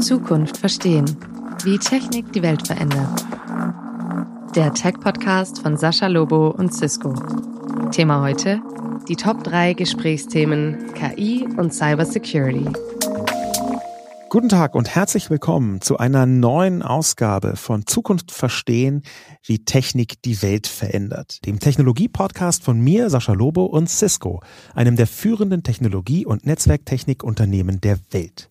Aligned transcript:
Zukunft 0.00 0.56
verstehen. 0.56 1.04
Wie 1.62 1.78
Technik 1.78 2.32
die 2.32 2.42
Welt 2.42 2.66
verändert. 2.66 3.24
Der 4.56 4.74
Tech-Podcast 4.74 5.62
von 5.62 5.76
Sascha 5.76 6.08
Lobo 6.08 6.48
und 6.48 6.74
Cisco. 6.74 7.14
Thema 7.92 8.20
heute: 8.20 8.60
die 9.08 9.14
Top 9.16 9.44
3 9.44 9.74
Gesprächsthemen 9.74 10.92
KI 10.94 11.46
und 11.56 11.72
Cybersecurity. 11.72 12.66
Guten 14.32 14.48
Tag 14.48 14.74
und 14.74 14.88
herzlich 14.88 15.28
willkommen 15.28 15.82
zu 15.82 15.98
einer 15.98 16.24
neuen 16.24 16.80
Ausgabe 16.80 17.54
von 17.54 17.86
Zukunft 17.86 18.32
verstehen, 18.32 19.02
wie 19.44 19.66
Technik 19.66 20.22
die 20.22 20.40
Welt 20.40 20.66
verändert. 20.66 21.44
Dem 21.44 21.60
Technologie-Podcast 21.60 22.64
von 22.64 22.80
mir, 22.80 23.10
Sascha 23.10 23.34
Lobo 23.34 23.66
und 23.66 23.90
Cisco, 23.90 24.42
einem 24.74 24.96
der 24.96 25.06
führenden 25.06 25.62
Technologie- 25.62 26.24
und 26.24 26.46
Netzwerktechnikunternehmen 26.46 27.82
der 27.82 27.98
Welt. 28.10 28.50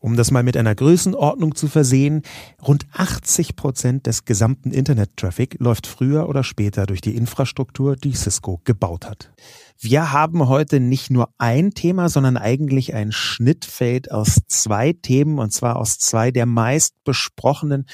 Um 0.00 0.16
das 0.16 0.32
mal 0.32 0.42
mit 0.42 0.56
einer 0.56 0.74
Größenordnung 0.74 1.54
zu 1.54 1.68
versehen, 1.68 2.22
rund 2.66 2.84
80 2.92 3.54
Prozent 3.54 4.08
des 4.08 4.24
gesamten 4.24 4.72
Internet-Traffic 4.72 5.60
läuft 5.60 5.86
früher 5.86 6.28
oder 6.28 6.42
später 6.42 6.86
durch 6.86 7.00
die 7.00 7.14
Infrastruktur, 7.14 7.94
die 7.94 8.14
Cisco 8.14 8.60
gebaut 8.64 9.06
hat. 9.08 9.30
Wir 9.78 10.12
haben 10.12 10.48
heute 10.48 10.80
nicht 10.80 11.10
nur 11.10 11.30
ein 11.36 11.72
Thema, 11.72 12.08
sondern 12.08 12.36
eigentlich 12.36 12.94
ein 12.94 13.12
Schnittfeld 13.12 14.10
aus 14.10 14.38
zwei 14.46 14.92
Themen, 14.92 15.38
und 15.38 15.52
zwar 15.52 15.76
aus 15.76 15.98
zwei 15.98 16.30
der 16.30 16.46
meist 16.46 16.94
besprochenen 17.04 17.86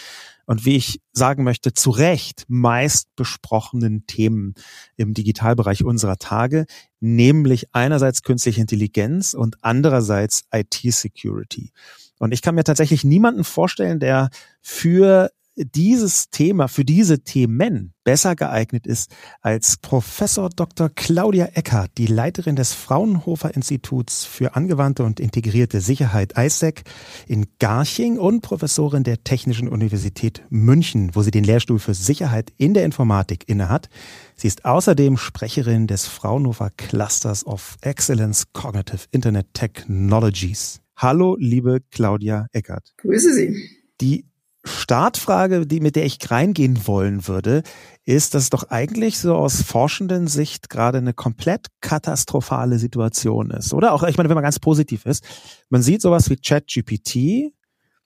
und 0.50 0.64
wie 0.64 0.76
ich 0.76 1.00
sagen 1.12 1.44
möchte, 1.44 1.74
zu 1.74 1.90
Recht 1.90 2.44
meist 2.48 3.06
besprochenen 3.14 4.04
Themen 4.06 4.54
im 4.96 5.14
Digitalbereich 5.14 5.84
unserer 5.84 6.16
Tage, 6.16 6.66
nämlich 6.98 7.68
einerseits 7.72 8.24
künstliche 8.24 8.60
Intelligenz 8.60 9.34
und 9.34 9.58
andererseits 9.62 10.42
IT-Security. 10.52 11.70
Und 12.18 12.32
ich 12.32 12.42
kann 12.42 12.56
mir 12.56 12.64
tatsächlich 12.64 13.04
niemanden 13.04 13.44
vorstellen, 13.44 14.00
der 14.00 14.30
für 14.60 15.30
dieses 15.56 16.30
Thema, 16.30 16.68
für 16.68 16.84
diese 16.84 17.20
Themen 17.20 17.92
besser 18.04 18.34
geeignet 18.34 18.86
ist 18.86 19.14
als 19.40 19.76
Professor 19.76 20.48
Dr. 20.48 20.88
Claudia 20.88 21.46
Eckert, 21.54 21.90
die 21.98 22.06
Leiterin 22.06 22.56
des 22.56 22.72
Fraunhofer 22.72 23.54
Instituts 23.54 24.24
für 24.24 24.56
angewandte 24.56 25.04
und 25.04 25.20
integrierte 25.20 25.80
Sicherheit 25.80 26.34
ISEC 26.36 26.82
in 27.26 27.46
Garching 27.58 28.18
und 28.18 28.40
Professorin 28.40 29.04
der 29.04 29.22
Technischen 29.22 29.68
Universität 29.68 30.42
München, 30.48 31.10
wo 31.14 31.22
sie 31.22 31.30
den 31.30 31.44
Lehrstuhl 31.44 31.78
für 31.78 31.94
Sicherheit 31.94 32.52
in 32.56 32.74
der 32.74 32.84
Informatik 32.84 33.48
innehat. 33.48 33.88
Sie 34.36 34.48
ist 34.48 34.64
außerdem 34.64 35.16
Sprecherin 35.16 35.86
des 35.86 36.06
Fraunhofer 36.06 36.70
Clusters 36.76 37.46
of 37.46 37.76
Excellence 37.82 38.52
Cognitive 38.52 39.06
Internet 39.10 39.52
Technologies. 39.52 40.80
Hallo, 40.96 41.36
liebe 41.38 41.80
Claudia 41.90 42.46
Eckert. 42.52 42.92
Grüße 42.98 43.34
Sie. 43.34 43.56
Die 44.00 44.29
Startfrage, 44.64 45.66
die, 45.66 45.80
mit 45.80 45.96
der 45.96 46.04
ich 46.04 46.18
reingehen 46.30 46.86
wollen 46.86 47.26
würde, 47.26 47.62
ist, 48.04 48.34
dass 48.34 48.44
es 48.44 48.50
doch 48.50 48.64
eigentlich 48.70 49.18
so 49.18 49.34
aus 49.34 49.62
forschenden 49.62 50.26
Sicht 50.26 50.68
gerade 50.68 50.98
eine 50.98 51.14
komplett 51.14 51.68
katastrophale 51.80 52.78
Situation 52.78 53.50
ist. 53.50 53.72
Oder 53.72 53.92
auch, 53.92 54.02
ich 54.02 54.16
meine, 54.16 54.28
wenn 54.28 54.34
man 54.34 54.44
ganz 54.44 54.58
positiv 54.58 55.06
ist, 55.06 55.24
man 55.70 55.82
sieht 55.82 56.02
sowas 56.02 56.28
wie 56.28 56.36
ChatGPT, 56.36 57.54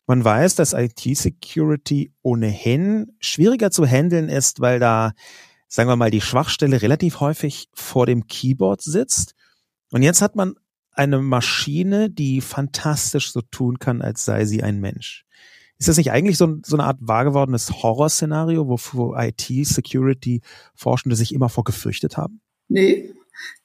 man 0.07 0.25
weiß, 0.25 0.55
dass 0.55 0.75
IT-Security 0.75 2.13
ohnehin 2.23 3.17
schwieriger 3.19 3.71
zu 3.71 3.87
handeln 3.87 4.29
ist, 4.29 4.61
weil 4.61 4.79
da, 4.79 5.13
sagen 5.67 5.89
wir 5.89 5.97
mal, 5.97 6.11
die 6.11 6.21
Schwachstelle 6.21 6.83
relativ 6.83 7.21
häufig 7.21 7.69
vor 7.73 8.07
dem 8.07 8.27
Keyboard 8.27 8.83
sitzt. 8.83 9.35
Und 9.91 10.03
jetzt 10.03 10.21
hat 10.21 10.37
man 10.37 10.55
eine 10.93 11.21
Maschine, 11.21 12.11
die 12.11 12.41
fantastisch 12.41 13.33
so 13.33 13.41
tun 13.41 13.79
kann, 13.79 14.03
als 14.03 14.25
sei 14.25 14.45
sie 14.45 14.63
ein 14.63 14.79
Mensch. 14.81 15.25
Ist 15.85 15.89
das 15.89 15.99
nicht 15.99 16.13
eigentlich 16.13 16.39
so, 16.39 16.61
so 16.65 16.77
eine 16.77 16.85
Art 16.85 16.97
wahr 17.01 17.25
gewordenes 17.25 17.71
Horrorszenario, 17.83 18.69
wofür 18.69 19.19
IT-Security-Forschende 19.19 21.15
sich 21.15 21.35
immer 21.35 21.51
vor 21.51 21.63
gefürchtet 21.63 22.17
haben? 22.17 22.41
Nee, 22.69 23.13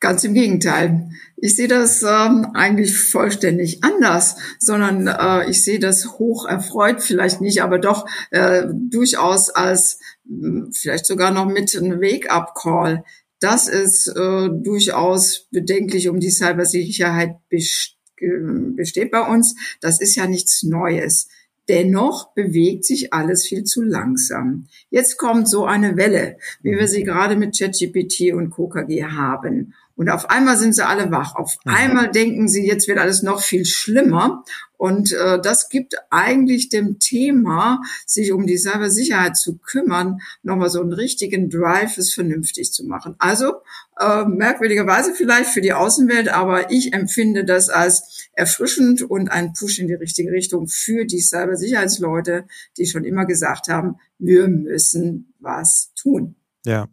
Ganz 0.01 0.25
im 0.25 0.33
Gegenteil. 0.33 1.11
Ich 1.37 1.55
sehe 1.55 1.69
das 1.69 2.03
ähm, 2.03 2.47
eigentlich 2.55 2.97
vollständig 2.97 3.85
anders, 3.85 4.35
sondern 4.59 5.07
äh, 5.07 5.49
ich 5.49 5.63
sehe 5.63 5.79
das 5.79 6.19
hoch 6.19 6.45
erfreut, 6.45 7.01
vielleicht 7.01 7.39
nicht, 7.39 7.61
aber 7.61 7.79
doch 7.79 8.05
äh, 8.31 8.65
durchaus 8.67 9.49
als 9.49 10.01
mh, 10.25 10.71
vielleicht 10.73 11.05
sogar 11.05 11.31
noch 11.31 11.45
mit 11.45 11.73
einem 11.73 12.01
Wake-up-Call. 12.01 13.05
Das 13.39 13.69
ist 13.69 14.07
äh, 14.07 14.49
durchaus 14.51 15.47
bedenklich 15.51 16.09
um 16.09 16.19
die 16.19 16.31
Cybersicherheit 16.31 17.37
besteht 17.47 19.11
bei 19.11 19.21
uns. 19.21 19.55
Das 19.79 20.01
ist 20.01 20.15
ja 20.15 20.27
nichts 20.27 20.63
Neues. 20.63 21.29
Dennoch 21.69 22.33
bewegt 22.33 22.83
sich 22.83 23.13
alles 23.13 23.45
viel 23.45 23.63
zu 23.63 23.83
langsam. 23.83 24.65
Jetzt 24.89 25.17
kommt 25.17 25.47
so 25.47 25.65
eine 25.65 25.97
Welle, 25.97 26.37
wie 26.63 26.71
wir 26.71 26.87
sie 26.87 27.03
gerade 27.03 27.35
mit 27.35 27.57
ChatGPT 27.57 28.33
und 28.33 28.49
KKG 28.49 29.05
haben. 29.05 29.75
Und 29.99 30.07
auf 30.07 30.29
einmal 30.29 30.55
sind 30.55 30.73
sie 30.73 30.87
alle 30.87 31.11
wach. 31.11 31.35
Auf 31.35 31.57
mhm. 31.65 31.73
einmal 31.73 32.09
denken 32.09 32.47
sie, 32.47 32.65
jetzt 32.65 32.87
wird 32.87 32.99
alles 32.99 33.21
noch 33.21 33.41
viel 33.41 33.65
schlimmer. 33.65 34.45
Und 34.77 35.11
äh, 35.11 35.41
das 35.41 35.67
gibt 35.67 35.95
eigentlich 36.09 36.69
dem 36.69 36.99
Thema, 36.99 37.81
sich 38.05 38.31
um 38.31 38.47
die 38.47 38.57
Cybersicherheit 38.57 39.35
zu 39.35 39.57
kümmern, 39.57 40.21
nochmal 40.41 40.69
so 40.69 40.79
einen 40.79 40.93
richtigen 40.93 41.49
Drive, 41.49 41.97
es 41.97 42.13
vernünftig 42.13 42.71
zu 42.71 42.85
machen. 42.85 43.15
Also 43.19 43.55
äh, 43.99 44.23
merkwürdigerweise 44.23 45.13
vielleicht 45.13 45.49
für 45.49 45.59
die 45.59 45.73
Außenwelt, 45.73 46.29
aber 46.29 46.71
ich 46.71 46.93
empfinde 46.93 47.43
das 47.43 47.67
als 47.67 48.29
erfrischend 48.31 49.01
und 49.01 49.29
ein 49.29 49.51
Push 49.51 49.79
in 49.79 49.89
die 49.89 49.95
richtige 49.95 50.31
Richtung 50.31 50.69
für 50.69 51.03
die 51.03 51.19
Cybersicherheitsleute, 51.19 52.45
die 52.77 52.85
schon 52.85 53.03
immer 53.03 53.25
gesagt 53.25 53.67
haben, 53.67 53.97
wir 54.17 54.47
müssen 54.47 55.33
was 55.39 55.91
tun. 55.93 56.37
Ja, 56.65 56.87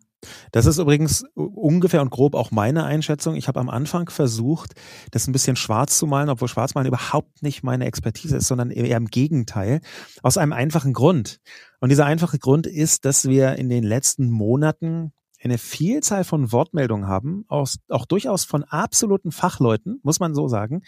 das 0.53 0.67
ist 0.67 0.79
übrigens 0.79 1.25
ungefähr 1.35 2.03
und 2.03 2.11
grob 2.11 2.35
auch 2.35 2.51
meine 2.51 2.85
Einschätzung. 2.85 3.37
Ich 3.37 3.49
habe 3.49 3.61
am 3.61 3.69
Anfang 3.69 4.09
versucht, 4.09 4.73
das 5.11 5.27
ein 5.27 5.33
bisschen 5.33 5.57
schwarz 5.57 5.99
zu 5.99 6.07
malen, 6.07 6.29
obwohl 6.29 6.49
Schwarzmalen 6.49 6.89
überhaupt 6.89 7.43
nicht 7.43 7.63
meine 7.63 7.87
Expertise 7.87 8.37
ist, 8.37 8.49
sondern 8.49 8.71
eher 8.71 8.97
im 8.97 9.07
Gegenteil. 9.07 9.81
Aus 10.23 10.39
einem 10.39 10.53
einfachen 10.53 10.93
Grund. 10.93 11.39
Und 11.81 11.91
dieser 11.91 12.07
einfache 12.07 12.39
Grund 12.39 12.67
ist, 12.67 13.05
dass 13.05 13.29
wir 13.29 13.57
in 13.57 13.69
den 13.69 13.85
letzten 13.85 14.31
Monaten 14.31 15.13
eine 15.43 15.59
Vielzahl 15.59 16.25
von 16.25 16.51
Wortmeldungen 16.51 17.07
haben, 17.07 17.45
aus, 17.49 17.79
auch 17.89 18.07
durchaus 18.07 18.45
von 18.45 18.65
absoluten 18.65 19.31
Fachleuten, 19.31 20.01
muss 20.03 20.19
man 20.19 20.35
so 20.35 20.49
sagen, 20.49 20.83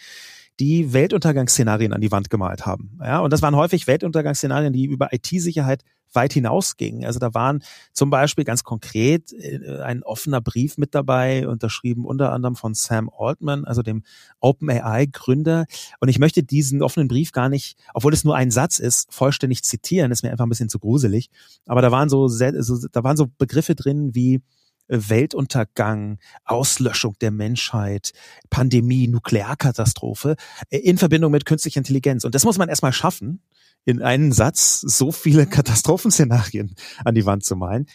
die 0.59 0.91
Weltuntergangsszenarien 0.91 1.93
an 1.93 2.01
die 2.01 2.11
Wand 2.11 2.29
gemalt 2.29 2.65
haben. 2.65 2.99
Ja, 3.01 3.19
und 3.19 3.31
das 3.31 3.41
waren 3.41 3.55
häufig 3.55 3.87
Weltuntergangsszenarien, 3.87 4.73
die 4.73 4.85
über 4.85 5.13
IT-Sicherheit 5.13 5.83
weit 6.13 6.33
hinausgingen. 6.33 7.05
Also 7.05 7.19
da 7.19 7.33
waren 7.33 7.63
zum 7.93 8.09
Beispiel 8.09 8.43
ganz 8.43 8.63
konkret 8.63 9.33
äh, 9.33 9.81
ein 9.81 10.03
offener 10.03 10.41
Brief 10.41 10.77
mit 10.77 10.95
dabei, 10.95 11.47
unterschrieben 11.47 12.05
unter 12.05 12.31
anderem 12.31 12.55
von 12.55 12.73
Sam 12.73 13.09
Altman, 13.17 13.65
also 13.65 13.81
dem 13.81 14.03
OpenAI-Gründer. 14.39 15.65
Und 15.99 16.09
ich 16.09 16.19
möchte 16.19 16.43
diesen 16.43 16.81
offenen 16.81 17.07
Brief 17.07 17.31
gar 17.31 17.49
nicht, 17.49 17.77
obwohl 17.93 18.13
es 18.13 18.23
nur 18.23 18.35
ein 18.35 18.51
Satz 18.51 18.79
ist, 18.79 19.13
vollständig 19.13 19.63
zitieren. 19.63 20.11
ist 20.11 20.23
mir 20.23 20.31
einfach 20.31 20.45
ein 20.45 20.49
bisschen 20.49 20.69
zu 20.69 20.79
gruselig. 20.79 21.29
Aber 21.65 21.81
da 21.81 21.91
waren 21.91 22.09
so, 22.09 22.27
so 22.27 22.87
da 22.91 23.03
waren 23.03 23.17
so 23.17 23.27
Begriffe 23.37 23.75
drin 23.75 24.15
wie 24.15 24.41
Weltuntergang, 24.89 26.17
Auslöschung 26.45 27.15
der 27.21 27.31
Menschheit, 27.31 28.11
Pandemie, 28.49 29.07
Nuklearkatastrophe 29.07 30.35
äh, 30.69 30.79
in 30.79 30.97
Verbindung 30.97 31.31
mit 31.31 31.45
künstlicher 31.45 31.77
Intelligenz. 31.77 32.23
Und 32.25 32.35
das 32.35 32.43
muss 32.43 32.57
man 32.57 32.69
erstmal 32.69 32.93
schaffen, 32.93 33.41
in 33.85 34.01
einen 34.01 34.31
Satz 34.31 34.81
so 34.81 35.11
viele 35.11 35.45
Katastrophenszenarien 35.47 36.75
an 37.03 37.15
die 37.15 37.25
Wand 37.25 37.43
zu 37.43 37.55
malen. 37.55 37.87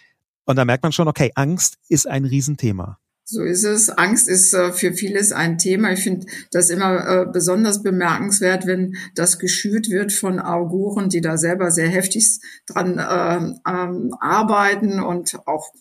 Und 0.44 0.56
da 0.56 0.64
merkt 0.64 0.82
man 0.82 0.92
schon, 0.92 1.08
okay, 1.08 1.32
Angst 1.34 1.78
ist 1.88 2.06
ein 2.06 2.24
Riesenthema. 2.24 2.98
So 3.26 3.42
ist 3.42 3.64
es. 3.64 3.88
Angst 3.88 4.28
ist 4.28 4.52
äh, 4.52 4.70
für 4.72 4.92
vieles 4.92 5.32
ein 5.32 5.56
Thema. 5.56 5.92
Ich 5.92 6.00
finde 6.00 6.26
das 6.50 6.68
immer 6.68 7.06
äh, 7.06 7.26
besonders 7.32 7.82
bemerkenswert, 7.82 8.66
wenn 8.66 8.96
das 9.14 9.38
geschürt 9.38 9.88
wird 9.88 10.12
von 10.12 10.40
Auguren, 10.40 11.08
die 11.08 11.22
da 11.22 11.38
selber 11.38 11.70
sehr 11.70 11.88
heftig 11.88 12.38
dran 12.66 12.98
äh, 12.98 13.70
ähm, 13.70 14.14
arbeiten 14.20 15.00
und 15.00 15.38
auch 15.46 15.72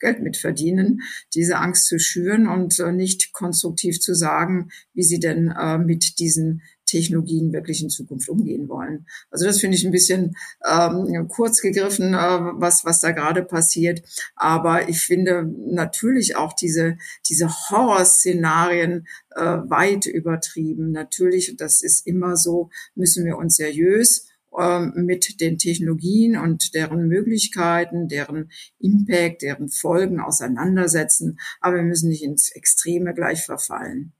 Geld 0.00 0.20
mitverdienen, 0.20 1.02
diese 1.34 1.58
Angst 1.58 1.86
zu 1.86 1.98
schüren 1.98 2.48
und 2.48 2.78
äh, 2.80 2.90
nicht 2.90 3.32
konstruktiv 3.32 4.00
zu 4.00 4.14
sagen, 4.14 4.70
wie 4.92 5.02
sie 5.02 5.20
denn 5.20 5.48
äh, 5.48 5.78
mit 5.78 6.18
diesen 6.18 6.62
Technologien 6.90 7.52
wirklich 7.52 7.82
in 7.82 7.90
Zukunft 7.90 8.28
umgehen 8.28 8.68
wollen. 8.68 9.06
Also 9.30 9.46
das 9.46 9.60
finde 9.60 9.76
ich 9.76 9.84
ein 9.84 9.92
bisschen 9.92 10.36
ähm, 10.68 11.28
kurz 11.28 11.60
gegriffen, 11.60 12.14
äh, 12.14 12.16
was, 12.16 12.84
was 12.84 13.00
da 13.00 13.12
gerade 13.12 13.42
passiert. 13.42 14.02
Aber 14.34 14.88
ich 14.88 15.00
finde 15.00 15.46
natürlich 15.72 16.36
auch 16.36 16.52
diese, 16.52 16.98
diese 17.28 17.48
Horrorszenarien 17.48 19.06
äh, 19.34 19.40
weit 19.40 20.06
übertrieben. 20.06 20.90
Natürlich, 20.90 21.54
das 21.56 21.82
ist 21.82 22.06
immer 22.06 22.36
so, 22.36 22.70
müssen 22.94 23.24
wir 23.24 23.36
uns 23.36 23.56
seriös 23.56 24.26
ähm, 24.58 24.92
mit 24.96 25.40
den 25.40 25.58
Technologien 25.58 26.36
und 26.36 26.74
deren 26.74 27.06
Möglichkeiten, 27.06 28.08
deren 28.08 28.50
Impact, 28.80 29.42
deren 29.42 29.68
Folgen 29.68 30.18
auseinandersetzen. 30.18 31.38
Aber 31.60 31.76
wir 31.76 31.84
müssen 31.84 32.08
nicht 32.08 32.24
ins 32.24 32.50
Extreme 32.50 33.14
gleich 33.14 33.44
verfallen. 33.44 34.12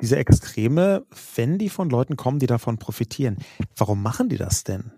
Diese 0.00 0.16
Extreme, 0.16 1.06
wenn 1.34 1.58
die 1.58 1.68
von 1.68 1.90
Leuten 1.90 2.16
kommen, 2.16 2.38
die 2.38 2.46
davon 2.46 2.78
profitieren, 2.78 3.36
warum 3.76 4.02
machen 4.02 4.28
die 4.28 4.36
das 4.36 4.64
denn? 4.64 4.92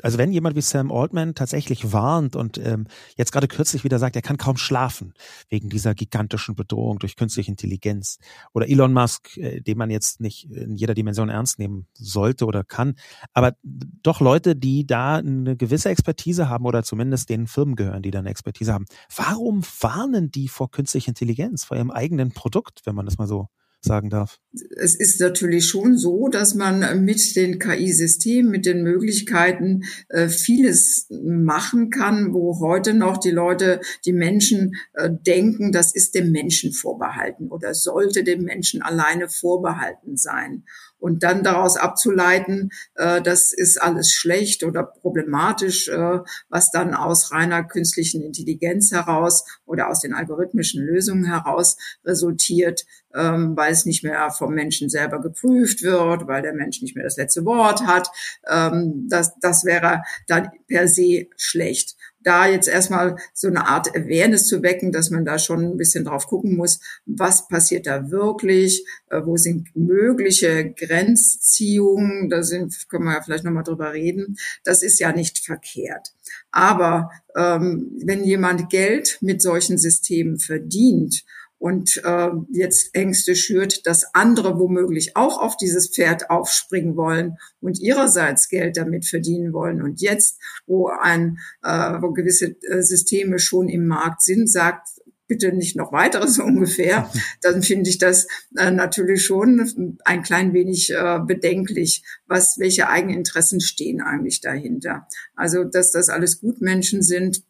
also 0.00 0.18
wenn 0.18 0.32
jemand 0.32 0.56
wie 0.56 0.62
Sam 0.62 0.90
Altman 0.90 1.34
tatsächlich 1.34 1.92
warnt 1.92 2.34
und 2.34 2.56
ähm, 2.58 2.86
jetzt 3.16 3.32
gerade 3.32 3.48
kürzlich 3.48 3.84
wieder 3.84 3.98
sagt, 3.98 4.16
er 4.16 4.22
kann 4.22 4.38
kaum 4.38 4.56
schlafen 4.56 5.12
wegen 5.50 5.68
dieser 5.68 5.94
gigantischen 5.94 6.54
Bedrohung 6.54 6.98
durch 6.98 7.16
künstliche 7.16 7.50
Intelligenz 7.50 8.18
oder 8.54 8.68
Elon 8.68 8.92
Musk, 8.92 9.36
äh, 9.36 9.60
den 9.60 9.76
man 9.76 9.90
jetzt 9.90 10.20
nicht 10.20 10.50
in 10.50 10.76
jeder 10.76 10.94
Dimension 10.94 11.28
ernst 11.28 11.58
nehmen 11.58 11.86
sollte 11.94 12.46
oder 12.46 12.64
kann, 12.64 12.94
aber 13.34 13.54
doch 13.62 14.20
Leute, 14.20 14.56
die 14.56 14.86
da 14.86 15.16
eine 15.16 15.56
gewisse 15.56 15.90
Expertise 15.90 16.48
haben 16.48 16.64
oder 16.64 16.82
zumindest 16.82 17.28
den 17.28 17.46
Firmen 17.46 17.76
gehören, 17.76 18.02
die 18.02 18.10
da 18.10 18.20
eine 18.20 18.30
Expertise 18.30 18.72
haben. 18.72 18.86
Warum 19.14 19.62
warnen 19.80 20.30
die 20.30 20.48
vor 20.48 20.70
künstlicher 20.70 21.08
Intelligenz, 21.08 21.64
vor 21.64 21.76
ihrem 21.76 21.90
eigenen 21.90 22.32
Produkt, 22.32 22.80
wenn 22.84 22.94
man 22.94 23.04
das 23.04 23.18
mal 23.18 23.26
so 23.26 23.48
sagen 23.84 24.10
darf? 24.10 24.38
Es 24.76 24.94
ist 24.94 25.20
natürlich 25.20 25.66
schon 25.66 25.96
so, 25.96 26.28
dass 26.28 26.54
man 26.54 27.04
mit 27.04 27.36
den 27.36 27.58
KI-Systemen, 27.58 28.50
mit 28.50 28.66
den 28.66 28.82
Möglichkeiten 28.82 29.82
äh, 30.08 30.28
vieles 30.28 31.08
machen 31.10 31.90
kann, 31.90 32.32
wo 32.32 32.60
heute 32.60 32.94
noch 32.94 33.18
die 33.18 33.30
Leute, 33.30 33.80
die 34.04 34.12
Menschen 34.12 34.76
äh, 34.94 35.10
denken, 35.10 35.72
das 35.72 35.94
ist 35.94 36.14
dem 36.14 36.30
Menschen 36.30 36.72
vorbehalten 36.72 37.48
oder 37.48 37.74
sollte 37.74 38.24
dem 38.24 38.42
Menschen 38.42 38.82
alleine 38.82 39.28
vorbehalten 39.28 40.16
sein 40.16 40.64
und 41.02 41.24
dann 41.24 41.42
daraus 41.42 41.76
abzuleiten, 41.76 42.70
äh, 42.94 43.20
das 43.20 43.52
ist 43.52 43.82
alles 43.82 44.12
schlecht 44.12 44.62
oder 44.62 44.84
problematisch, 44.84 45.88
äh, 45.88 46.20
was 46.48 46.70
dann 46.70 46.94
aus 46.94 47.32
reiner 47.32 47.64
künstlichen 47.64 48.22
Intelligenz 48.22 48.92
heraus 48.92 49.44
oder 49.66 49.88
aus 49.88 50.00
den 50.00 50.14
algorithmischen 50.14 50.80
Lösungen 50.80 51.24
heraus 51.24 51.76
resultiert, 52.04 52.84
ähm, 53.14 53.56
weil 53.56 53.72
es 53.72 53.84
nicht 53.84 54.04
mehr 54.04 54.30
vom 54.30 54.54
Menschen 54.54 54.88
selber 54.88 55.20
geprüft 55.20 55.82
wird, 55.82 56.28
weil 56.28 56.42
der 56.42 56.54
Mensch 56.54 56.80
nicht 56.82 56.94
mehr 56.94 57.04
das 57.04 57.16
letzte 57.16 57.44
Wort 57.44 57.84
hat. 57.84 58.08
Ähm, 58.48 59.08
das, 59.10 59.32
das 59.40 59.64
wäre 59.64 60.02
dann 60.28 60.50
per 60.68 60.86
se 60.86 61.26
schlecht 61.36 61.96
da 62.24 62.46
jetzt 62.46 62.68
erstmal 62.68 63.16
so 63.34 63.48
eine 63.48 63.66
Art 63.66 63.88
Awareness 63.96 64.46
zu 64.46 64.62
wecken, 64.62 64.92
dass 64.92 65.10
man 65.10 65.24
da 65.24 65.38
schon 65.38 65.62
ein 65.62 65.76
bisschen 65.76 66.04
drauf 66.04 66.26
gucken 66.26 66.56
muss, 66.56 66.80
was 67.06 67.48
passiert 67.48 67.86
da 67.86 68.10
wirklich, 68.10 68.84
äh, 69.10 69.20
wo 69.24 69.36
sind 69.36 69.74
mögliche 69.74 70.70
Grenzziehungen, 70.72 72.30
da 72.30 72.42
sind, 72.42 72.88
können 72.88 73.04
wir 73.04 73.14
ja 73.14 73.22
vielleicht 73.22 73.44
nochmal 73.44 73.64
drüber 73.64 73.92
reden. 73.92 74.36
Das 74.64 74.82
ist 74.82 74.98
ja 74.98 75.12
nicht 75.12 75.38
verkehrt. 75.38 76.12
Aber 76.50 77.10
ähm, 77.36 77.92
wenn 78.04 78.24
jemand 78.24 78.70
Geld 78.70 79.18
mit 79.20 79.42
solchen 79.42 79.78
Systemen 79.78 80.38
verdient, 80.38 81.24
und 81.62 82.02
äh, 82.04 82.30
jetzt 82.50 82.92
Ängste 82.92 83.36
schürt, 83.36 83.86
dass 83.86 84.16
andere 84.16 84.58
womöglich 84.58 85.16
auch 85.16 85.40
auf 85.40 85.56
dieses 85.56 85.90
Pferd 85.90 86.28
aufspringen 86.28 86.96
wollen 86.96 87.36
und 87.60 87.78
ihrerseits 87.78 88.48
Geld 88.48 88.76
damit 88.76 89.06
verdienen 89.06 89.52
wollen. 89.52 89.80
Und 89.80 90.00
jetzt, 90.00 90.40
wo 90.66 90.88
ein, 90.88 91.38
äh, 91.62 91.68
wo 92.02 92.10
gewisse 92.10 92.56
äh, 92.62 92.82
Systeme 92.82 93.38
schon 93.38 93.68
im 93.68 93.86
Markt 93.86 94.22
sind, 94.22 94.50
sagt 94.50 94.88
bitte 95.28 95.52
nicht 95.52 95.76
noch 95.76 95.92
weiteres 95.92 96.38
ungefähr, 96.40 97.08
dann 97.42 97.62
finde 97.62 97.90
ich 97.90 97.98
das 97.98 98.26
äh, 98.58 98.72
natürlich 98.72 99.24
schon 99.24 99.96
ein 100.04 100.22
klein 100.22 100.54
wenig 100.54 100.92
äh, 100.92 101.20
bedenklich, 101.24 102.02
was, 102.26 102.58
welche 102.58 102.88
eigenen 102.88 103.18
Interessen 103.18 103.60
stehen 103.60 104.00
eigentlich 104.00 104.40
dahinter. 104.40 105.06
Also, 105.36 105.62
dass 105.62 105.92
das 105.92 106.08
alles 106.08 106.40
Gutmenschen 106.40 107.02
sind, 107.02 107.44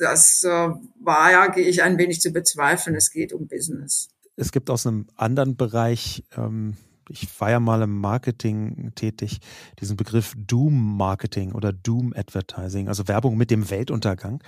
das 0.00 0.42
äh, 0.44 0.48
war 0.48 1.30
ja, 1.30 1.46
gehe 1.48 1.66
ich 1.66 1.82
ein 1.82 1.98
wenig 1.98 2.20
zu 2.20 2.32
bezweifeln. 2.32 2.96
Es 2.96 3.10
geht 3.10 3.32
um 3.32 3.46
Business. 3.46 4.08
Es 4.36 4.52
gibt 4.52 4.70
aus 4.70 4.86
einem 4.86 5.06
anderen 5.16 5.56
Bereich, 5.56 6.24
ähm, 6.36 6.76
ich 7.10 7.28
war 7.40 7.50
ja 7.50 7.60
mal 7.60 7.82
im 7.82 7.98
Marketing 7.98 8.92
tätig, 8.94 9.40
diesen 9.80 9.96
Begriff 9.96 10.34
Doom-Marketing 10.36 11.52
oder 11.52 11.72
Doom-Advertising, 11.72 12.88
also 12.88 13.08
Werbung 13.08 13.36
mit 13.36 13.50
dem 13.50 13.68
Weltuntergang. 13.68 14.42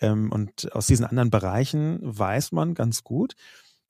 Ähm, 0.00 0.30
und 0.30 0.72
aus 0.74 0.86
diesen 0.86 1.06
anderen 1.06 1.30
Bereichen 1.30 1.98
weiß 2.02 2.52
man 2.52 2.74
ganz 2.74 3.02
gut, 3.02 3.34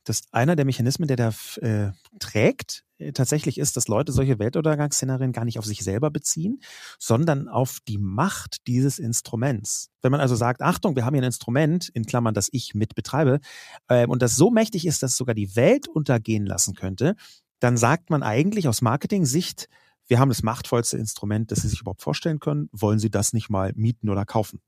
dass 0.04 0.22
einer 0.32 0.56
der 0.56 0.64
Mechanismen, 0.64 1.08
der 1.08 1.16
da 1.16 1.32
äh, 1.60 1.93
trägt, 2.19 2.84
äh, 2.99 3.12
tatsächlich 3.12 3.58
ist, 3.58 3.76
dass 3.76 3.88
Leute 3.88 4.12
solche 4.12 4.38
Weltuntergangsszenarien 4.38 5.32
gar 5.32 5.44
nicht 5.44 5.58
auf 5.58 5.64
sich 5.64 5.82
selber 5.84 6.10
beziehen, 6.10 6.60
sondern 6.99 7.49
auf 7.49 7.78
die 7.87 7.99
Macht 7.99 8.66
dieses 8.66 8.99
Instruments. 8.99 9.90
Wenn 10.02 10.12
man 10.12 10.20
also 10.20 10.37
sagt, 10.37 10.62
Achtung, 10.62 10.96
wir 10.96 11.04
haben 11.04 11.14
hier 11.14 11.22
ein 11.22 11.26
Instrument, 11.26 11.88
in 11.88 12.04
Klammern, 12.06 12.34
das 12.34 12.49
ich 12.52 12.75
mit 12.75 12.94
betreibe, 12.94 13.40
äh, 13.88 14.06
und 14.06 14.22
das 14.22 14.37
so 14.37 14.50
mächtig 14.50 14.87
ist, 14.87 15.02
dass 15.02 15.16
sogar 15.16 15.34
die 15.34 15.56
Welt 15.56 15.88
untergehen 15.88 16.46
lassen 16.46 16.75
könnte, 16.75 17.16
dann 17.60 17.76
sagt 17.76 18.10
man 18.10 18.22
eigentlich 18.22 18.66
aus 18.66 18.82
Marketing-Sicht, 18.82 19.69
wir 20.08 20.19
haben 20.19 20.31
das 20.31 20.43
machtvollste 20.43 20.98
Instrument, 20.98 21.52
das 21.52 21.60
Sie 21.60 21.69
sich 21.69 21.81
überhaupt 21.81 22.02
vorstellen 22.02 22.40
können. 22.40 22.69
Wollen 22.72 22.98
Sie 22.98 23.10
das 23.10 23.32
nicht 23.32 23.50
mal 23.50 23.72
mieten 23.76 24.08
oder 24.08 24.25
kaufen? 24.25 24.60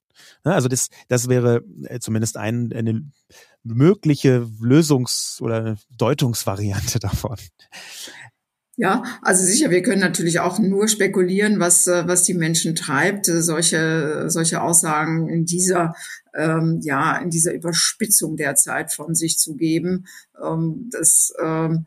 Ne, 0.44 0.54
also 0.54 0.68
das, 0.68 0.88
das 1.08 1.28
wäre 1.28 1.64
äh, 1.84 1.98
zumindest 1.98 2.36
ein, 2.36 2.72
eine 2.72 3.10
mögliche 3.64 4.46
Lösungs- 4.60 5.40
oder 5.40 5.76
Deutungsvariante 5.90 6.98
davon. 7.00 7.36
Ja, 8.76 9.04
also 9.22 9.44
sicher, 9.44 9.70
wir 9.70 9.82
können 9.82 10.00
natürlich 10.00 10.40
auch 10.40 10.58
nur 10.58 10.88
spekulieren, 10.88 11.60
was, 11.60 11.86
äh, 11.86 12.08
was 12.08 12.24
die 12.24 12.34
Menschen 12.34 12.74
treibt, 12.74 13.28
äh, 13.28 13.40
solche, 13.40 14.24
solche 14.28 14.62
Aussagen 14.62 15.28
in 15.28 15.44
dieser, 15.44 15.94
ähm, 16.36 16.80
ja, 16.82 17.16
in 17.18 17.30
dieser 17.30 17.54
Überspitzung 17.54 18.36
der 18.36 18.56
Zeit 18.56 18.92
von 18.92 19.14
sich 19.14 19.38
zu 19.38 19.54
geben. 19.54 20.06
Ähm, 20.42 20.88
das, 20.90 21.32
ähm, 21.40 21.86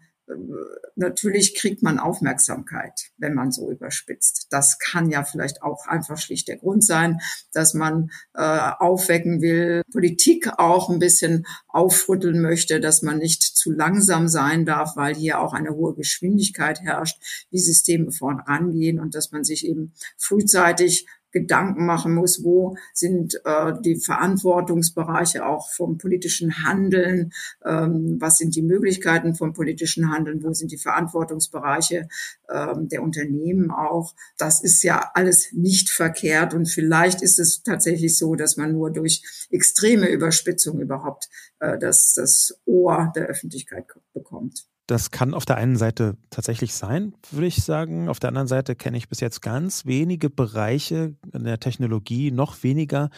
natürlich 0.95 1.56
kriegt 1.56 1.81
man 1.83 2.00
Aufmerksamkeit, 2.00 3.12
wenn 3.18 3.33
man 3.33 3.51
so 3.51 3.71
überspitzt. 3.71 4.47
Das 4.50 4.77
kann 4.79 5.09
ja 5.09 5.24
vielleicht 5.24 5.63
auch 5.63 5.88
einfach 5.88 6.18
schlicht 6.18 6.47
der 6.47 6.57
Grund 6.57 6.83
sein, 6.83 7.19
dass 7.53 7.74
man 7.74 8.12
äh, 8.33 8.41
aufwecken 8.41 9.41
will, 9.41 9.83
Politik 9.91 10.50
auch 10.57 10.89
ein 10.89 11.00
bisschen 11.00 11.45
aufrütteln 11.68 12.41
möchte, 12.41 12.79
dass 12.79 13.01
man 13.01 13.19
nicht 13.19 13.41
zu 13.41 13.71
langsam 13.71 14.27
sein 14.27 14.65
darf, 14.65 14.97
weil 14.97 15.15
hier 15.15 15.39
auch 15.39 15.53
eine 15.53 15.71
hohe 15.71 15.95
Geschwindigkeit 15.95 16.81
herrscht, 16.81 17.21
wie 17.50 17.59
Systeme 17.59 18.12
vorangehen 18.12 19.00
und 19.00 19.15
dass 19.15 19.31
man 19.31 19.44
sich 19.44 19.65
eben 19.65 19.94
frühzeitig 20.18 21.07
Gedanken 21.39 21.86
machen 21.86 22.13
muss, 22.13 22.44
wo 22.44 22.75
sind 22.94 23.39
äh, 23.45 23.74
die 23.84 23.98
Verantwortungsbereiche 23.98 25.45
auch 25.45 25.69
vom 25.72 25.98
politischen 25.98 26.63
Handeln, 26.63 27.31
ähm, 27.66 28.18
was 28.19 28.38
sind 28.38 28.56
die 28.56 28.62
Möglichkeiten 28.62 29.36
vom 29.36 29.54
politischen 29.54 30.12
Handeln, 30.12 30.44
wo 30.44 30.54
sind 30.54 30.72
die 30.72 30.78
Verantwortungsbereiche 30.78 32.07
ähm, 32.50 32.88
der 32.89 33.03
Unternehmen 33.03 33.72
auch. 33.72 34.13
Das 34.38 34.63
ist 34.63 34.84
ja 34.84 35.12
alles 35.13 35.51
nicht 35.53 35.89
verkehrt 35.89 36.53
und 36.53 36.67
vielleicht 36.67 37.22
ist 37.22 37.39
es 37.39 37.63
tatsächlich 37.63 38.17
so, 38.17 38.36
dass 38.36 38.58
man 38.58 38.72
nur 38.72 38.91
durch 38.91 39.48
extreme 39.50 40.10
Überspitzung 40.10 40.79
überhaupt 40.79 41.29
äh, 41.60 41.77
das, 41.77 42.13
das 42.15 42.60
Ohr 42.65 43.12
der 43.15 43.27
Öffentlichkeit 43.27 43.86
bekommt. 44.13 44.67
Das 44.88 45.12
kann 45.12 45.34
auf 45.34 45.44
der 45.44 45.58
einen 45.58 45.75
Seite 45.75 46.15
tatsächlich 46.29 46.74
sein, 46.74 47.13
würde 47.32 47.48
ich 47.48 47.62
sagen. 47.62 48.08
Auf 48.08 48.20
der 48.20 48.29
anderen 48.29 48.48
Seite 48.48 48.74
kenne 48.74 48.98
ich 48.98 49.10
bis 49.10 49.20
jetzt 49.20 49.41
ganz 49.41 49.86
wenige 49.86 50.29
Bereiche 50.29 51.13
in 51.34 51.44
der 51.44 51.60
Technologie, 51.60 52.32
noch 52.32 52.63
weniger, 52.63 53.10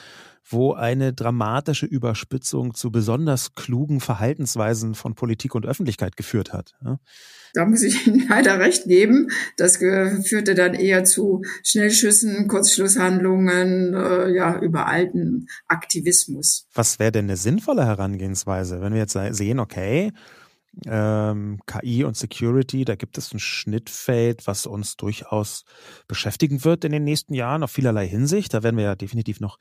wo 0.43 0.73
eine 0.73 1.13
dramatische 1.13 1.85
Überspitzung 1.85 2.73
zu 2.73 2.91
besonders 2.91 3.53
klugen 3.53 3.99
Verhaltensweisen 3.99 4.95
von 4.95 5.13
Politik 5.13 5.53
und 5.53 5.67
Öffentlichkeit 5.67 6.17
geführt 6.17 6.53
hat. 6.53 6.73
Da 7.53 7.65
muss 7.65 7.83
ich 7.83 8.07
Ihnen 8.07 8.27
leider 8.27 8.59
recht 8.59 8.85
geben. 8.85 9.27
Das 9.55 9.77
führte 9.77 10.55
dann 10.55 10.73
eher 10.73 11.03
zu 11.03 11.43
Schnellschüssen, 11.63 12.47
Kurzschlusshandlungen, 12.47 13.93
äh, 13.93 14.31
ja, 14.31 14.59
überalten 14.59 15.47
Aktivismus. 15.67 16.67
Was 16.73 16.97
wäre 16.97 17.11
denn 17.11 17.25
eine 17.25 17.37
sinnvolle 17.37 17.85
Herangehensweise, 17.85 18.81
wenn 18.81 18.93
wir 18.93 19.01
jetzt 19.01 19.17
sehen, 19.37 19.59
okay, 19.59 20.11
ähm, 20.85 21.59
KI 21.65 22.03
und 22.03 22.15
Security, 22.15 22.85
da 22.85 22.95
gibt 22.95 23.17
es 23.17 23.33
ein 23.33 23.39
Schnittfeld, 23.39 24.47
was 24.47 24.65
uns 24.65 24.97
durchaus 24.97 25.63
beschäftigen 26.07 26.63
wird 26.63 26.85
in 26.85 26.91
den 26.91 27.03
nächsten 27.03 27.33
Jahren 27.33 27.63
auf 27.63 27.71
vielerlei 27.71 28.07
Hinsicht. 28.07 28.53
Da 28.53 28.63
werden 28.63 28.77
wir 28.77 28.85
ja 28.85 28.95
definitiv 28.95 29.39
noch 29.39 29.57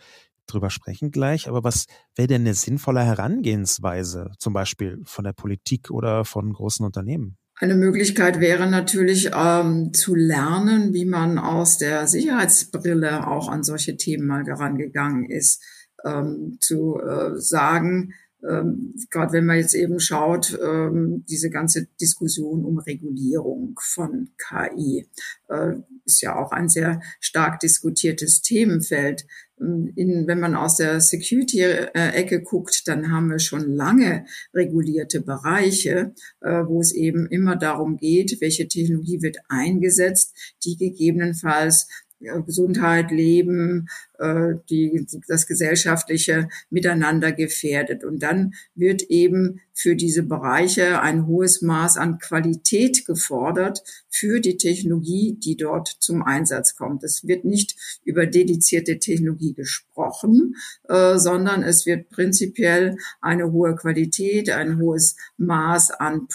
drüber 0.46 0.70
sprechen 0.70 1.10
gleich. 1.10 1.48
Aber 1.48 1.64
was 1.64 1.86
wäre 2.16 2.28
denn 2.28 2.42
eine 2.42 2.54
sinnvolle 2.54 3.04
Herangehensweise, 3.04 4.32
zum 4.38 4.52
Beispiel 4.52 5.00
von 5.04 5.24
der 5.24 5.32
Politik 5.32 5.90
oder 5.90 6.24
von 6.24 6.52
großen 6.52 6.84
Unternehmen? 6.84 7.36
Eine 7.60 7.74
Möglichkeit 7.74 8.38
wäre 8.38 8.70
natürlich 8.70 9.30
ähm, 9.34 9.92
zu 9.92 10.14
lernen, 10.14 10.94
wie 10.94 11.04
man 11.04 11.38
aus 11.38 11.76
der 11.76 12.06
Sicherheitsbrille 12.06 13.26
auch 13.26 13.48
an 13.48 13.64
solche 13.64 13.96
Themen 13.96 14.26
mal 14.26 14.44
herangegangen 14.44 15.28
ist. 15.28 15.62
Ähm, 16.04 16.58
zu 16.60 17.00
äh, 17.00 17.36
sagen, 17.40 18.14
ähm, 18.46 18.94
gerade 19.10 19.32
wenn 19.32 19.46
man 19.46 19.56
jetzt 19.56 19.74
eben 19.74 19.98
schaut, 19.98 20.58
ähm, 20.62 21.24
diese 21.28 21.50
ganze 21.50 21.86
Diskussion 22.00 22.64
um 22.64 22.78
Regulierung 22.78 23.78
von 23.82 24.30
KI 24.36 25.08
äh, 25.48 25.74
ist 26.04 26.20
ja 26.20 26.36
auch 26.36 26.52
ein 26.52 26.68
sehr 26.68 27.00
stark 27.20 27.58
diskutiertes 27.60 28.40
Themenfeld. 28.42 29.26
Ähm, 29.60 29.92
in, 29.96 30.26
wenn 30.28 30.38
man 30.38 30.54
aus 30.54 30.76
der 30.76 31.00
Security-Ecke 31.00 32.42
guckt, 32.42 32.86
dann 32.86 33.10
haben 33.10 33.28
wir 33.28 33.40
schon 33.40 33.72
lange 33.72 34.24
regulierte 34.54 35.20
Bereiche, 35.20 36.14
äh, 36.40 36.64
wo 36.64 36.80
es 36.80 36.92
eben 36.92 37.26
immer 37.26 37.56
darum 37.56 37.96
geht, 37.96 38.40
welche 38.40 38.68
Technologie 38.68 39.20
wird 39.20 39.38
eingesetzt, 39.48 40.36
die 40.64 40.76
gegebenenfalls 40.76 41.88
Gesundheit, 42.20 43.10
Leben, 43.10 43.88
äh, 44.18 44.54
die, 44.68 45.06
das 45.28 45.46
gesellschaftliche 45.46 46.48
Miteinander 46.70 47.32
gefährdet. 47.32 48.04
Und 48.04 48.22
dann 48.22 48.54
wird 48.74 49.02
eben 49.02 49.60
für 49.72 49.94
diese 49.94 50.24
Bereiche 50.24 51.00
ein 51.00 51.26
hohes 51.26 51.62
Maß 51.62 51.96
an 51.96 52.18
Qualität 52.18 53.06
gefordert 53.06 53.82
für 54.10 54.40
die 54.40 54.56
Technologie, 54.56 55.38
die 55.38 55.56
dort 55.56 55.88
zum 56.00 56.22
Einsatz 56.22 56.74
kommt. 56.74 57.04
Es 57.04 57.26
wird 57.26 57.44
nicht 57.44 57.76
über 58.04 58.26
dedizierte 58.26 58.98
Technologie 58.98 59.54
gesprochen, 59.54 60.56
äh, 60.88 61.18
sondern 61.18 61.62
es 61.62 61.86
wird 61.86 62.08
prinzipiell 62.10 62.96
eine 63.20 63.52
hohe 63.52 63.76
Qualität, 63.76 64.50
ein 64.50 64.78
hohes 64.78 65.16
Maß 65.36 65.92
an 65.92 66.26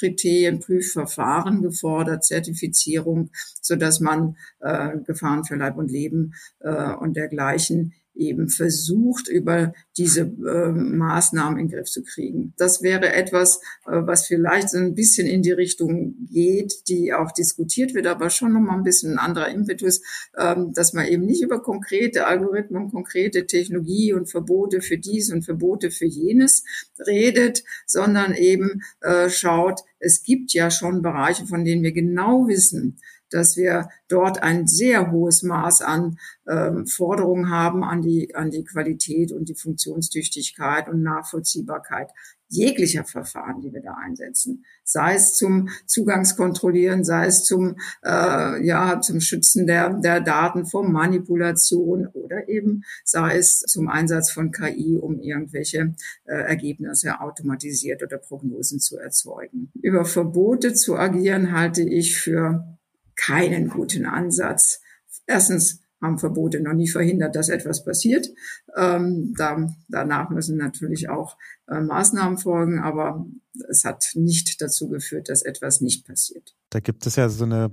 Prüfkriterien, 0.00 0.60
Prüfverfahren 0.60 1.62
gefordert, 1.62 2.24
Zertifizierung, 2.24 3.30
so 3.60 3.76
dass 3.76 4.00
man 4.00 4.36
äh, 4.60 4.98
Gefahren 5.06 5.44
für 5.44 5.56
Leib 5.56 5.76
und 5.76 5.90
Leben 5.90 6.34
äh, 6.60 6.92
und 6.94 7.16
dergleichen 7.16 7.92
eben 8.20 8.48
versucht, 8.48 9.28
über 9.28 9.72
diese 9.96 10.20
äh, 10.20 10.72
Maßnahmen 10.72 11.58
in 11.58 11.68
den 11.68 11.76
Griff 11.76 11.88
zu 11.88 12.02
kriegen. 12.02 12.52
Das 12.58 12.82
wäre 12.82 13.12
etwas, 13.12 13.60
äh, 13.86 14.02
was 14.02 14.26
vielleicht 14.26 14.70
so 14.70 14.78
ein 14.78 14.94
bisschen 14.94 15.26
in 15.26 15.42
die 15.42 15.52
Richtung 15.52 16.14
geht, 16.30 16.88
die 16.88 17.12
auch 17.12 17.32
diskutiert 17.32 17.94
wird, 17.94 18.06
aber 18.06 18.30
schon 18.30 18.52
nochmal 18.52 18.76
ein 18.76 18.84
bisschen 18.84 19.12
ein 19.12 19.18
anderer 19.18 19.48
Impetus, 19.48 20.02
ähm, 20.36 20.72
dass 20.74 20.92
man 20.92 21.06
eben 21.06 21.24
nicht 21.24 21.42
über 21.42 21.62
konkrete 21.62 22.26
Algorithmen, 22.26 22.90
konkrete 22.90 23.46
Technologie 23.46 24.12
und 24.12 24.30
Verbote 24.30 24.82
für 24.82 24.98
dies 24.98 25.32
und 25.32 25.42
Verbote 25.42 25.90
für 25.90 26.06
jenes 26.06 26.64
redet, 27.06 27.64
sondern 27.86 28.34
eben 28.34 28.82
äh, 29.00 29.30
schaut, 29.30 29.80
es 29.98 30.22
gibt 30.22 30.52
ja 30.52 30.70
schon 30.70 31.02
Bereiche, 31.02 31.46
von 31.46 31.64
denen 31.64 31.82
wir 31.82 31.92
genau 31.92 32.48
wissen, 32.48 32.98
dass 33.30 33.56
wir 33.56 33.88
dort 34.08 34.42
ein 34.42 34.66
sehr 34.66 35.10
hohes 35.10 35.42
Maß 35.42 35.82
an 35.82 36.18
ähm, 36.48 36.86
Forderungen 36.86 37.50
haben 37.50 37.84
an 37.84 38.02
die, 38.02 38.34
an 38.34 38.50
die 38.50 38.64
Qualität 38.64 39.32
und 39.32 39.48
die 39.48 39.54
Funktionstüchtigkeit 39.54 40.88
und 40.88 41.02
Nachvollziehbarkeit 41.02 42.10
jeglicher 42.50 43.04
Verfahren, 43.04 43.60
die 43.60 43.72
wir 43.72 43.80
da 43.80 43.94
einsetzen, 43.94 44.64
sei 44.82 45.14
es 45.14 45.36
zum 45.36 45.68
Zugangskontrollieren, 45.86 47.04
sei 47.04 47.26
es 47.26 47.44
zum 47.44 47.76
äh, 48.04 48.66
ja 48.66 49.00
zum 49.00 49.20
Schützen 49.20 49.66
der 49.66 49.94
der 49.94 50.20
Daten 50.20 50.66
vor 50.66 50.86
Manipulation 50.86 52.08
oder 52.08 52.48
eben 52.48 52.82
sei 53.04 53.38
es 53.38 53.60
zum 53.60 53.88
Einsatz 53.88 54.32
von 54.32 54.50
KI, 54.50 54.98
um 55.00 55.20
irgendwelche 55.20 55.94
äh, 56.24 56.34
Ergebnisse 56.34 57.20
automatisiert 57.20 58.02
oder 58.02 58.18
Prognosen 58.18 58.80
zu 58.80 58.98
erzeugen. 58.98 59.70
Über 59.80 60.04
Verbote 60.04 60.74
zu 60.74 60.96
agieren 60.96 61.52
halte 61.52 61.82
ich 61.82 62.18
für 62.18 62.79
keinen 63.20 63.68
guten 63.68 64.06
Ansatz. 64.06 64.80
Erstens 65.26 65.80
haben 66.00 66.18
Verbote 66.18 66.60
noch 66.60 66.72
nie 66.72 66.88
verhindert, 66.88 67.36
dass 67.36 67.48
etwas 67.48 67.84
passiert. 67.84 68.28
Ähm, 68.76 69.34
da, 69.36 69.68
danach 69.88 70.30
müssen 70.30 70.56
natürlich 70.56 71.10
auch 71.10 71.36
äh, 71.68 71.80
Maßnahmen 71.80 72.38
folgen, 72.38 72.78
aber 72.78 73.26
es 73.68 73.84
hat 73.84 74.12
nicht 74.14 74.60
dazu 74.62 74.88
geführt, 74.88 75.28
dass 75.28 75.42
etwas 75.42 75.80
nicht 75.80 76.06
passiert. 76.06 76.54
Da 76.70 76.80
gibt 76.80 77.06
es 77.06 77.16
ja 77.16 77.28
so 77.28 77.44
eine 77.44 77.70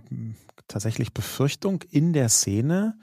tatsächlich 0.68 1.14
Befürchtung 1.14 1.84
in 1.90 2.12
der 2.12 2.28
Szene, 2.28 2.98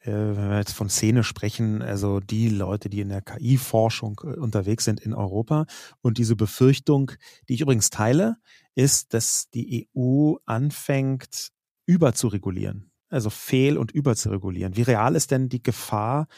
äh, 0.00 0.12
wenn 0.12 0.50
wir 0.50 0.58
jetzt 0.58 0.74
von 0.74 0.88
Szene 0.88 1.24
sprechen, 1.24 1.82
also 1.82 2.20
die 2.20 2.48
Leute, 2.48 2.88
die 2.88 3.00
in 3.00 3.08
der 3.08 3.22
KI-Forschung 3.22 4.20
äh, 4.22 4.38
unterwegs 4.38 4.84
sind 4.84 5.00
in 5.00 5.14
Europa. 5.14 5.66
Und 6.00 6.18
diese 6.18 6.36
Befürchtung, 6.36 7.10
die 7.48 7.54
ich 7.54 7.60
übrigens 7.60 7.90
teile, 7.90 8.36
ist, 8.76 9.14
dass 9.14 9.50
die 9.50 9.88
EU 9.96 10.34
anfängt, 10.46 11.50
überzuregulieren, 11.90 12.90
also 13.08 13.30
fehl- 13.30 13.78
und 13.78 13.90
überzuregulieren. 13.90 14.76
Wie 14.76 14.82
real 14.82 15.16
ist 15.16 15.30
denn 15.30 15.48
die 15.48 15.62
Gefahr 15.62 16.28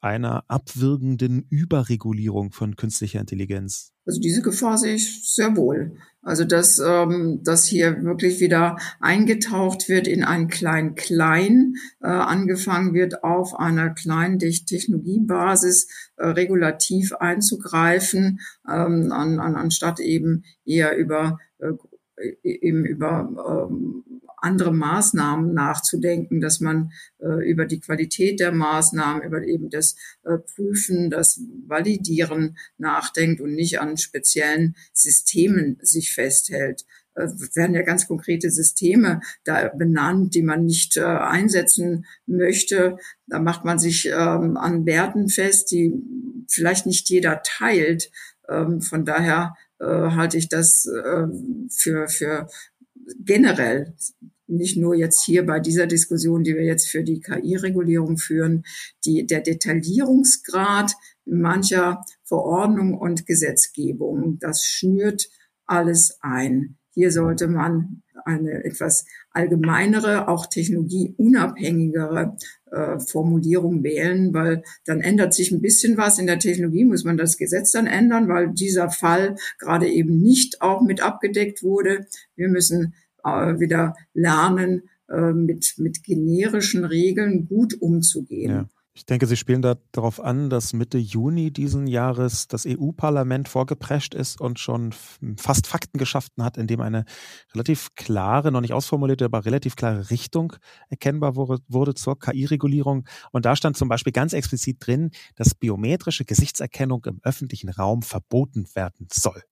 einer 0.00 0.44
abwirkenden 0.48 1.44
Überregulierung 1.50 2.52
von 2.52 2.76
künstlicher 2.76 3.20
Intelligenz? 3.20 3.92
Also 4.06 4.20
diese 4.20 4.40
Gefahr 4.40 4.78
sehe 4.78 4.94
ich 4.94 5.34
sehr 5.34 5.56
wohl. 5.56 5.96
Also 6.22 6.44
dass, 6.44 6.78
ähm, 6.78 7.40
dass 7.44 7.66
hier 7.66 8.02
wirklich 8.02 8.40
wieder 8.40 8.76
eingetaucht 8.98 9.88
wird 9.88 10.06
in 10.06 10.24
ein 10.24 10.48
Klein-Klein, 10.48 11.74
äh, 12.00 12.06
angefangen 12.08 12.94
wird 12.94 13.24
auf 13.24 13.54
einer 13.54 13.90
kleinen 13.90 14.38
Technologiebasis 14.38 15.88
äh, 16.16 16.26
regulativ 16.26 17.12
einzugreifen, 17.14 18.40
ähm, 18.68 19.12
an, 19.12 19.38
an, 19.38 19.56
anstatt 19.56 20.00
eben 20.00 20.44
eher 20.64 20.96
über 20.96 21.38
äh, 21.58 21.72
eben 22.42 22.84
über 22.84 23.68
ähm, 23.70 24.04
andere 24.40 24.72
Maßnahmen 24.72 25.52
nachzudenken, 25.54 26.40
dass 26.40 26.60
man 26.60 26.92
äh, 27.18 27.48
über 27.48 27.66
die 27.66 27.80
Qualität 27.80 28.40
der 28.40 28.52
Maßnahmen, 28.52 29.22
über 29.22 29.42
eben 29.42 29.70
das 29.70 29.96
äh, 30.24 30.38
Prüfen, 30.38 31.10
das 31.10 31.40
Validieren 31.66 32.56
nachdenkt 32.78 33.40
und 33.40 33.54
nicht 33.54 33.80
an 33.80 33.96
speziellen 33.96 34.76
Systemen 34.92 35.78
sich 35.82 36.12
festhält. 36.12 36.84
Äh, 37.14 37.28
werden 37.54 37.74
ja 37.74 37.82
ganz 37.82 38.06
konkrete 38.06 38.50
Systeme 38.50 39.20
da 39.44 39.68
benannt, 39.68 40.34
die 40.34 40.42
man 40.42 40.64
nicht 40.64 40.96
äh, 40.96 41.02
einsetzen 41.02 42.06
möchte. 42.26 42.98
Da 43.26 43.38
macht 43.38 43.64
man 43.64 43.78
sich 43.78 44.06
ähm, 44.06 44.56
an 44.56 44.86
Werten 44.86 45.28
fest, 45.28 45.70
die 45.70 45.94
vielleicht 46.48 46.86
nicht 46.86 47.08
jeder 47.08 47.42
teilt. 47.42 48.10
Ähm, 48.48 48.80
von 48.80 49.04
daher 49.04 49.54
äh, 49.80 49.84
halte 49.84 50.38
ich 50.38 50.48
das 50.48 50.86
äh, 50.86 51.26
für, 51.70 52.08
für 52.08 52.48
generell 53.18 53.94
nicht 54.50 54.76
nur 54.76 54.94
jetzt 54.94 55.24
hier 55.24 55.46
bei 55.46 55.60
dieser 55.60 55.86
Diskussion, 55.86 56.44
die 56.44 56.54
wir 56.54 56.64
jetzt 56.64 56.88
für 56.88 57.02
die 57.02 57.20
KI-Regulierung 57.20 58.18
führen, 58.18 58.64
die, 59.04 59.26
der 59.26 59.40
Detaillierungsgrad 59.40 60.94
mancher 61.24 62.04
Verordnung 62.24 62.98
und 62.98 63.26
Gesetzgebung, 63.26 64.38
das 64.40 64.64
schnürt 64.64 65.30
alles 65.66 66.18
ein. 66.20 66.76
Hier 66.92 67.12
sollte 67.12 67.46
man 67.46 68.02
eine 68.24 68.64
etwas 68.64 69.06
allgemeinere, 69.30 70.28
auch 70.28 70.46
technologieunabhängigere 70.46 72.36
äh, 72.70 72.98
Formulierung 72.98 73.82
wählen, 73.82 74.34
weil 74.34 74.62
dann 74.84 75.00
ändert 75.00 75.32
sich 75.34 75.52
ein 75.52 75.62
bisschen 75.62 75.96
was. 75.96 76.18
In 76.18 76.26
der 76.26 76.38
Technologie 76.38 76.84
muss 76.84 77.04
man 77.04 77.16
das 77.16 77.36
Gesetz 77.36 77.72
dann 77.72 77.86
ändern, 77.86 78.28
weil 78.28 78.52
dieser 78.52 78.90
Fall 78.90 79.36
gerade 79.58 79.88
eben 79.88 80.20
nicht 80.20 80.62
auch 80.62 80.82
mit 80.82 81.00
abgedeckt 81.00 81.62
wurde. 81.62 82.06
Wir 82.36 82.48
müssen 82.48 82.94
wieder 83.24 83.94
lernen, 84.14 84.88
äh, 85.08 85.32
mit, 85.32 85.74
mit 85.78 86.04
generischen 86.04 86.84
Regeln 86.84 87.48
gut 87.48 87.74
umzugehen. 87.80 88.50
Ja. 88.50 88.68
Ich 88.92 89.06
denke, 89.06 89.26
Sie 89.26 89.36
spielen 89.36 89.62
da 89.62 89.76
darauf 89.92 90.20
an, 90.20 90.50
dass 90.50 90.72
Mitte 90.72 90.98
Juni 90.98 91.52
diesen 91.52 91.86
Jahres 91.86 92.48
das 92.48 92.66
EU-Parlament 92.66 93.48
vorgeprescht 93.48 94.14
ist 94.14 94.40
und 94.40 94.58
schon 94.58 94.92
fast 95.36 95.68
Fakten 95.68 95.96
geschaffen 95.96 96.42
hat, 96.42 96.56
indem 96.56 96.80
eine 96.80 97.04
relativ 97.54 97.94
klare, 97.94 98.50
noch 98.50 98.60
nicht 98.60 98.72
ausformulierte, 98.72 99.24
aber 99.24 99.44
relativ 99.44 99.74
klare 99.76 100.10
Richtung 100.10 100.54
erkennbar 100.88 101.36
wurde, 101.36 101.62
wurde 101.68 101.94
zur 101.94 102.18
KI-Regulierung. 102.18 103.06
Und 103.30 103.46
da 103.46 103.54
stand 103.54 103.76
zum 103.76 103.88
Beispiel 103.88 104.12
ganz 104.12 104.32
explizit 104.32 104.84
drin, 104.84 105.12
dass 105.36 105.54
biometrische 105.54 106.24
Gesichtserkennung 106.24 107.04
im 107.06 107.20
öffentlichen 107.22 107.70
Raum 107.70 108.02
verboten 108.02 108.66
werden 108.74 109.06
soll. 109.10 109.42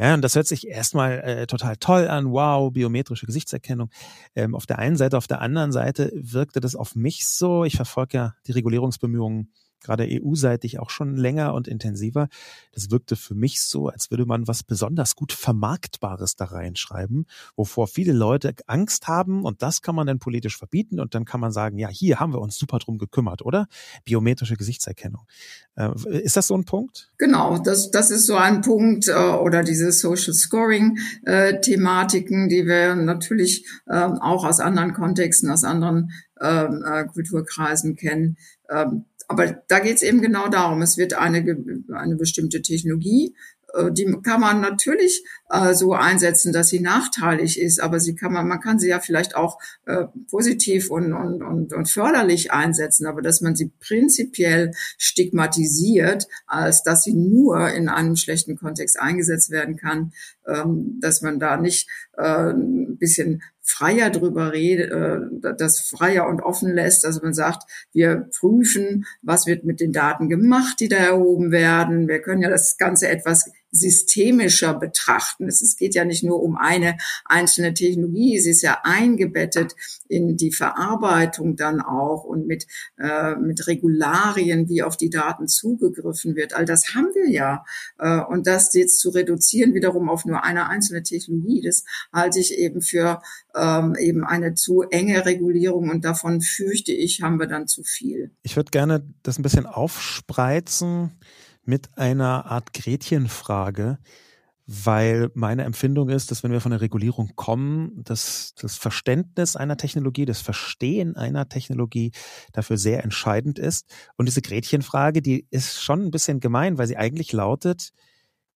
Ja, 0.00 0.14
und 0.14 0.22
das 0.22 0.34
hört 0.34 0.46
sich 0.46 0.66
erstmal 0.66 1.18
äh, 1.18 1.46
total 1.46 1.76
toll 1.76 2.08
an. 2.08 2.32
Wow, 2.32 2.72
biometrische 2.72 3.26
Gesichtserkennung. 3.26 3.90
Ähm, 4.34 4.54
auf 4.54 4.64
der 4.64 4.78
einen 4.78 4.96
Seite, 4.96 5.18
auf 5.18 5.26
der 5.26 5.42
anderen 5.42 5.72
Seite 5.72 6.10
wirkte 6.14 6.60
das 6.60 6.74
auf 6.74 6.94
mich 6.94 7.26
so. 7.28 7.64
Ich 7.64 7.76
verfolge 7.76 8.16
ja 8.16 8.34
die 8.46 8.52
Regulierungsbemühungen 8.52 9.52
gerade 9.80 10.06
EU-seitig 10.08 10.78
auch 10.78 10.90
schon 10.90 11.16
länger 11.16 11.54
und 11.54 11.68
intensiver. 11.68 12.28
Das 12.72 12.90
wirkte 12.90 13.16
für 13.16 13.34
mich 13.34 13.62
so, 13.62 13.88
als 13.88 14.10
würde 14.10 14.26
man 14.26 14.46
was 14.46 14.62
besonders 14.62 15.16
gut 15.16 15.32
Vermarktbares 15.32 16.36
da 16.36 16.46
reinschreiben, 16.46 17.26
wovor 17.56 17.86
viele 17.86 18.12
Leute 18.12 18.54
Angst 18.66 19.08
haben 19.08 19.44
und 19.44 19.62
das 19.62 19.82
kann 19.82 19.94
man 19.94 20.06
dann 20.06 20.18
politisch 20.18 20.56
verbieten 20.56 21.00
und 21.00 21.14
dann 21.14 21.24
kann 21.24 21.40
man 21.40 21.52
sagen, 21.52 21.78
ja, 21.78 21.88
hier 21.88 22.20
haben 22.20 22.32
wir 22.32 22.40
uns 22.40 22.56
super 22.56 22.78
drum 22.78 22.98
gekümmert, 22.98 23.42
oder? 23.42 23.66
Biometrische 24.04 24.56
Gesichtserkennung. 24.56 25.26
Äh, 25.76 25.90
ist 26.22 26.36
das 26.36 26.46
so 26.46 26.54
ein 26.54 26.64
Punkt? 26.64 27.10
Genau, 27.18 27.58
das, 27.58 27.90
das 27.90 28.10
ist 28.10 28.26
so 28.26 28.36
ein 28.36 28.60
Punkt 28.60 29.08
äh, 29.08 29.12
oder 29.12 29.62
diese 29.62 29.92
Social 29.92 30.34
Scoring 30.34 30.98
äh, 31.24 31.58
die 31.60 31.76
wir 32.66 32.94
natürlich 32.94 33.66
ähm, 33.88 34.18
auch 34.20 34.44
aus 34.44 34.60
anderen 34.60 34.92
Kontexten, 34.92 35.50
aus 35.50 35.64
anderen 35.64 36.10
ähm, 36.40 36.84
Kulturkreisen 37.12 37.96
kennen. 37.96 38.36
Ähm, 38.70 39.04
aber 39.30 39.62
da 39.68 39.78
geht 39.78 39.94
es 39.94 40.02
eben 40.02 40.20
genau 40.20 40.48
darum, 40.48 40.82
es 40.82 40.96
wird 40.96 41.14
eine, 41.14 41.56
eine 41.92 42.16
bestimmte 42.16 42.62
Technologie 42.62 43.32
äh, 43.74 43.92
die 43.92 44.06
kann 44.24 44.40
man 44.40 44.60
natürlich 44.60 45.24
äh, 45.50 45.72
so 45.74 45.92
einsetzen, 45.92 46.52
dass 46.52 46.68
sie 46.68 46.80
nachteilig 46.80 47.60
ist, 47.60 47.80
aber 47.80 48.00
sie 48.00 48.16
kann 48.16 48.32
man, 48.32 48.48
man 48.48 48.58
kann 48.58 48.80
sie 48.80 48.88
ja 48.88 48.98
vielleicht 48.98 49.36
auch 49.36 49.60
äh, 49.86 50.06
positiv 50.28 50.90
und, 50.90 51.12
und, 51.12 51.42
und, 51.42 51.72
und 51.72 51.88
förderlich 51.88 52.52
einsetzen, 52.52 53.06
aber 53.06 53.22
dass 53.22 53.40
man 53.40 53.54
sie 53.54 53.70
prinzipiell 53.78 54.72
stigmatisiert, 54.98 56.26
als 56.48 56.82
dass 56.82 57.04
sie 57.04 57.14
nur 57.14 57.70
in 57.70 57.88
einem 57.88 58.16
schlechten 58.16 58.56
Kontext 58.56 58.98
eingesetzt 58.98 59.50
werden 59.50 59.76
kann, 59.76 60.12
ähm, 60.44 60.98
dass 61.00 61.22
man 61.22 61.38
da 61.38 61.56
nicht 61.56 61.88
ein 62.16 62.98
bisschen 62.98 63.42
freier 63.70 64.10
drüber 64.10 64.52
redet, 64.52 64.90
äh, 64.90 65.54
das 65.56 65.80
freier 65.80 66.28
und 66.28 66.42
offen 66.42 66.74
lässt. 66.74 67.04
Also 67.06 67.20
man 67.22 67.34
sagt, 67.34 67.62
wir 67.92 68.28
prüfen, 68.38 69.06
was 69.22 69.46
wird 69.46 69.64
mit 69.64 69.80
den 69.80 69.92
Daten 69.92 70.28
gemacht, 70.28 70.80
die 70.80 70.88
da 70.88 70.96
erhoben 70.96 71.50
werden. 71.50 72.08
Wir 72.08 72.20
können 72.20 72.42
ja 72.42 72.50
das 72.50 72.76
Ganze 72.76 73.08
etwas 73.08 73.50
systemischer 73.72 74.74
betrachten. 74.74 75.46
Es 75.46 75.76
geht 75.76 75.94
ja 75.94 76.04
nicht 76.04 76.24
nur 76.24 76.42
um 76.42 76.56
eine 76.56 76.96
einzelne 77.24 77.74
Technologie, 77.74 78.38
sie 78.40 78.50
ist 78.50 78.62
ja 78.62 78.78
eingebettet 78.82 79.76
in 80.08 80.36
die 80.36 80.52
Verarbeitung 80.52 81.56
dann 81.56 81.80
auch 81.80 82.24
und 82.24 82.46
mit, 82.46 82.66
äh, 82.98 83.36
mit 83.36 83.66
Regularien, 83.66 84.68
wie 84.68 84.82
auf 84.82 84.96
die 84.96 85.10
Daten 85.10 85.46
zugegriffen 85.46 86.34
wird. 86.34 86.54
All 86.54 86.64
das 86.64 86.94
haben 86.94 87.08
wir 87.14 87.30
ja. 87.30 87.64
Äh, 87.98 88.20
und 88.20 88.46
das 88.46 88.74
jetzt 88.74 88.98
zu 88.98 89.10
reduzieren 89.10 89.74
wiederum 89.74 90.08
auf 90.08 90.24
nur 90.24 90.42
eine 90.42 90.68
einzelne 90.68 91.02
Technologie, 91.02 91.62
das 91.62 91.84
halte 92.12 92.40
ich 92.40 92.56
eben 92.58 92.82
für 92.82 93.22
ähm, 93.54 93.94
eben 93.98 94.24
eine 94.24 94.54
zu 94.54 94.82
enge 94.82 95.24
Regulierung 95.26 95.90
und 95.90 96.04
davon 96.04 96.40
fürchte 96.40 96.92
ich, 96.92 97.22
haben 97.22 97.38
wir 97.38 97.46
dann 97.46 97.66
zu 97.66 97.82
viel. 97.82 98.30
Ich 98.42 98.56
würde 98.56 98.70
gerne 98.70 99.04
das 99.22 99.38
ein 99.38 99.42
bisschen 99.42 99.66
aufspreizen 99.66 101.12
mit 101.70 101.96
einer 101.96 102.46
Art 102.46 102.74
Gretchenfrage, 102.74 103.98
weil 104.66 105.30
meine 105.34 105.62
Empfindung 105.62 106.10
ist, 106.10 106.30
dass 106.30 106.42
wenn 106.42 106.50
wir 106.50 106.60
von 106.60 106.72
der 106.72 106.80
Regulierung 106.80 107.30
kommen, 107.36 108.02
dass 108.02 108.54
das 108.60 108.76
Verständnis 108.76 109.54
einer 109.54 109.76
Technologie, 109.76 110.24
das 110.24 110.40
Verstehen 110.40 111.14
einer 111.16 111.48
Technologie 111.48 112.10
dafür 112.52 112.76
sehr 112.76 113.04
entscheidend 113.04 113.60
ist. 113.60 113.86
Und 114.16 114.26
diese 114.26 114.42
Gretchenfrage, 114.42 115.22
die 115.22 115.46
ist 115.50 115.80
schon 115.80 116.02
ein 116.02 116.10
bisschen 116.10 116.40
gemein, 116.40 116.76
weil 116.76 116.88
sie 116.88 116.96
eigentlich 116.96 117.32
lautet, 117.32 117.92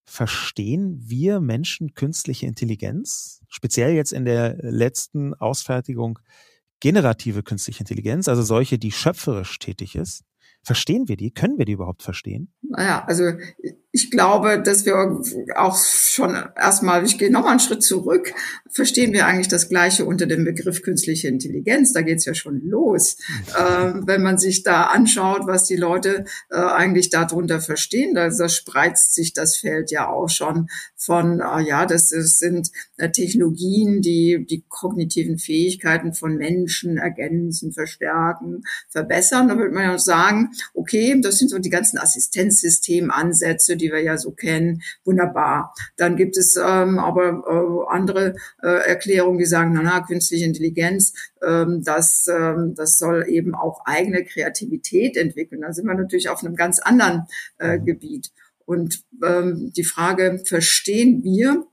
verstehen 0.04 0.98
wir 1.00 1.38
Menschen 1.40 1.94
künstliche 1.94 2.46
Intelligenz? 2.46 3.42
Speziell 3.48 3.92
jetzt 3.94 4.12
in 4.12 4.24
der 4.24 4.56
letzten 4.60 5.34
Ausfertigung 5.34 6.18
generative 6.80 7.44
künstliche 7.44 7.80
Intelligenz, 7.80 8.26
also 8.26 8.42
solche, 8.42 8.76
die 8.76 8.92
schöpferisch 8.92 9.58
tätig 9.60 9.94
ist. 9.94 10.24
Verstehen 10.64 11.08
wir 11.08 11.16
die? 11.16 11.30
Können 11.30 11.58
wir 11.58 11.66
die 11.66 11.72
überhaupt 11.72 12.02
verstehen? 12.02 12.52
Naja, 12.62 13.04
also 13.06 13.32
ich 13.94 14.10
glaube, 14.10 14.60
dass 14.60 14.84
wir 14.86 15.20
auch 15.54 15.78
schon 15.78 16.34
erstmal, 16.56 17.04
ich 17.04 17.16
gehe 17.16 17.30
nochmal 17.30 17.52
einen 17.52 17.60
Schritt 17.60 17.84
zurück, 17.84 18.34
verstehen 18.68 19.12
wir 19.12 19.26
eigentlich 19.26 19.46
das 19.46 19.68
Gleiche 19.68 20.04
unter 20.04 20.26
dem 20.26 20.44
Begriff 20.44 20.82
künstliche 20.82 21.28
Intelligenz. 21.28 21.92
Da 21.92 22.02
geht's 22.02 22.24
ja 22.24 22.34
schon 22.34 22.60
los. 22.64 23.18
äh, 23.56 23.92
wenn 24.04 24.24
man 24.24 24.36
sich 24.36 24.64
da 24.64 24.86
anschaut, 24.86 25.42
was 25.46 25.66
die 25.66 25.76
Leute 25.76 26.24
äh, 26.50 26.56
eigentlich 26.56 27.08
darunter 27.08 27.60
verstehen, 27.60 28.16
da, 28.16 28.30
da 28.30 28.48
spreizt 28.48 29.14
sich 29.14 29.32
das 29.32 29.58
Feld 29.58 29.92
ja 29.92 30.08
auch 30.08 30.28
schon 30.28 30.66
von, 30.96 31.40
äh, 31.40 31.62
ja, 31.62 31.86
das, 31.86 32.08
das 32.08 32.38
sind 32.38 32.72
äh, 32.96 33.10
Technologien, 33.10 34.02
die 34.02 34.44
die 34.44 34.64
kognitiven 34.68 35.38
Fähigkeiten 35.38 36.14
von 36.14 36.36
Menschen 36.36 36.96
ergänzen, 36.96 37.72
verstärken, 37.72 38.64
verbessern. 38.88 39.46
Da 39.46 39.56
würde 39.56 39.72
man 39.72 39.84
ja 39.84 39.98
sagen, 39.98 40.50
okay, 40.72 41.20
das 41.22 41.38
sind 41.38 41.50
so 41.50 41.60
die 41.60 41.70
ganzen 41.70 41.98
Assistenzsystemansätze, 41.98 43.76
die 43.84 43.92
wir 43.92 44.02
ja 44.02 44.16
so 44.16 44.30
kennen, 44.30 44.82
wunderbar. 45.04 45.74
Dann 45.96 46.16
gibt 46.16 46.36
es 46.36 46.56
ähm, 46.56 46.98
aber 46.98 47.44
äh, 47.46 47.94
andere 47.94 48.34
äh, 48.62 48.88
Erklärungen, 48.88 49.38
die 49.38 49.44
sagen, 49.44 49.72
na, 49.74 49.82
na 49.82 50.00
künstliche 50.00 50.46
Intelligenz, 50.46 51.12
ähm, 51.46 51.82
das, 51.84 52.26
ähm, 52.28 52.74
das 52.74 52.98
soll 52.98 53.26
eben 53.28 53.54
auch 53.54 53.82
eigene 53.84 54.24
Kreativität 54.24 55.16
entwickeln. 55.16 55.60
Da 55.60 55.72
sind 55.72 55.86
wir 55.86 55.94
natürlich 55.94 56.28
auf 56.28 56.42
einem 56.42 56.56
ganz 56.56 56.78
anderen 56.78 57.26
äh, 57.58 57.78
mhm. 57.78 57.84
Gebiet. 57.84 58.30
Und 58.64 59.04
ähm, 59.22 59.72
die 59.76 59.84
Frage, 59.84 60.40
verstehen 60.44 61.22
wir, 61.22 61.66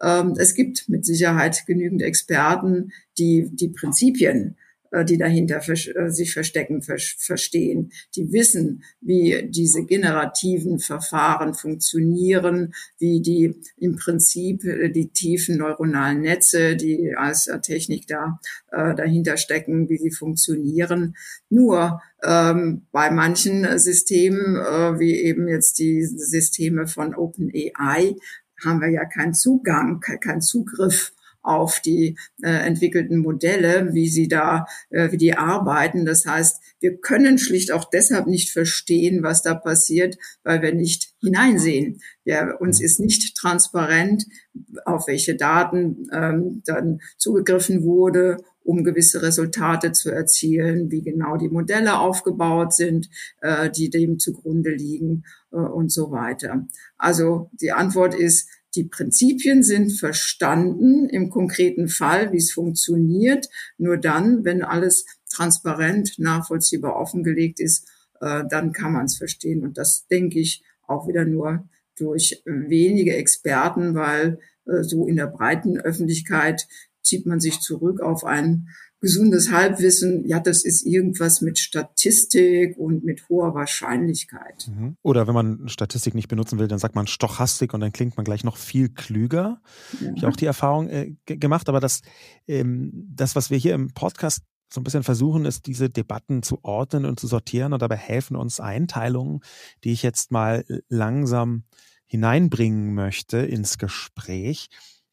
ähm, 0.00 0.34
es 0.38 0.54
gibt 0.54 0.88
mit 0.88 1.04
Sicherheit 1.04 1.64
genügend 1.66 2.02
Experten, 2.02 2.92
die 3.18 3.50
die 3.52 3.68
Prinzipien 3.68 4.56
die 5.04 5.18
dahinter 5.18 5.60
äh, 5.68 6.10
sich 6.10 6.32
verstecken, 6.32 6.82
verstehen. 6.82 7.92
Die 8.14 8.32
wissen, 8.32 8.82
wie 9.00 9.48
diese 9.48 9.84
generativen 9.84 10.78
Verfahren 10.78 11.54
funktionieren, 11.54 12.72
wie 12.98 13.20
die 13.20 13.54
im 13.76 13.96
Prinzip 13.96 14.64
äh, 14.64 14.90
die 14.90 15.08
tiefen 15.08 15.58
neuronalen 15.58 16.20
Netze, 16.20 16.76
die 16.76 17.14
als 17.16 17.50
Technik 17.62 18.06
da 18.06 18.38
dahinter 18.70 19.36
stecken, 19.38 19.88
wie 19.88 19.96
sie 19.96 20.10
funktionieren. 20.10 21.16
Nur 21.48 22.02
ähm, 22.22 22.86
bei 22.92 23.10
manchen 23.10 23.78
Systemen, 23.78 24.56
wie 24.98 25.14
eben 25.14 25.48
jetzt 25.48 25.78
die 25.78 26.04
Systeme 26.04 26.86
von 26.86 27.14
OpenAI, 27.14 28.16
haben 28.64 28.80
wir 28.80 28.90
ja 28.90 29.04
keinen 29.04 29.34
Zugang, 29.34 30.00
keinen 30.00 30.42
Zugriff 30.42 31.12
auf 31.46 31.80
die 31.80 32.18
äh, 32.42 32.48
entwickelten 32.48 33.18
Modelle, 33.18 33.92
wie 33.92 34.08
sie 34.08 34.28
da, 34.28 34.66
äh, 34.90 35.10
wie 35.12 35.16
die 35.16 35.34
arbeiten. 35.34 36.04
Das 36.04 36.26
heißt, 36.26 36.60
wir 36.80 36.98
können 36.98 37.38
schlicht 37.38 37.72
auch 37.72 37.88
deshalb 37.88 38.26
nicht 38.26 38.50
verstehen, 38.50 39.22
was 39.22 39.42
da 39.42 39.54
passiert, 39.54 40.16
weil 40.42 40.62
wir 40.62 40.74
nicht 40.74 41.14
hineinsehen. 41.20 42.00
Ja, 42.24 42.54
uns 42.56 42.80
ist 42.80 43.00
nicht 43.00 43.36
transparent, 43.36 44.26
auf 44.84 45.06
welche 45.06 45.36
Daten 45.36 46.08
ähm, 46.12 46.62
dann 46.64 47.00
zugegriffen 47.18 47.82
wurde 47.82 48.38
um 48.66 48.84
gewisse 48.84 49.22
Resultate 49.22 49.92
zu 49.92 50.10
erzielen, 50.10 50.90
wie 50.90 51.02
genau 51.02 51.36
die 51.36 51.48
Modelle 51.48 51.98
aufgebaut 51.98 52.74
sind, 52.74 53.08
äh, 53.40 53.70
die 53.70 53.90
dem 53.90 54.18
zugrunde 54.18 54.70
liegen 54.70 55.24
äh, 55.52 55.56
und 55.56 55.90
so 55.90 56.10
weiter. 56.10 56.66
Also 56.98 57.50
die 57.60 57.72
Antwort 57.72 58.14
ist, 58.14 58.48
die 58.74 58.84
Prinzipien 58.84 59.62
sind 59.62 59.92
verstanden 59.92 61.08
im 61.08 61.30
konkreten 61.30 61.88
Fall, 61.88 62.32
wie 62.32 62.38
es 62.38 62.52
funktioniert. 62.52 63.48
Nur 63.78 63.96
dann, 63.96 64.44
wenn 64.44 64.62
alles 64.62 65.06
transparent, 65.30 66.18
nachvollziehbar 66.18 66.96
offengelegt 66.96 67.60
ist, 67.60 67.88
äh, 68.20 68.44
dann 68.48 68.72
kann 68.72 68.92
man 68.92 69.06
es 69.06 69.16
verstehen. 69.16 69.62
Und 69.62 69.78
das 69.78 70.06
denke 70.08 70.38
ich 70.38 70.62
auch 70.86 71.08
wieder 71.08 71.24
nur 71.24 71.68
durch 71.96 72.42
wenige 72.44 73.16
Experten, 73.16 73.94
weil 73.94 74.38
äh, 74.66 74.82
so 74.82 75.06
in 75.06 75.16
der 75.16 75.26
breiten 75.26 75.78
Öffentlichkeit 75.80 76.66
zieht 77.02 77.26
man 77.26 77.40
sich 77.40 77.60
zurück 77.60 78.00
auf 78.00 78.24
ein 78.24 78.68
gesundes 79.00 79.50
Halbwissen, 79.50 80.26
ja, 80.26 80.40
das 80.40 80.64
ist 80.64 80.86
irgendwas 80.86 81.40
mit 81.40 81.58
Statistik 81.58 82.76
und 82.78 83.04
mit 83.04 83.28
hoher 83.28 83.54
Wahrscheinlichkeit. 83.54 84.68
Mhm. 84.68 84.96
Oder 85.02 85.26
wenn 85.26 85.34
man 85.34 85.68
Statistik 85.68 86.14
nicht 86.14 86.28
benutzen 86.28 86.58
will, 86.58 86.68
dann 86.68 86.78
sagt 86.78 86.94
man 86.94 87.06
Stochastik 87.06 87.74
und 87.74 87.80
dann 87.80 87.92
klingt 87.92 88.16
man 88.16 88.24
gleich 88.24 88.42
noch 88.42 88.56
viel 88.56 88.88
klüger. 88.88 89.60
Ja. 90.00 90.08
Habe 90.08 90.16
ich 90.16 90.26
auch 90.26 90.36
die 90.36 90.46
Erfahrung 90.46 90.88
äh, 90.88 91.14
gemacht, 91.26 91.68
aber 91.68 91.80
das, 91.80 92.00
ähm, 92.46 92.90
das, 93.14 93.36
was 93.36 93.50
wir 93.50 93.58
hier 93.58 93.74
im 93.74 93.92
Podcast 93.92 94.42
so 94.72 94.80
ein 94.80 94.84
bisschen 94.84 95.02
versuchen, 95.02 95.44
ist, 95.44 95.66
diese 95.66 95.90
Debatten 95.90 96.42
zu 96.42 96.58
ordnen 96.62 97.04
und 97.04 97.20
zu 97.20 97.26
sortieren 97.26 97.72
und 97.72 97.82
dabei 97.82 97.96
helfen 97.96 98.36
uns 98.36 98.60
Einteilungen, 98.60 99.40
die 99.84 99.92
ich 99.92 100.02
jetzt 100.02 100.32
mal 100.32 100.64
langsam 100.88 101.64
hineinbringen 102.06 102.94
möchte 102.94 103.38
ins 103.38 103.78
Gespräch. 103.78 104.68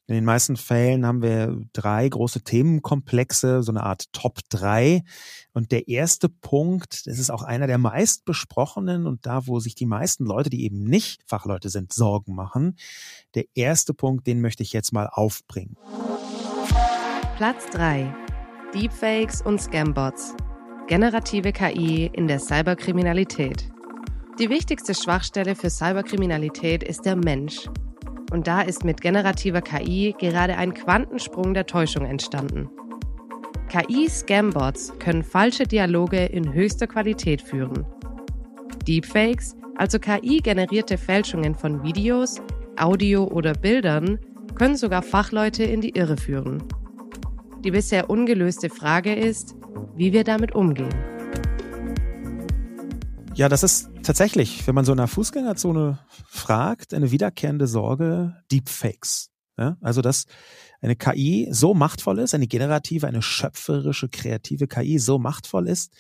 In 0.06 0.16
den 0.16 0.26
meisten 0.26 0.58
Fällen 0.58 1.06
haben 1.06 1.22
wir 1.22 1.62
drei 1.72 2.10
große 2.10 2.42
Themenkomplexe, 2.44 3.64
so 3.64 3.72
eine 3.72 3.84
Art 3.84 4.12
Top 4.12 4.40
3. 4.50 5.02
Und 5.54 5.72
der 5.72 5.88
erste 5.88 6.28
Punkt, 6.28 7.08
das 7.08 7.20
ist 7.20 7.30
auch 7.30 7.42
einer 7.42 7.68
der 7.68 7.78
meist 7.78 8.26
besprochenen 8.26 9.08
und 9.08 9.26
da, 9.26 9.48
wo 9.48 9.62
sich 9.62 9.76
die 9.76 9.86
meisten 9.86 10.26
Leute, 10.26 10.50
die 10.50 10.66
eben 10.66 10.84
nicht 10.84 11.22
Fachleute 11.26 11.70
sind, 11.70 11.94
Sorgen 11.94 12.36
machen. 12.36 12.76
Der 13.34 13.46
erste 13.56 13.94
Punkt, 13.94 14.28
den 14.28 14.42
möchte 14.42 14.62
ich 14.62 14.74
jetzt 14.74 14.92
mal 14.92 15.08
aufbringen. 15.10 15.78
Platz 17.38 17.66
3. 17.72 18.14
Deepfakes 18.74 19.42
und 19.42 19.62
Scambots. 19.62 20.36
Generative 20.88 21.54
KI 21.54 22.12
in 22.12 22.28
der 22.28 22.40
Cyberkriminalität. 22.40 23.72
Die 24.38 24.50
wichtigste 24.50 24.94
Schwachstelle 24.96 25.56
für 25.56 25.70
Cyberkriminalität 25.70 26.84
ist 26.84 27.06
der 27.06 27.16
Mensch. 27.16 27.70
Und 28.34 28.48
da 28.48 28.62
ist 28.62 28.84
mit 28.84 29.00
generativer 29.00 29.62
KI 29.62 30.16
gerade 30.18 30.58
ein 30.58 30.74
Quantensprung 30.74 31.54
der 31.54 31.68
Täuschung 31.68 32.04
entstanden. 32.08 32.68
KI-Scambots 33.70 34.98
können 34.98 35.24
falsche 35.24 35.68
Dialoge 35.68 36.26
in 36.26 36.52
höchster 36.52 36.88
Qualität 36.88 37.44
führen. 37.44 37.86
Deepfakes, 38.88 39.56
also 39.78 40.00
KI-generierte 40.00 40.98
Fälschungen 40.98 41.54
von 41.54 41.84
Videos, 41.84 42.42
Audio 42.76 43.26
oder 43.26 43.54
Bildern, 43.54 44.18
können 44.56 44.78
sogar 44.78 45.04
Fachleute 45.04 45.64
in 45.64 45.82
die 45.82 45.92
Irre 45.92 46.18
führen. 46.18 46.64
Die 47.64 47.70
bisher 47.70 48.10
ungelöste 48.10 48.70
Frage 48.70 49.14
ist, 49.14 49.56
wie 49.96 50.12
wir 50.12 50.24
damit 50.24 50.56
umgehen. 50.56 51.13
Ja, 53.36 53.50
das 53.50 53.64
ist 53.64 53.90
tatsächlich, 54.04 54.68
wenn 54.68 54.76
man 54.76 54.86
so 54.86 54.94
in 54.94 55.00
einer 55.00 55.08
Fußgängerzone 55.08 55.98
fragt, 56.28 56.94
eine 56.94 57.10
wiederkehrende 57.10 57.66
Sorge, 57.66 58.36
Deepfakes. 58.52 59.32
Ja, 59.58 59.76
also, 59.82 60.02
dass 60.02 60.26
eine 60.82 60.96
KI 60.96 61.48
so 61.50 61.74
machtvoll 61.74 62.20
ist, 62.20 62.36
eine 62.36 62.46
generative, 62.46 63.08
eine 63.08 63.24
schöpferische, 63.24 64.08
kreative 64.10 64.68
KI 64.68 65.00
so 65.00 65.18
machtvoll 65.18 65.68
ist, 65.68 65.92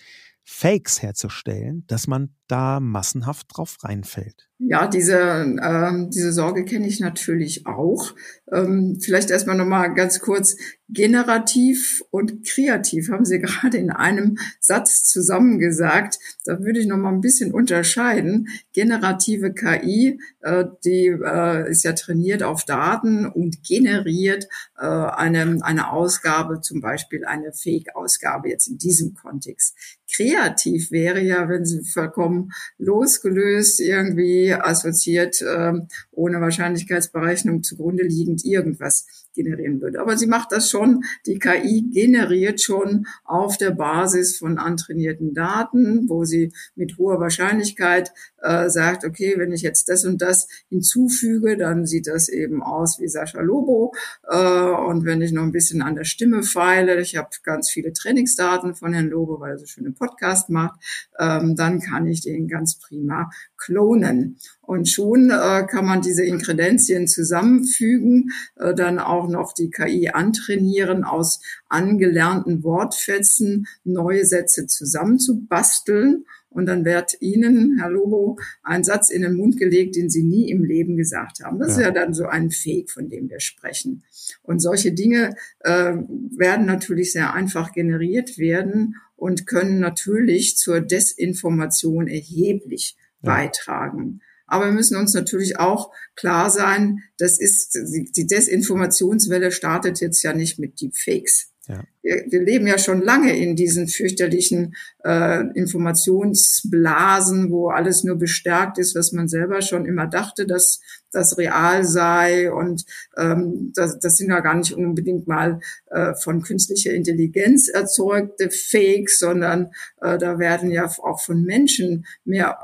Fakes 0.45 1.01
herzustellen, 1.01 1.85
dass 1.87 2.07
man 2.07 2.35
da 2.47 2.79
massenhaft 2.79 3.47
drauf 3.49 3.77
reinfällt. 3.83 4.49
Ja, 4.59 4.87
diese, 4.87 5.17
äh, 5.17 6.09
diese 6.09 6.31
Sorge 6.31 6.63
kenne 6.63 6.87
ich 6.87 6.99
natürlich 6.99 7.65
auch. 7.65 8.13
Ähm, 8.51 8.99
vielleicht 9.01 9.29
erstmal 9.31 9.57
nochmal 9.57 9.93
ganz 9.93 10.19
kurz. 10.19 10.55
Generativ 10.89 12.03
und 12.11 12.45
kreativ 12.45 13.09
haben 13.09 13.25
Sie 13.25 13.39
gerade 13.41 13.77
in 13.77 13.89
einem 13.89 14.37
Satz 14.59 15.05
zusammengesagt. 15.05 16.19
Da 16.45 16.59
würde 16.59 16.79
ich 16.79 16.87
nochmal 16.87 17.13
ein 17.13 17.21
bisschen 17.21 17.51
unterscheiden. 17.51 18.47
Generative 18.73 19.53
KI, 19.53 20.19
äh, 20.41 20.65
die 20.85 21.07
äh, 21.07 21.69
ist 21.69 21.83
ja 21.83 21.93
trainiert 21.93 22.43
auf 22.43 22.63
Daten 22.63 23.25
und 23.25 23.63
generiert 23.63 24.47
äh, 24.77 24.85
eine, 24.85 25.59
eine 25.61 25.91
Ausgabe, 25.91 26.61
zum 26.61 26.79
Beispiel 26.79 27.25
eine 27.25 27.53
Fake-Ausgabe 27.53 28.49
jetzt 28.49 28.67
in 28.67 28.77
diesem 28.77 29.13
Kontext. 29.15 29.75
Kreativ 30.15 30.91
wäre 30.91 31.21
ja, 31.21 31.49
wenn 31.49 31.65
Sie 31.65 31.83
vollkommen 31.83 32.51
losgelöst 32.77 33.79
irgendwie 33.79 34.53
assoziiert, 34.53 35.41
äh, 35.41 35.73
ohne 36.11 36.39
Wahrscheinlichkeitsberechnung 36.41 37.63
zugrunde 37.63 38.03
liegend 38.03 38.45
irgendwas 38.45 39.07
generieren 39.33 39.81
würde. 39.81 39.99
Aber 39.99 40.17
sie 40.17 40.27
macht 40.27 40.51
das 40.51 40.69
schon. 40.69 41.03
Die 41.25 41.39
KI 41.39 41.89
generiert 41.91 42.61
schon 42.61 43.07
auf 43.23 43.57
der 43.57 43.71
Basis 43.71 44.37
von 44.37 44.57
antrainierten 44.57 45.33
Daten, 45.33 46.09
wo 46.09 46.23
sie 46.23 46.53
mit 46.75 46.97
hoher 46.97 47.19
Wahrscheinlichkeit 47.19 48.11
äh, 48.41 48.69
sagt, 48.69 49.05
okay, 49.05 49.35
wenn 49.37 49.51
ich 49.51 49.61
jetzt 49.61 49.89
das 49.89 50.05
und 50.05 50.21
das 50.21 50.47
hinzufüge, 50.69 51.57
dann 51.57 51.85
sieht 51.85 52.07
das 52.07 52.29
eben 52.29 52.61
aus 52.61 52.99
wie 52.99 53.07
Sascha 53.07 53.41
Lobo. 53.41 53.93
Äh, 54.27 54.35
und 54.37 55.05
wenn 55.05 55.21
ich 55.21 55.31
noch 55.31 55.43
ein 55.43 55.51
bisschen 55.51 55.81
an 55.81 55.95
der 55.95 56.03
Stimme 56.03 56.43
feile, 56.43 56.99
ich 57.01 57.15
habe 57.15 57.29
ganz 57.43 57.69
viele 57.69 57.93
Trainingsdaten 57.93 58.75
von 58.75 58.93
Herrn 58.93 59.09
Lobo, 59.09 59.39
weil 59.39 59.51
er 59.51 59.57
so 59.57 59.65
schöne 59.65 59.91
Podcast 59.91 60.49
macht, 60.49 60.79
ähm, 61.19 61.55
dann 61.55 61.79
kann 61.79 62.07
ich 62.07 62.21
den 62.21 62.47
ganz 62.47 62.79
prima 62.79 63.29
klonen. 63.57 64.37
Und 64.65 64.87
schon 64.87 65.29
äh, 65.29 65.67
kann 65.69 65.85
man 65.85 66.01
diese 66.01 66.23
Inkredenzien 66.23 67.07
zusammenfügen, 67.07 68.31
äh, 68.55 68.73
dann 68.73 68.97
auch 68.97 69.27
noch 69.27 69.53
die 69.53 69.69
KI 69.69 70.09
antrainieren, 70.09 71.03
aus 71.03 71.41
angelernten 71.67 72.63
Wortfetzen 72.63 73.67
neue 73.83 74.25
Sätze 74.25 74.65
zusammenzubasteln. 74.65 76.25
Und 76.49 76.67
dann 76.67 76.85
wird 76.85 77.17
Ihnen, 77.19 77.79
Herr 77.79 77.89
Lobo, 77.89 78.37
ein 78.63 78.83
Satz 78.83 79.09
in 79.09 79.23
den 79.23 79.35
Mund 79.35 79.57
gelegt, 79.57 79.95
den 79.95 80.09
Sie 80.09 80.23
nie 80.23 80.49
im 80.49 80.63
Leben 80.63 80.95
gesagt 80.95 81.43
haben. 81.43 81.59
Das 81.59 81.69
ja. 81.69 81.73
ist 81.73 81.81
ja 81.81 81.91
dann 81.91 82.13
so 82.13 82.25
ein 82.25 82.51
Fake, 82.51 82.89
von 82.89 83.09
dem 83.09 83.29
wir 83.29 83.39
sprechen. 83.41 84.03
Und 84.43 84.59
solche 84.59 84.93
Dinge 84.93 85.35
äh, 85.59 85.93
werden 86.37 86.65
natürlich 86.65 87.11
sehr 87.11 87.33
einfach 87.33 87.73
generiert 87.73 88.37
werden 88.37 88.95
und 89.15 89.45
können 89.45 89.79
natürlich 89.79 90.57
zur 90.57 90.79
Desinformation 90.79 92.07
erheblich 92.07 92.95
ja. 93.21 93.31
beitragen. 93.33 94.21
Aber 94.53 94.65
wir 94.65 94.71
müssen 94.71 94.97
uns 94.97 95.15
natürlich 95.15 95.57
auch 95.57 95.91
klar 96.15 96.51
sein, 96.51 96.99
das 97.17 97.39
ist, 97.39 97.75
die 97.75 98.27
Desinformationswelle 98.27 99.51
startet 99.51 99.99
jetzt 99.99 100.21
ja 100.21 100.33
nicht 100.33 100.59
mit 100.59 100.79
Deepfakes. 100.79 101.49
Ja. 101.67 101.83
Wir, 102.01 102.25
wir, 102.29 102.43
leben 102.43 102.67
ja 102.67 102.77
schon 102.77 103.01
lange 103.01 103.35
in 103.35 103.55
diesen 103.55 103.87
fürchterlichen 103.87 104.75
äh, 105.03 105.43
Informationsblasen, 105.55 107.49
wo 107.49 107.69
alles 107.69 108.03
nur 108.03 108.17
bestärkt 108.17 108.77
ist, 108.77 108.95
was 108.95 109.11
man 109.13 109.27
selber 109.27 109.61
schon 109.61 109.85
immer 109.85 110.05
dachte, 110.05 110.45
dass 110.45 110.81
das 111.11 111.37
real 111.37 111.85
sei. 111.85 112.51
Und 112.51 112.85
ähm, 113.17 113.71
das, 113.73 113.97
das 113.97 114.17
sind 114.17 114.29
ja 114.29 114.41
gar 114.41 114.55
nicht 114.55 114.73
unbedingt 114.73 115.25
mal 115.27 115.61
äh, 115.89 116.13
von 116.15 116.43
künstlicher 116.43 116.91
Intelligenz 116.91 117.69
erzeugte 117.69 118.51
Fakes, 118.51 119.17
sondern 119.17 119.71
äh, 120.01 120.17
da 120.17 120.37
werden 120.37 120.69
ja 120.69 120.85
auch 120.85 121.21
von 121.21 121.43
Menschen 121.43 122.05
mehr 122.23 122.59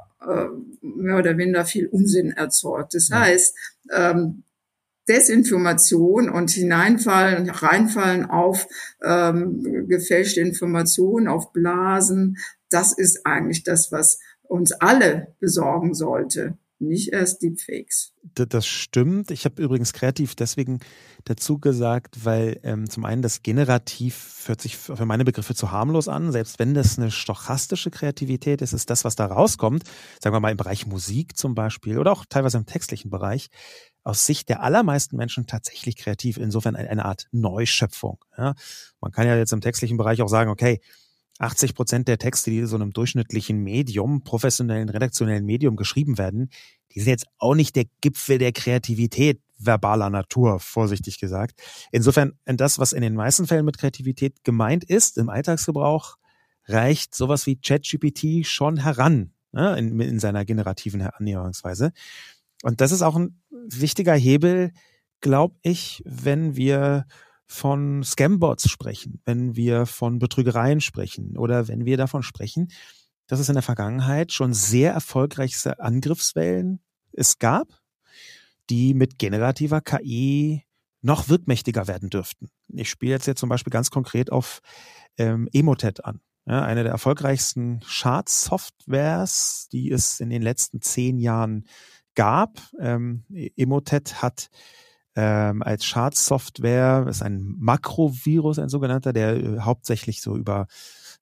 mehr 0.81 1.17
oder 1.17 1.33
minder 1.33 1.65
viel 1.65 1.87
Unsinn 1.87 2.31
erzeugt. 2.31 2.93
Das 2.93 3.09
heißt, 3.11 3.55
ähm, 3.93 4.43
Desinformation 5.07 6.29
und 6.29 6.51
hineinfallen, 6.51 7.49
reinfallen 7.49 8.25
auf 8.25 8.67
ähm, 9.03 9.87
gefälschte 9.87 10.41
Informationen, 10.41 11.27
auf 11.27 11.51
Blasen, 11.51 12.37
das 12.69 12.95
ist 12.95 13.25
eigentlich 13.25 13.63
das, 13.63 13.91
was 13.91 14.19
uns 14.43 14.71
alle 14.73 15.33
besorgen 15.39 15.95
sollte 15.95 16.57
nicht 16.79 17.11
erst 17.13 17.41
Deepfakes. 17.41 18.13
Das 18.33 18.65
stimmt. 18.65 19.31
Ich 19.31 19.45
habe 19.45 19.61
übrigens 19.61 19.93
kreativ 19.93 20.35
deswegen 20.35 20.79
dazu 21.25 21.59
gesagt, 21.59 22.25
weil 22.25 22.59
ähm, 22.63 22.89
zum 22.89 23.05
einen 23.05 23.21
das 23.21 23.43
Generativ 23.43 24.43
hört 24.45 24.61
sich 24.61 24.77
für 24.77 25.05
meine 25.05 25.25
Begriffe 25.25 25.55
zu 25.55 25.71
harmlos 25.71 26.07
an. 26.07 26.31
Selbst 26.31 26.59
wenn 26.59 26.73
das 26.73 26.97
eine 26.97 27.11
stochastische 27.11 27.91
Kreativität 27.91 28.61
ist, 28.61 28.73
ist 28.73 28.89
das, 28.89 29.03
was 29.03 29.15
da 29.15 29.25
rauskommt, 29.25 29.83
sagen 30.21 30.35
wir 30.35 30.39
mal 30.39 30.51
im 30.51 30.57
Bereich 30.57 30.85
Musik 30.85 31.37
zum 31.37 31.55
Beispiel 31.55 31.97
oder 31.99 32.11
auch 32.11 32.25
teilweise 32.27 32.57
im 32.57 32.65
textlichen 32.65 33.09
Bereich, 33.09 33.49
aus 34.03 34.25
Sicht 34.25 34.49
der 34.49 34.63
allermeisten 34.63 35.17
Menschen 35.17 35.45
tatsächlich 35.45 35.97
kreativ. 35.97 36.37
Insofern 36.37 36.75
eine 36.75 37.05
Art 37.05 37.27
Neuschöpfung. 37.31 38.23
Ja, 38.37 38.55
man 39.01 39.11
kann 39.11 39.27
ja 39.27 39.35
jetzt 39.37 39.53
im 39.53 39.61
textlichen 39.61 39.97
Bereich 39.97 40.21
auch 40.21 40.29
sagen, 40.29 40.49
okay, 40.49 40.79
80 41.39 41.73
Prozent 41.73 42.07
der 42.07 42.17
Texte, 42.17 42.51
die 42.51 42.59
in 42.59 42.67
so 42.67 42.75
einem 42.75 42.91
durchschnittlichen 42.91 43.63
Medium, 43.63 44.23
professionellen, 44.23 44.89
redaktionellen 44.89 45.45
Medium 45.45 45.75
geschrieben 45.75 46.17
werden, 46.17 46.49
die 46.93 46.99
sind 46.99 47.09
jetzt 47.09 47.27
auch 47.37 47.55
nicht 47.55 47.75
der 47.75 47.85
Gipfel 48.01 48.37
der 48.37 48.51
Kreativität 48.51 49.41
verbaler 49.57 50.09
Natur, 50.09 50.59
vorsichtig 50.59 51.19
gesagt. 51.19 51.61
Insofern, 51.91 52.33
das, 52.45 52.79
was 52.79 52.93
in 52.93 53.01
den 53.01 53.15
meisten 53.15 53.47
Fällen 53.47 53.65
mit 53.65 53.77
Kreativität 53.77 54.43
gemeint 54.43 54.83
ist, 54.83 55.17
im 55.17 55.29
Alltagsgebrauch, 55.29 56.17
reicht 56.65 57.15
sowas 57.15 57.45
wie 57.45 57.57
ChatGPT 57.57 58.45
schon 58.45 58.77
heran, 58.77 59.33
ne, 59.51 59.77
in, 59.77 59.99
in 59.99 60.19
seiner 60.19 60.45
generativen 60.45 61.01
Annäherungsweise. 61.01 61.91
Und 62.63 62.81
das 62.81 62.91
ist 62.91 63.01
auch 63.01 63.15
ein 63.15 63.41
wichtiger 63.49 64.13
Hebel, 64.13 64.71
glaube 65.21 65.55
ich, 65.61 66.01
wenn 66.05 66.55
wir 66.55 67.05
von 67.49 68.03
Scambots 68.03 68.69
sprechen, 68.69 69.21
wenn 69.25 69.55
wir 69.55 69.87
von 69.87 70.19
Betrügereien 70.19 70.81
sprechen 70.81 71.35
oder 71.35 71.67
wenn 71.67 71.83
wir 71.83 71.97
davon 71.97 72.21
sprechen, 72.21 72.71
dass 73.25 73.39
es 73.39 73.49
in 73.49 73.55
der 73.55 73.63
Vergangenheit 73.63 74.31
schon 74.31 74.53
sehr 74.53 74.93
erfolgreiche 74.93 75.79
Angriffswellen 75.79 76.79
es 77.11 77.39
gab, 77.39 77.67
die 78.69 78.93
mit 78.93 79.17
generativer 79.17 79.81
KI 79.81 80.63
noch 81.01 81.27
wirkmächtiger 81.27 81.87
werden 81.87 82.11
dürften. 82.11 82.49
Ich 82.67 82.89
spiele 82.89 83.13
jetzt, 83.13 83.25
jetzt 83.25 83.39
zum 83.39 83.49
Beispiel 83.49 83.71
ganz 83.71 83.89
konkret 83.89 84.31
auf 84.31 84.59
ähm, 85.17 85.49
Emotet 85.51 86.05
an. 86.05 86.21
Ja, 86.45 86.61
eine 86.63 86.83
der 86.83 86.91
erfolgreichsten 86.91 87.79
Chart-Softwares, 87.81 89.69
die 89.71 89.91
es 89.91 90.19
in 90.19 90.29
den 90.29 90.41
letzten 90.41 90.81
zehn 90.81 91.17
Jahren 91.17 91.65
gab. 92.13 92.59
Ähm, 92.79 93.23
Emotet 93.55 94.21
hat 94.21 94.49
ähm, 95.19 95.61
als 95.63 95.83
Schadsoftware, 95.83 97.05
ist 97.09 97.21
ein 97.21 97.55
Makrovirus, 97.59 98.57
ein 98.57 98.69
sogenannter, 98.69 99.11
der 99.11 99.35
äh, 99.35 99.59
hauptsächlich 99.59 100.21
so 100.21 100.37
über 100.37 100.67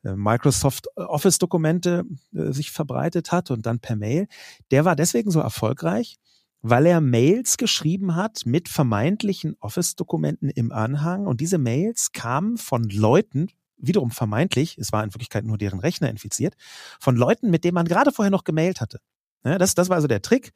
äh, 0.03 0.13
Microsoft 0.15 0.86
Office-Dokumente 0.95 2.03
äh, 2.36 2.51
sich 2.51 2.71
verbreitet 2.71 3.31
hat 3.31 3.49
und 3.49 3.65
dann 3.65 3.79
per 3.79 3.95
Mail. 3.95 4.27
Der 4.69 4.86
war 4.86 4.95
deswegen 4.95 5.31
so 5.31 5.39
erfolgreich, 5.39 6.17
weil 6.62 6.86
er 6.86 7.01
Mails 7.01 7.57
geschrieben 7.57 8.15
hat 8.15 8.45
mit 8.45 8.69
vermeintlichen 8.69 9.55
Office-Dokumenten 9.62 10.49
im 10.49 10.71
Anhang. 10.71 11.25
Und 11.25 11.41
diese 11.41 11.57
Mails 11.57 12.12
kamen 12.12 12.57
von 12.57 12.83
Leuten, 12.83 13.47
wiederum 13.77 14.12
vermeintlich, 14.12 14.77
es 14.77 14.91
war 14.91 15.03
in 15.03 15.13
Wirklichkeit 15.13 15.43
nur 15.43 15.57
deren 15.57 15.79
Rechner 15.79 16.10
infiziert, 16.12 16.53
von 16.99 17.15
Leuten, 17.15 17.49
mit 17.49 17.63
denen 17.63 17.75
man 17.75 17.88
gerade 17.88 18.12
vorher 18.12 18.31
noch 18.31 18.43
gemailt 18.43 18.79
hatte. 18.79 18.99
Ja, 19.47 19.57
das, 19.57 19.75
das 19.75 19.89
war 19.89 19.95
also 19.95 20.07
der 20.07 20.21
Trick. 20.21 20.51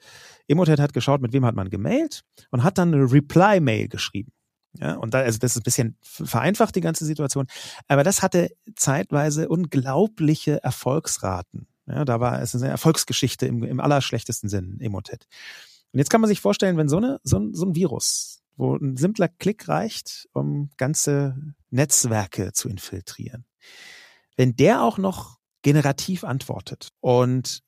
Emotet 0.48 0.80
hat 0.80 0.94
geschaut, 0.94 1.22
mit 1.22 1.34
wem 1.34 1.46
hat 1.46 1.56
man 1.56 1.70
gemailt 1.70 2.22
und 2.50 2.64
hat 2.64 2.78
dann 2.78 2.94
eine 2.94 3.12
Reply-Mail 3.12 3.88
geschrieben. 3.88 4.32
Ja, 4.80 4.96
und 4.96 5.14
da, 5.14 5.20
also 5.20 5.38
das 5.38 5.52
ist 5.52 5.62
ein 5.62 5.64
bisschen 5.64 5.98
vereinfacht, 6.02 6.76
die 6.76 6.82
ganze 6.82 7.06
Situation. 7.06 7.48
Aber 7.88 8.04
das 8.04 8.22
hatte 8.22 8.50
zeitweise 8.76 9.50
unglaubliche 9.50 10.64
Erfolgsraten. 10.64 11.68
Ja, 11.88 12.06
da 12.06 12.20
war 12.20 12.42
es 12.42 12.56
eine 12.56 12.70
Erfolgsgeschichte 12.70 13.46
im, 13.46 13.64
im 13.64 13.80
allerschlechtesten 13.80 14.50
Sinn, 14.50 14.80
Emotet. 14.80 15.28
Und 15.92 16.00
jetzt 16.00 16.10
kann 16.10 16.22
man 16.22 16.30
sich 16.30 16.40
vorstellen, 16.40 16.78
wenn 16.78 16.88
so, 16.88 16.98
eine, 16.98 17.20
so, 17.24 17.38
ein, 17.38 17.54
so 17.54 17.66
ein 17.66 17.76
Virus, 17.76 18.42
wo 18.56 18.76
ein 18.76 18.96
simpler 18.96 19.28
Klick 19.28 19.68
reicht, 19.68 20.30
um 20.34 20.70
ganze 20.78 21.36
Netzwerke 21.70 22.54
zu 22.54 22.70
infiltrieren, 22.70 23.46
wenn 24.38 24.56
der 24.56 24.84
auch 24.84 24.98
noch 24.98 25.38
generativ 25.64 26.24
antwortet 26.24 26.90
und 27.02 27.62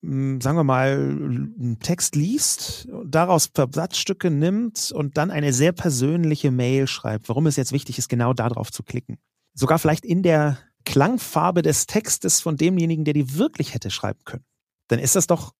sagen 0.00 0.56
wir 0.56 0.64
mal, 0.64 0.92
einen 0.92 1.78
Text 1.80 2.14
liest, 2.14 2.88
daraus 3.04 3.50
Versatzstücke 3.52 4.30
nimmt 4.30 4.92
und 4.92 5.16
dann 5.16 5.30
eine 5.30 5.52
sehr 5.52 5.72
persönliche 5.72 6.52
Mail 6.52 6.86
schreibt, 6.86 7.28
warum 7.28 7.46
es 7.46 7.56
jetzt 7.56 7.72
wichtig 7.72 7.98
ist, 7.98 8.08
genau 8.08 8.32
darauf 8.32 8.70
zu 8.70 8.84
klicken. 8.84 9.18
Sogar 9.54 9.78
vielleicht 9.78 10.04
in 10.04 10.22
der 10.22 10.58
Klangfarbe 10.84 11.62
des 11.62 11.86
Textes 11.86 12.40
von 12.40 12.56
demjenigen, 12.56 13.04
der 13.04 13.14
die 13.14 13.34
wirklich 13.34 13.74
hätte 13.74 13.90
schreiben 13.90 14.20
können. 14.24 14.44
Dann 14.86 15.00
ist 15.00 15.16
das 15.16 15.26
doch 15.26 15.52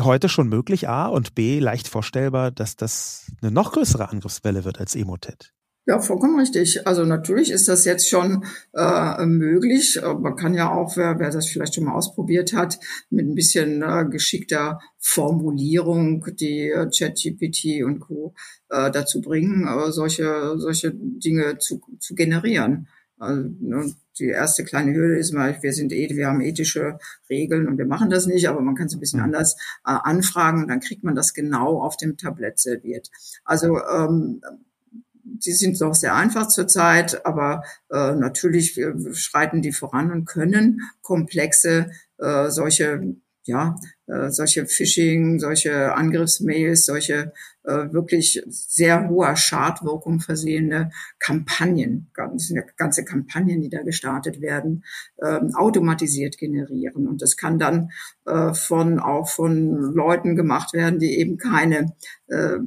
heute 0.00 0.28
schon 0.28 0.48
möglich, 0.48 0.88
A, 0.88 1.06
und 1.06 1.34
B, 1.34 1.58
leicht 1.58 1.88
vorstellbar, 1.88 2.50
dass 2.50 2.76
das 2.76 3.32
eine 3.40 3.50
noch 3.50 3.72
größere 3.72 4.10
Angriffswelle 4.10 4.64
wird 4.64 4.78
als 4.78 4.94
Emotet. 4.94 5.53
Ja, 5.86 6.00
vollkommen 6.00 6.38
richtig. 6.40 6.86
Also 6.86 7.04
natürlich 7.04 7.50
ist 7.50 7.68
das 7.68 7.84
jetzt 7.84 8.08
schon 8.08 8.44
äh, 8.72 9.26
möglich. 9.26 10.00
Man 10.02 10.34
kann 10.34 10.54
ja 10.54 10.72
auch, 10.72 10.96
wer, 10.96 11.18
wer 11.18 11.30
das 11.30 11.46
vielleicht 11.46 11.74
schon 11.74 11.84
mal 11.84 11.94
ausprobiert 11.94 12.54
hat, 12.54 12.78
mit 13.10 13.26
ein 13.26 13.34
bisschen 13.34 13.82
äh, 13.82 14.06
geschickter 14.10 14.80
Formulierung 14.98 16.24
die 16.40 16.70
äh, 16.70 16.88
ChatGPT 16.88 17.84
und 17.84 18.00
Co. 18.00 18.34
Äh, 18.70 18.90
dazu 18.92 19.20
bringen, 19.20 19.66
äh, 19.68 19.92
solche 19.92 20.54
solche 20.56 20.90
Dinge 20.94 21.58
zu, 21.58 21.82
zu 22.00 22.14
generieren. 22.14 22.88
Also, 23.18 23.50
ne, 23.60 23.94
die 24.18 24.28
erste 24.28 24.64
kleine 24.64 24.94
Hürde 24.94 25.18
ist 25.18 25.32
mal, 25.32 25.58
wir 25.60 25.72
sind 25.72 25.92
eh, 25.92 26.08
wir 26.16 26.28
haben 26.28 26.40
ethische 26.40 26.98
Regeln 27.28 27.68
und 27.68 27.78
wir 27.78 27.86
machen 27.86 28.10
das 28.10 28.26
nicht, 28.26 28.48
aber 28.48 28.60
man 28.60 28.74
kann 28.74 28.86
es 28.86 28.94
ein 28.94 29.00
bisschen 29.00 29.20
anders 29.20 29.54
äh, 29.84 29.90
anfragen 30.02 30.62
und 30.62 30.68
dann 30.68 30.80
kriegt 30.80 31.04
man 31.04 31.14
das 31.14 31.34
genau 31.34 31.82
auf 31.82 31.96
dem 31.96 32.16
Tablett 32.16 32.58
serviert. 32.58 33.10
Also 33.44 33.78
ähm, 33.84 34.40
die 35.44 35.52
sind 35.52 35.80
noch 35.80 35.94
sehr 35.94 36.14
einfach 36.14 36.48
zurzeit, 36.48 37.24
aber 37.26 37.64
äh, 37.90 38.14
natürlich 38.14 38.80
schreiten 39.12 39.62
die 39.62 39.72
voran 39.72 40.12
und 40.12 40.24
können 40.26 40.80
komplexe 41.02 41.90
äh, 42.18 42.50
solche 42.50 43.16
ja 43.44 43.76
äh, 44.06 44.30
solche 44.30 44.66
Phishing, 44.66 45.38
solche 45.38 45.94
Angriffsmails, 45.94 46.86
solche 46.86 47.32
äh, 47.64 47.92
wirklich 47.92 48.42
sehr 48.48 49.08
hoher 49.08 49.36
Schadwirkung 49.36 50.20
versehene 50.20 50.90
Kampagnen, 51.18 52.10
ganze, 52.12 52.62
ganze 52.76 53.04
Kampagnen, 53.04 53.62
die 53.62 53.70
da 53.70 53.82
gestartet 53.82 54.42
werden, 54.42 54.84
ähm, 55.22 55.54
automatisiert 55.54 56.36
generieren. 56.36 57.08
Und 57.08 57.22
das 57.22 57.38
kann 57.38 57.58
dann 57.58 57.90
äh, 58.26 58.52
von 58.52 58.98
auch 58.98 59.30
von 59.30 59.94
Leuten 59.94 60.36
gemacht 60.36 60.74
werden, 60.74 60.98
die 60.98 61.18
eben 61.18 61.38
keine 61.38 61.94
äh, 62.26 62.58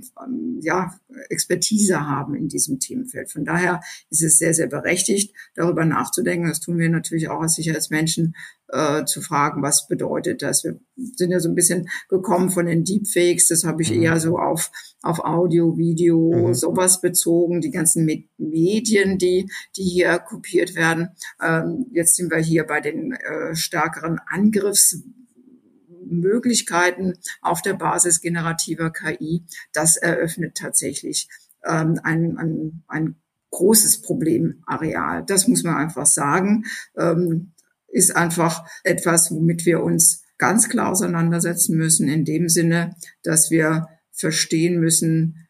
ja, 0.62 0.96
Expertise 1.30 2.08
haben 2.08 2.34
in 2.34 2.48
diesem 2.48 2.80
Themenfeld. 2.80 3.32
Von 3.32 3.46
daher 3.46 3.82
ist 4.10 4.24
es 4.24 4.40
sehr, 4.40 4.56
sehr 4.56 4.68
berechtigt, 4.68 5.36
darüber 5.54 5.86
nachzudenken. 5.86 6.48
Das 6.48 6.60
tun 6.60 6.80
wir 6.80 6.90
natürlich 6.90 7.30
auch 7.30 7.42
als 7.42 7.54
Sicherheitsmenschen, 7.54 8.34
äh, 8.70 9.06
zu 9.06 9.22
fragen, 9.22 9.62
was 9.62 9.88
bedeutet 9.88 10.42
das. 10.42 10.64
Wir 10.64 10.80
sind 10.96 11.27
ja 11.32 11.40
so 11.40 11.48
ein 11.50 11.56
bisschen 11.56 11.88
gekommen 12.10 12.50
von 12.50 12.66
den 12.66 12.84
Deepfakes. 12.84 13.48
Das 13.48 13.64
habe 13.64 13.82
ich 13.82 13.92
mhm. 13.92 14.04
eher 14.04 14.20
so 14.20 14.38
auf, 14.38 14.70
auf 15.02 15.20
Audio, 15.20 15.78
Video, 15.78 16.50
mhm. 16.50 16.54
sowas 16.54 17.00
bezogen. 17.02 17.62
Die 17.62 17.72
ganzen 17.72 18.06
Medien, 18.38 19.18
die, 19.18 19.50
die 19.76 19.84
hier 19.84 20.20
kopiert 20.20 20.76
werden. 20.76 21.10
Ähm, 21.42 21.88
jetzt 21.92 22.16
sind 22.16 22.32
wir 22.32 22.40
hier 22.40 22.66
bei 22.66 22.82
den 22.82 23.14
äh, 23.14 23.56
stärkeren 23.56 24.20
Angriffsmöglichkeiten 24.28 27.18
auf 27.42 27.62
der 27.62 27.74
Basis 27.74 28.22
generativer 28.22 28.92
KI. 28.92 29.44
Das 29.74 29.98
eröffnet 29.98 30.56
tatsächlich 30.56 31.28
ähm, 31.66 32.00
ein, 32.04 32.38
ein, 32.38 32.84
ein 32.88 33.16
großes 33.52 34.02
Problemareal. 34.02 35.24
Das 35.26 35.48
muss 35.48 35.64
man 35.64 35.76
einfach 35.76 36.06
sagen. 36.06 36.66
Ähm, 36.96 37.54
ist 37.88 38.16
einfach 38.16 38.68
etwas, 38.84 39.32
womit 39.32 39.66
wir 39.66 39.82
uns 39.82 40.24
ganz 40.38 40.70
klar 40.70 40.92
auseinandersetzen 40.92 41.78
müssen, 41.78 42.08
in 42.08 42.26
dem 42.26 42.50
Sinne, 42.50 42.96
dass 43.24 43.52
wir 43.52 43.88
verstehen 44.12 44.80
müssen, 44.80 45.48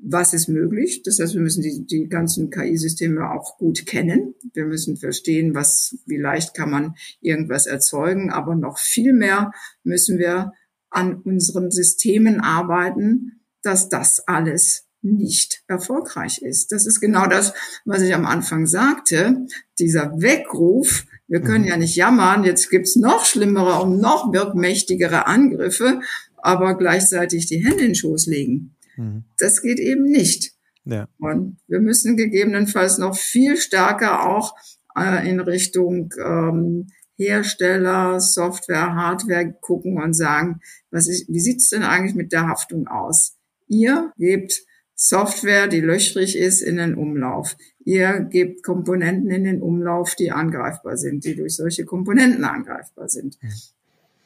was 0.00 0.32
ist 0.32 0.48
möglich. 0.48 1.02
Das 1.02 1.18
heißt, 1.18 1.34
wir 1.34 1.40
müssen 1.40 1.62
die, 1.62 1.84
die 1.84 2.08
ganzen 2.08 2.50
KI-Systeme 2.50 3.30
auch 3.30 3.58
gut 3.58 3.86
kennen. 3.86 4.34
Wir 4.52 4.64
müssen 4.64 4.96
verstehen, 4.96 5.54
was, 5.54 5.96
wie 6.06 6.16
leicht 6.16 6.54
kann 6.54 6.70
man 6.70 6.94
irgendwas 7.20 7.66
erzeugen. 7.66 8.30
Aber 8.30 8.54
noch 8.54 8.78
viel 8.78 9.12
mehr 9.12 9.52
müssen 9.82 10.18
wir 10.18 10.52
an 10.90 11.16
unseren 11.16 11.70
Systemen 11.70 12.40
arbeiten, 12.40 13.40
dass 13.62 13.88
das 13.88 14.20
alles 14.26 14.86
nicht 15.02 15.62
erfolgreich 15.68 16.42
ist. 16.42 16.72
Das 16.72 16.86
ist 16.86 17.00
genau 17.00 17.26
das, 17.26 17.54
was 17.84 18.02
ich 18.02 18.14
am 18.14 18.26
Anfang 18.26 18.66
sagte. 18.66 19.46
Dieser 19.78 20.20
Weckruf, 20.20 21.06
wir 21.28 21.40
können 21.40 21.64
mhm. 21.64 21.70
ja 21.70 21.76
nicht 21.76 21.94
jammern, 21.94 22.44
jetzt 22.44 22.70
gibt's 22.70 22.96
noch 22.96 23.24
schlimmere 23.24 23.82
und 23.82 24.00
noch 24.00 24.32
wirkmächtigere 24.32 25.26
Angriffe, 25.26 26.00
aber 26.38 26.76
gleichzeitig 26.76 27.46
die 27.46 27.62
Hände 27.62 27.80
in 27.80 27.88
den 27.88 27.94
Schoß 27.94 28.26
legen. 28.26 28.74
Mhm. 28.96 29.24
Das 29.38 29.62
geht 29.62 29.78
eben 29.78 30.04
nicht. 30.04 30.52
Ja. 30.84 31.06
Und 31.18 31.58
wir 31.68 31.80
müssen 31.80 32.16
gegebenenfalls 32.16 32.96
noch 32.96 33.16
viel 33.16 33.58
stärker 33.58 34.26
auch 34.26 34.54
äh, 34.96 35.28
in 35.28 35.40
Richtung 35.40 36.14
ähm, 36.18 36.86
Hersteller, 37.18 38.20
Software, 38.20 38.94
Hardware 38.94 39.52
gucken 39.60 40.00
und 40.00 40.14
sagen, 40.14 40.60
was 40.90 41.08
ist, 41.08 41.28
wie 41.28 41.40
sieht's 41.40 41.68
denn 41.68 41.82
eigentlich 41.82 42.14
mit 42.14 42.32
der 42.32 42.48
Haftung 42.48 42.86
aus? 42.86 43.36
Ihr 43.66 44.12
gebt 44.16 44.62
Software, 45.00 45.68
die 45.68 45.80
löchrig 45.80 46.36
ist, 46.36 46.60
in 46.60 46.76
den 46.76 46.96
Umlauf. 46.96 47.56
Ihr 47.84 48.18
gebt 48.18 48.64
Komponenten 48.64 49.30
in 49.30 49.44
den 49.44 49.62
Umlauf, 49.62 50.16
die 50.16 50.32
angreifbar 50.32 50.96
sind, 50.96 51.24
die 51.24 51.36
durch 51.36 51.54
solche 51.54 51.84
Komponenten 51.84 52.44
angreifbar 52.44 53.08
sind. 53.08 53.38
Mhm. 53.40 53.52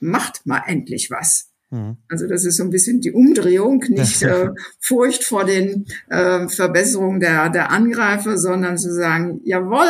Macht 0.01 0.47
mal 0.47 0.63
endlich 0.67 1.11
was. 1.11 1.52
Mhm. 1.73 1.97
Also 2.09 2.29
das 2.29 2.45
ist 2.45 2.59
so 2.59 2.65
ein 2.65 2.71
bisschen 2.71 3.01
die 3.01 3.13
Umdrehung, 3.13 3.79
nicht 3.89 4.23
äh, 4.23 4.51
Furcht 4.79 5.25
vor 5.25 5.45
den 5.45 5.87
äh, 6.09 6.47
Verbesserungen 6.49 7.19
der, 7.19 7.49
der 7.49 7.71
Angreifer, 7.71 8.39
sondern 8.39 8.77
zu 8.79 8.93
sagen, 8.93 9.41
jawohl, 9.45 9.89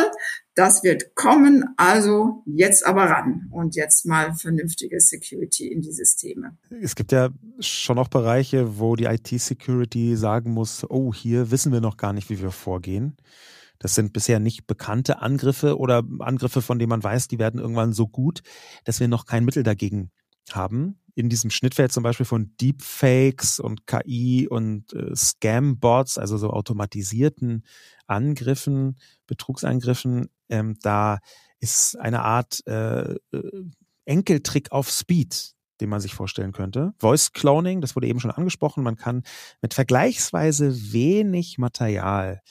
das 0.55 0.83
wird 0.83 1.15
kommen, 1.15 1.65
also 1.77 2.43
jetzt 2.45 2.85
aber 2.85 3.05
ran 3.05 3.49
und 3.51 3.75
jetzt 3.75 4.05
mal 4.05 4.33
vernünftige 4.35 4.99
Security 4.99 5.67
in 5.67 5.81
die 5.81 5.91
Systeme. 5.91 6.57
Es 6.81 6.95
gibt 6.95 7.11
ja 7.11 7.29
schon 7.59 7.97
auch 7.97 8.07
Bereiche, 8.07 8.77
wo 8.77 8.95
die 8.95 9.05
IT-Security 9.05 10.15
sagen 10.15 10.51
muss, 10.51 10.85
oh, 10.89 11.13
hier 11.13 11.49
wissen 11.49 11.71
wir 11.71 11.81
noch 11.81 11.97
gar 11.97 12.13
nicht, 12.13 12.29
wie 12.29 12.41
wir 12.41 12.51
vorgehen. 12.51 13.17
Das 13.79 13.95
sind 13.95 14.13
bisher 14.13 14.39
nicht 14.39 14.67
bekannte 14.67 15.21
Angriffe 15.21 15.77
oder 15.77 16.03
Angriffe, 16.19 16.61
von 16.61 16.77
denen 16.79 16.89
man 16.89 17.03
weiß, 17.03 17.27
die 17.27 17.39
werden 17.39 17.59
irgendwann 17.59 17.91
so 17.91 18.07
gut, 18.07 18.41
dass 18.85 18.99
wir 18.99 19.07
noch 19.07 19.25
kein 19.25 19.43
Mittel 19.43 19.63
dagegen 19.63 20.11
haben. 20.51 20.99
In 21.15 21.29
diesem 21.29 21.49
Schnittfeld 21.49 21.91
zum 21.91 22.03
Beispiel 22.03 22.25
von 22.25 22.55
Deepfakes 22.59 23.59
und 23.59 23.85
KI 23.85 24.47
und 24.49 24.93
äh, 24.93 25.15
Scam-Bots, 25.15 26.17
also 26.17 26.37
so 26.37 26.49
automatisierten 26.49 27.63
Angriffen, 28.07 28.97
Betrugsangriffen, 29.27 30.29
ähm, 30.49 30.77
da 30.81 31.19
ist 31.59 31.97
eine 31.99 32.23
Art 32.23 32.65
äh, 32.67 33.13
äh, 33.13 33.17
Enkeltrick 34.05 34.71
auf 34.71 34.89
Speed, 34.89 35.53
den 35.81 35.89
man 35.89 36.01
sich 36.01 36.13
vorstellen 36.13 36.51
könnte. 36.51 36.93
Voice 36.99 37.31
Cloning, 37.31 37.81
das 37.81 37.95
wurde 37.95 38.07
eben 38.07 38.19
schon 38.19 38.31
angesprochen. 38.31 38.83
Man 38.83 38.97
kann 38.97 39.23
mit 39.61 39.73
vergleichsweise 39.73 40.93
wenig 40.93 41.57
Material 41.57 42.41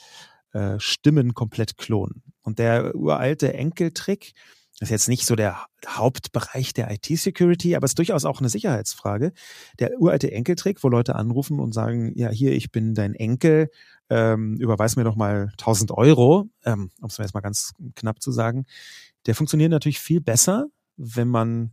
äh, 0.53 0.79
Stimmen 0.79 1.33
komplett 1.33 1.77
klonen. 1.77 2.23
Und 2.41 2.59
der 2.59 2.95
uralte 2.95 3.53
Enkeltrick, 3.53 4.33
das 4.79 4.87
ist 4.87 4.91
jetzt 4.91 5.07
nicht 5.07 5.25
so 5.25 5.35
der 5.35 5.67
Hauptbereich 5.87 6.73
der 6.73 6.91
IT-Security, 6.91 7.75
aber 7.75 7.85
es 7.85 7.91
ist 7.91 7.99
durchaus 7.99 8.25
auch 8.25 8.39
eine 8.39 8.49
Sicherheitsfrage. 8.49 9.31
Der 9.79 9.99
uralte 9.99 10.31
Enkeltrick, 10.31 10.83
wo 10.83 10.89
Leute 10.89 11.15
anrufen 11.15 11.59
und 11.59 11.73
sagen, 11.73 12.11
ja, 12.15 12.29
hier, 12.29 12.53
ich 12.53 12.71
bin 12.71 12.95
dein 12.95 13.13
Enkel, 13.13 13.69
ähm, 14.09 14.57
überweis 14.57 14.95
mir 14.95 15.03
doch 15.03 15.15
mal 15.15 15.49
1000 15.51 15.91
Euro, 15.91 16.49
ähm, 16.65 16.89
um 17.01 17.07
es 17.07 17.17
jetzt 17.17 17.33
mal 17.33 17.41
ganz 17.41 17.73
knapp 17.95 18.21
zu 18.21 18.31
sagen, 18.31 18.65
der 19.25 19.35
funktioniert 19.35 19.71
natürlich 19.71 19.99
viel 19.99 20.21
besser, 20.21 20.65
wenn 20.97 21.27
man 21.27 21.71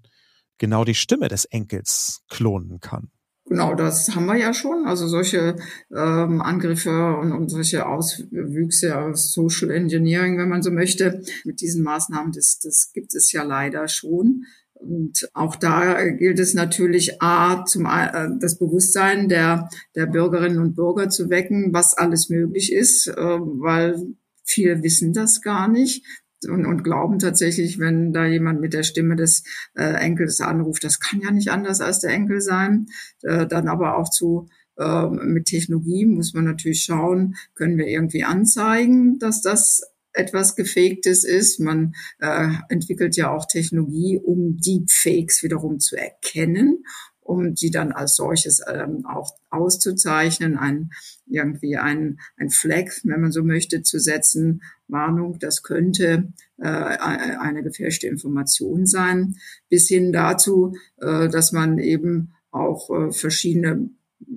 genau 0.59 0.85
die 0.85 0.95
Stimme 0.95 1.29
des 1.29 1.47
Enkels 1.47 2.23
klonen 2.29 2.81
kann. 2.81 3.11
Genau, 3.51 3.75
das 3.75 4.15
haben 4.15 4.27
wir 4.27 4.37
ja 4.37 4.55
schon. 4.55 4.87
Also 4.87 5.09
solche 5.09 5.57
ähm, 5.91 6.41
Angriffe 6.41 7.17
und, 7.17 7.33
und 7.33 7.49
solche 7.49 7.85
Auswüchse 7.85 8.97
aus 8.97 9.33
Social 9.33 9.73
Engineering, 9.73 10.39
wenn 10.39 10.49
man 10.49 10.63
so 10.63 10.71
möchte, 10.71 11.25
mit 11.45 11.61
diesen 11.61 11.83
Maßnahmen, 11.83 12.31
das, 12.31 12.61
das 12.61 12.93
gibt 12.95 13.13
es 13.13 13.33
ja 13.33 13.43
leider 13.43 13.89
schon. 13.89 14.45
Und 14.75 15.29
auch 15.35 15.57
da 15.57 16.01
gilt 16.11 16.39
es 16.39 16.55
natürlich, 16.55 17.21
A, 17.21 17.65
zum, 17.65 17.87
äh, 17.87 18.29
das 18.39 18.57
Bewusstsein 18.57 19.29
der, 19.29 19.69
der 19.97 20.07
Bürgerinnen 20.07 20.61
und 20.61 20.77
Bürger 20.77 21.09
zu 21.09 21.29
wecken, 21.29 21.73
was 21.73 21.99
alles 21.99 22.29
möglich 22.29 22.73
ist, 22.73 23.09
äh, 23.09 23.17
weil 23.17 24.01
viele 24.45 24.81
wissen 24.85 25.13
das 25.13 25.43
gar 25.43 25.67
nicht 25.67 26.07
und, 26.49 26.67
und 26.67 26.83
glauben 26.83 27.19
tatsächlich, 27.19 27.79
wenn 27.79 28.13
da 28.13 28.27
jemand 28.27 28.61
mit 28.61 28.73
der 28.73 28.83
Stimme 28.83 29.17
des 29.17 29.45
äh, 29.75 29.95
Enkels 29.95 30.41
anruft, 30.41 30.85
das 30.85 31.01
kann 31.01 31.21
ja 31.21 31.31
nicht 31.31 31.51
anders 31.51 31.81
als 31.81 32.01
der 32.01 32.11
Enkel 32.11 32.41
sein. 32.41 32.87
Äh, 33.23 33.47
dann 33.47 33.69
aber 33.69 33.99
auch 33.99 34.11
zu 34.11 34.49
äh, 34.79 35.07
mit 35.09 35.47
Technologie 35.47 36.07
muss 36.07 36.35
man 36.35 36.45
natürlich 36.45 36.83
schauen, 36.83 37.37
können 37.55 37.77
wir 37.77 37.87
irgendwie 37.87 38.25
anzeigen, 38.25 39.19
dass 39.19 39.43
das 39.43 39.83
etwas 40.13 40.57
Gefaktes 40.57 41.25
ist. 41.25 41.61
Man 41.61 41.95
äh, 42.19 42.49
entwickelt 42.69 43.17
ja 43.17 43.31
auch 43.31 43.47
Technologie, 43.47 44.19
um 44.19 44.57
Deepfakes 44.57 45.43
wiederum 45.43 45.79
zu 45.79 45.97
erkennen 45.97 46.85
um 47.31 47.55
die 47.55 47.71
dann 47.71 47.93
als 47.93 48.17
solches 48.17 48.61
ähm, 48.67 49.07
auch 49.07 49.35
auszuzeichnen, 49.51 50.57
ein, 50.57 50.91
irgendwie 51.27 51.77
ein, 51.77 52.19
ein 52.37 52.51
Flag, 52.51 52.91
wenn 53.05 53.21
man 53.21 53.31
so 53.31 53.45
möchte, 53.45 53.83
zu 53.83 54.01
setzen. 54.01 54.63
Warnung, 54.89 55.39
das 55.39 55.63
könnte 55.63 56.33
äh, 56.59 56.67
eine 56.67 57.63
gefälschte 57.63 58.09
Information 58.09 58.87
sein, 58.87 59.37
bis 59.69 59.87
hin 59.87 60.13
dazu, 60.13 60.75
äh, 60.97 61.29
dass 61.29 61.53
man 61.53 61.79
eben 61.79 62.33
auch 62.51 62.91
äh, 62.91 63.13
verschiedene 63.13 63.91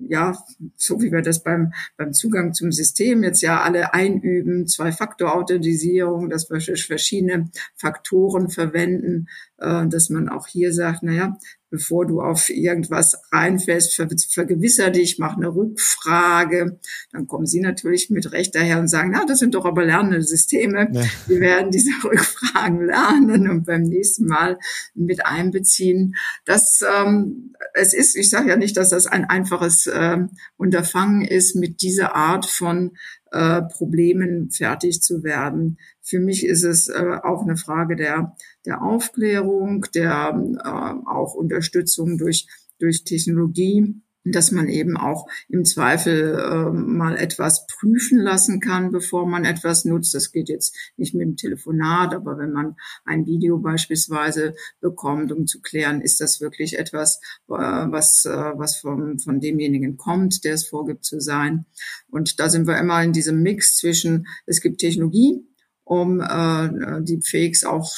ja, 0.08 0.38
so 0.75 1.01
wie 1.01 1.12
wir 1.12 1.21
das 1.21 1.43
beim, 1.43 1.73
beim 1.97 2.13
Zugang 2.13 2.53
zum 2.53 2.71
System 2.71 3.23
jetzt 3.23 3.41
ja 3.41 3.62
alle 3.62 3.93
einüben, 3.93 4.67
Zwei-Faktor-Authentisierung, 4.67 6.29
dass 6.29 6.49
wir 6.49 6.62
verschiedene 6.77 7.49
Faktoren 7.75 8.49
verwenden, 8.49 9.27
äh, 9.58 9.88
dass 9.88 10.10
man 10.10 10.29
auch 10.29 10.47
hier 10.47 10.73
sagt, 10.73 11.03
na 11.03 11.12
ja, 11.12 11.38
bevor 11.73 12.05
du 12.05 12.21
auf 12.21 12.51
irgendwas 12.51 13.19
reinfällst, 13.31 13.95
ver 13.95 14.07
vergewisser 14.29 14.91
dich, 14.91 15.17
mach 15.17 15.38
eine 15.38 15.55
Rückfrage. 15.55 16.77
Dann 17.12 17.25
kommen 17.25 17.47
sie 17.47 17.62
natürlich 17.62 18.12
mit 18.12 18.31
Recht 18.31 18.53
daher 18.53 18.77
und 18.77 18.89
sagen, 18.89 19.09
na, 19.12 19.25
das 19.25 19.39
sind 19.39 19.55
doch 19.55 19.65
aber 19.65 19.83
lernende 19.83 20.21
Systeme. 20.21 20.88
Ja. 20.91 21.03
Wir 21.25 21.39
werden 21.39 21.71
diese 21.71 21.89
Rückfragen 22.03 22.86
lernen 22.86 23.49
und 23.49 23.65
beim 23.65 23.81
nächsten 23.81 24.27
Mal 24.27 24.59
mit 24.93 25.25
einbeziehen. 25.25 26.13
Das, 26.45 26.83
ähm, 26.83 27.55
es 27.73 27.95
ist, 27.95 28.15
ich 28.15 28.29
sage 28.29 28.49
ja 28.49 28.55
nicht, 28.55 28.77
dass 28.77 28.91
das 28.91 29.07
ein 29.07 29.25
einfaches 29.25 29.88
äh, 29.88 30.19
Unterfangen 30.57 31.25
ist, 31.25 31.55
mit 31.55 31.81
dieser 31.81 32.13
Art 32.15 32.45
von 32.45 32.91
äh, 33.34 33.63
Problemen 33.63 34.52
fertig 34.52 35.02
zu 35.02 35.24
werden. 35.24 35.80
Für 36.02 36.19
mich 36.19 36.46
ist 36.46 36.63
es 36.63 36.88
äh, 36.88 37.17
auch 37.24 37.41
eine 37.41 37.58
Frage 37.58 37.96
der, 37.96 38.36
der 38.65 38.84
Aufklärung, 38.84 39.86
der 39.96 40.39
äh, 40.63 41.10
auch 41.10 41.34
Unterstützung 41.34 42.17
durch, 42.17 42.48
durch 42.80 43.04
Technologie 43.04 44.02
dass 44.23 44.51
man 44.51 44.69
eben 44.69 44.97
auch 44.97 45.27
im 45.49 45.65
Zweifel 45.65 46.39
äh, 46.39 46.71
mal 46.71 47.15
etwas 47.17 47.67
prüfen 47.67 48.19
lassen 48.19 48.59
kann, 48.59 48.91
bevor 48.91 49.27
man 49.27 49.45
etwas 49.45 49.86
nutzt. 49.86 50.13
Das 50.13 50.31
geht 50.31 50.49
jetzt 50.49 50.75
nicht 50.97 51.13
mit 51.13 51.27
dem 51.27 51.36
Telefonat, 51.36 52.13
aber 52.13 52.38
wenn 52.38 52.51
man 52.51 52.75
ein 53.05 53.25
Video 53.25 53.59
beispielsweise 53.59 54.55
bekommt, 54.79 55.31
um 55.31 55.45
zu 55.45 55.62
klären, 55.62 56.01
ist 56.01 56.21
das 56.21 56.41
wirklich 56.41 56.77
etwas, 56.77 57.19
äh, 57.49 57.53
was, 57.53 58.25
äh, 58.25 58.29
was 58.55 58.77
von, 58.77 59.19
von 59.19 59.39
demjenigen 59.39 59.97
kommt, 59.97 60.43
der 60.43 60.53
es 60.53 60.67
vorgibt 60.67 61.03
zu 61.03 61.19
sein. 61.19 61.65
Und 62.09 62.39
da 62.39 62.49
sind 62.49 62.67
wir 62.67 62.77
immer 62.77 63.03
in 63.03 63.13
diesem 63.13 63.41
Mix 63.41 63.75
zwischen, 63.75 64.27
es 64.45 64.62
gibt 64.62 64.79
Technologie, 64.79 65.45
um 65.83 66.21
äh, 66.21 67.01
die 67.01 67.21
Fakes 67.21 67.65
auch 67.65 67.91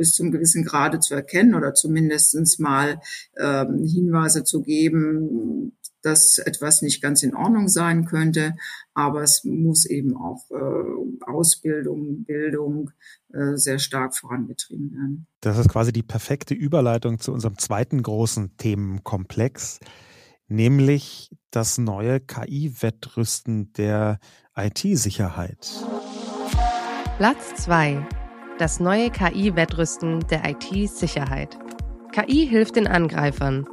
bis 0.00 0.14
zum 0.14 0.30
gewissen 0.30 0.64
Grade 0.64 0.98
zu 0.98 1.14
erkennen 1.14 1.54
oder 1.54 1.74
zumindestens 1.74 2.58
mal 2.58 3.02
ähm, 3.38 3.84
Hinweise 3.84 4.44
zu 4.44 4.62
geben, 4.62 5.76
dass 6.00 6.38
etwas 6.38 6.80
nicht 6.80 7.02
ganz 7.02 7.22
in 7.22 7.34
Ordnung 7.34 7.68
sein 7.68 8.06
könnte. 8.06 8.56
Aber 8.94 9.22
es 9.22 9.44
muss 9.44 9.84
eben 9.84 10.16
auch 10.16 10.50
äh, 10.52 11.30
Ausbildung, 11.30 12.24
Bildung 12.24 12.92
äh, 13.34 13.56
sehr 13.56 13.78
stark 13.78 14.16
vorangetrieben 14.16 14.90
werden. 14.92 15.26
Das 15.42 15.58
ist 15.58 15.68
quasi 15.68 15.92
die 15.92 16.02
perfekte 16.02 16.54
Überleitung 16.54 17.18
zu 17.18 17.30
unserem 17.30 17.58
zweiten 17.58 18.02
großen 18.02 18.56
Themenkomplex, 18.56 19.80
nämlich 20.48 21.30
das 21.50 21.76
neue 21.76 22.20
KI-Wettrüsten 22.20 23.74
der 23.74 24.18
IT-Sicherheit. 24.56 25.68
Platz 27.18 27.64
2 27.64 28.19
das 28.60 28.78
neue 28.78 29.10
KI-Wettrüsten 29.10 30.20
der 30.28 30.42
IT-Sicherheit. 30.44 31.58
KI 32.12 32.46
hilft 32.46 32.76
den 32.76 32.86
Angreifern, 32.86 33.66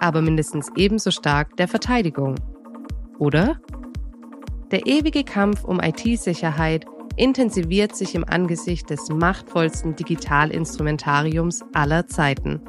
aber 0.00 0.20
mindestens 0.20 0.70
ebenso 0.76 1.10
stark 1.10 1.56
der 1.56 1.66
Verteidigung. 1.66 2.34
Oder? 3.18 3.58
Der 4.70 4.86
ewige 4.86 5.24
Kampf 5.24 5.64
um 5.64 5.80
IT-Sicherheit 5.80 6.84
intensiviert 7.16 7.96
sich 7.96 8.14
im 8.14 8.24
Angesicht 8.24 8.90
des 8.90 9.08
machtvollsten 9.08 9.96
Digitalinstrumentariums 9.96 11.64
aller 11.72 12.06
Zeiten. 12.06 12.60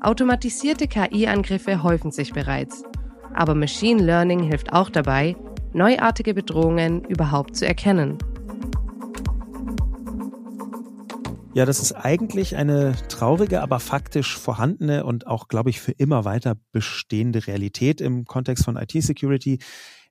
Automatisierte 0.00 0.86
KI-Angriffe 0.88 1.82
häufen 1.82 2.10
sich 2.10 2.32
bereits, 2.32 2.84
aber 3.34 3.54
Machine 3.54 4.02
Learning 4.02 4.44
hilft 4.44 4.72
auch 4.72 4.88
dabei, 4.88 5.36
neuartige 5.74 6.32
Bedrohungen 6.32 7.04
überhaupt 7.04 7.56
zu 7.56 7.66
erkennen. 7.66 8.16
Ja, 11.60 11.66
das 11.66 11.78
ist 11.78 11.92
eigentlich 11.92 12.56
eine 12.56 12.94
traurige, 13.08 13.60
aber 13.60 13.80
faktisch 13.80 14.38
vorhandene 14.38 15.04
und 15.04 15.26
auch, 15.26 15.46
glaube 15.46 15.68
ich, 15.68 15.78
für 15.78 15.92
immer 15.92 16.24
weiter 16.24 16.56
bestehende 16.72 17.46
Realität 17.46 18.00
im 18.00 18.24
Kontext 18.24 18.64
von 18.64 18.78
IT-Security, 18.78 19.58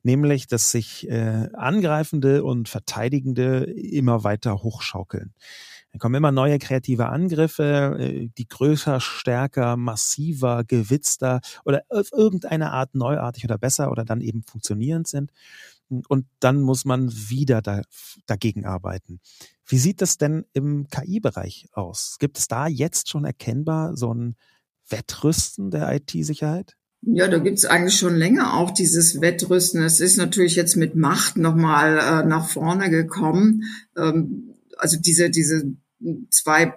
nämlich, 0.04 0.46
dass 0.46 0.70
sich 0.70 1.10
äh, 1.10 1.50
Angreifende 1.54 2.44
und 2.44 2.70
Verteidigende 2.70 3.64
immer 3.64 4.24
weiter 4.24 4.62
hochschaukeln. 4.62 5.34
Dann 5.92 5.98
kommen 5.98 6.14
immer 6.14 6.32
neue 6.32 6.60
kreative 6.60 7.08
Angriffe, 7.08 7.98
äh, 8.00 8.30
die 8.38 8.48
größer, 8.48 9.00
stärker, 9.00 9.76
massiver, 9.76 10.64
gewitzter 10.64 11.42
oder 11.66 11.82
auf 11.90 12.12
irgendeine 12.12 12.74
Art 12.74 12.94
neuartig 12.94 13.44
oder 13.44 13.58
besser 13.58 13.90
oder 13.90 14.06
dann 14.06 14.22
eben 14.22 14.44
funktionierend 14.44 15.08
sind 15.08 15.32
und 16.08 16.28
dann 16.40 16.62
muss 16.62 16.86
man 16.86 17.12
wieder 17.12 17.62
da, 17.62 17.82
dagegen 18.28 18.66
arbeiten. 18.66 19.20
Wie 19.70 19.78
sieht 19.78 20.02
das 20.02 20.18
denn 20.18 20.46
im 20.54 20.88
KI-Bereich 20.88 21.68
aus? 21.74 22.18
Gibt 22.20 22.40
es 22.40 22.48
da 22.48 22.68
jetzt 22.68 23.08
schon 23.08 23.24
erkennbar 23.24 23.96
so 23.96 24.12
ein 24.12 24.36
Wettrüsten 24.90 25.70
der 25.70 25.94
IT-Sicherheit? 25.94 26.76
Ja, 27.02 27.28
da 27.28 27.38
gibt's 27.38 27.66
eigentlich 27.66 27.98
schon 27.98 28.16
länger 28.16 28.56
auch 28.56 28.72
dieses 28.72 29.22
Wettrüsten. 29.22 29.84
Es 29.84 30.00
ist 30.00 30.18
natürlich 30.18 30.56
jetzt 30.56 30.76
mit 30.76 30.96
Macht 30.96 31.38
nochmal 31.38 32.00
äh, 32.00 32.26
nach 32.28 32.50
vorne 32.50 32.90
gekommen. 32.90 33.64
Ähm, 33.96 34.56
also 34.78 34.98
diese, 35.00 35.30
diese 35.30 35.76
zwei 36.32 36.74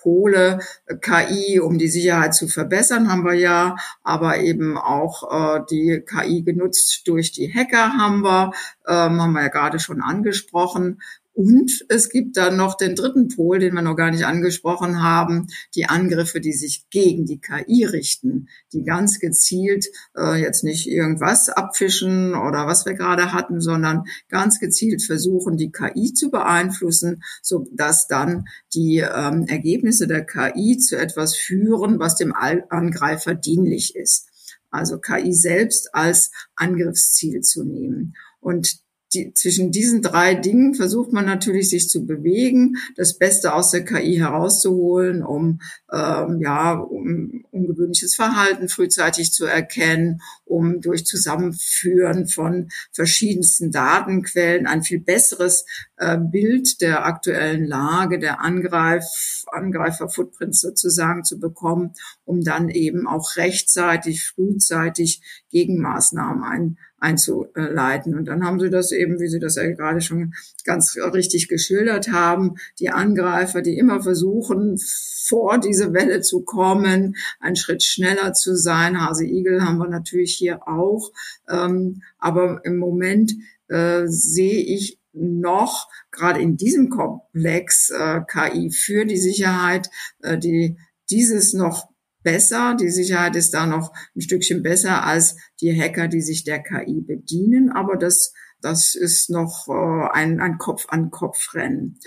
Pole 0.00 0.60
KI, 1.02 1.60
um 1.60 1.78
die 1.78 1.88
Sicherheit 1.88 2.34
zu 2.34 2.48
verbessern, 2.48 3.10
haben 3.10 3.24
wir 3.24 3.34
ja, 3.34 3.76
aber 4.02 4.38
eben 4.38 4.78
auch 4.78 5.58
äh, 5.58 5.60
die 5.70 6.02
KI 6.06 6.42
genutzt 6.42 7.02
durch 7.06 7.32
die 7.32 7.52
Hacker 7.52 7.98
haben 7.98 8.22
wir, 8.22 8.52
ähm, 8.86 9.20
haben 9.20 9.32
wir 9.32 9.42
ja 9.42 9.48
gerade 9.48 9.78
schon 9.78 10.00
angesprochen. 10.00 11.02
Und 11.42 11.86
es 11.88 12.10
gibt 12.10 12.36
dann 12.36 12.58
noch 12.58 12.76
den 12.76 12.94
dritten 12.94 13.28
Pol, 13.28 13.60
den 13.60 13.72
wir 13.72 13.80
noch 13.80 13.96
gar 13.96 14.10
nicht 14.10 14.26
angesprochen 14.26 15.02
haben, 15.02 15.46
die 15.74 15.86
Angriffe, 15.86 16.38
die 16.38 16.52
sich 16.52 16.84
gegen 16.90 17.24
die 17.24 17.40
KI 17.40 17.86
richten, 17.86 18.48
die 18.74 18.84
ganz 18.84 19.20
gezielt 19.20 19.86
äh, 20.14 20.38
jetzt 20.38 20.64
nicht 20.64 20.86
irgendwas 20.86 21.48
abfischen 21.48 22.34
oder 22.34 22.66
was 22.66 22.84
wir 22.84 22.92
gerade 22.92 23.32
hatten, 23.32 23.62
sondern 23.62 24.04
ganz 24.28 24.60
gezielt 24.60 25.02
versuchen, 25.02 25.56
die 25.56 25.72
KI 25.72 26.12
zu 26.12 26.30
beeinflussen, 26.30 27.22
so 27.40 27.66
dass 27.72 28.06
dann 28.06 28.44
die 28.74 28.98
ähm, 28.98 29.46
Ergebnisse 29.48 30.06
der 30.06 30.26
KI 30.26 30.76
zu 30.76 30.98
etwas 30.98 31.34
führen, 31.34 31.98
was 31.98 32.16
dem 32.16 32.34
Angreifer 32.34 33.34
dienlich 33.34 33.96
ist. 33.96 34.28
Also 34.68 34.98
KI 34.98 35.32
selbst 35.32 35.94
als 35.94 36.32
Angriffsziel 36.54 37.40
zu 37.40 37.64
nehmen. 37.64 38.14
Und 38.40 38.82
die, 39.12 39.34
zwischen 39.34 39.72
diesen 39.72 40.02
drei 40.02 40.34
Dingen 40.34 40.74
versucht 40.74 41.12
man 41.12 41.26
natürlich 41.26 41.70
sich 41.70 41.88
zu 41.88 42.06
bewegen, 42.06 42.76
das 42.96 43.18
Beste 43.18 43.54
aus 43.54 43.70
der 43.70 43.84
KI 43.84 44.16
herauszuholen, 44.16 45.24
um 45.24 45.60
ähm, 45.92 46.40
ja 46.40 46.74
um 46.74 47.44
ungewöhnliches 47.50 48.14
Verhalten 48.14 48.68
frühzeitig 48.68 49.32
zu 49.32 49.46
erkennen, 49.46 50.20
um 50.44 50.80
durch 50.80 51.04
Zusammenführen 51.04 52.28
von 52.28 52.68
verschiedensten 52.92 53.70
Datenquellen 53.70 54.66
ein 54.66 54.82
viel 54.82 55.00
besseres 55.00 55.64
äh, 55.96 56.16
Bild 56.16 56.80
der 56.80 57.04
aktuellen 57.04 57.66
Lage 57.66 58.18
der 58.18 58.40
Angreif 58.40 59.04
Angreifer-Footprints 59.50 60.60
sozusagen 60.60 61.24
zu 61.24 61.40
bekommen, 61.40 61.94
um 62.24 62.42
dann 62.42 62.68
eben 62.68 63.08
auch 63.08 63.36
rechtzeitig, 63.36 64.24
frühzeitig 64.24 65.22
Gegenmaßnahmen 65.50 66.44
ein 66.44 66.78
einzuleiten. 67.00 68.14
Und 68.14 68.26
dann 68.26 68.44
haben 68.44 68.60
sie 68.60 68.70
das 68.70 68.92
eben, 68.92 69.18
wie 69.18 69.28
Sie 69.28 69.40
das 69.40 69.56
ja 69.56 69.66
gerade 69.72 70.00
schon 70.00 70.34
ganz 70.64 70.96
richtig 70.96 71.48
geschildert 71.48 72.12
haben, 72.12 72.56
die 72.78 72.90
Angreifer, 72.90 73.62
die 73.62 73.76
immer 73.78 74.02
versuchen, 74.02 74.78
vor 74.78 75.58
diese 75.58 75.92
Welle 75.92 76.20
zu 76.20 76.42
kommen, 76.42 77.16
einen 77.40 77.56
Schritt 77.56 77.82
schneller 77.82 78.32
zu 78.32 78.56
sein. 78.56 79.00
Hase 79.00 79.24
Igel 79.24 79.64
haben 79.64 79.78
wir 79.78 79.88
natürlich 79.88 80.34
hier 80.34 80.68
auch. 80.68 81.10
Ähm, 81.48 82.02
aber 82.18 82.60
im 82.64 82.78
Moment 82.78 83.32
äh, 83.68 84.02
sehe 84.06 84.62
ich 84.62 84.98
noch 85.12 85.88
gerade 86.10 86.40
in 86.40 86.56
diesem 86.56 86.88
Komplex 86.88 87.90
äh, 87.90 88.20
KI 88.26 88.70
für 88.70 89.04
die 89.04 89.16
Sicherheit, 89.16 89.90
äh, 90.22 90.38
die 90.38 90.76
dieses 91.10 91.52
noch 91.52 91.89
besser. 92.22 92.76
Die 92.78 92.90
Sicherheit 92.90 93.36
ist 93.36 93.52
da 93.52 93.66
noch 93.66 93.92
ein 94.14 94.20
Stückchen 94.20 94.62
besser 94.62 95.04
als 95.04 95.36
die 95.60 95.78
Hacker, 95.78 96.08
die 96.08 96.20
sich 96.20 96.44
der 96.44 96.62
KI 96.62 97.00
bedienen. 97.00 97.70
Aber 97.70 97.96
das, 97.96 98.32
das 98.60 98.94
ist 98.94 99.30
noch 99.30 99.68
äh, 99.68 100.08
ein, 100.12 100.40
ein 100.40 100.58
Kopf-an-Kopf-Rennen. 100.58 101.98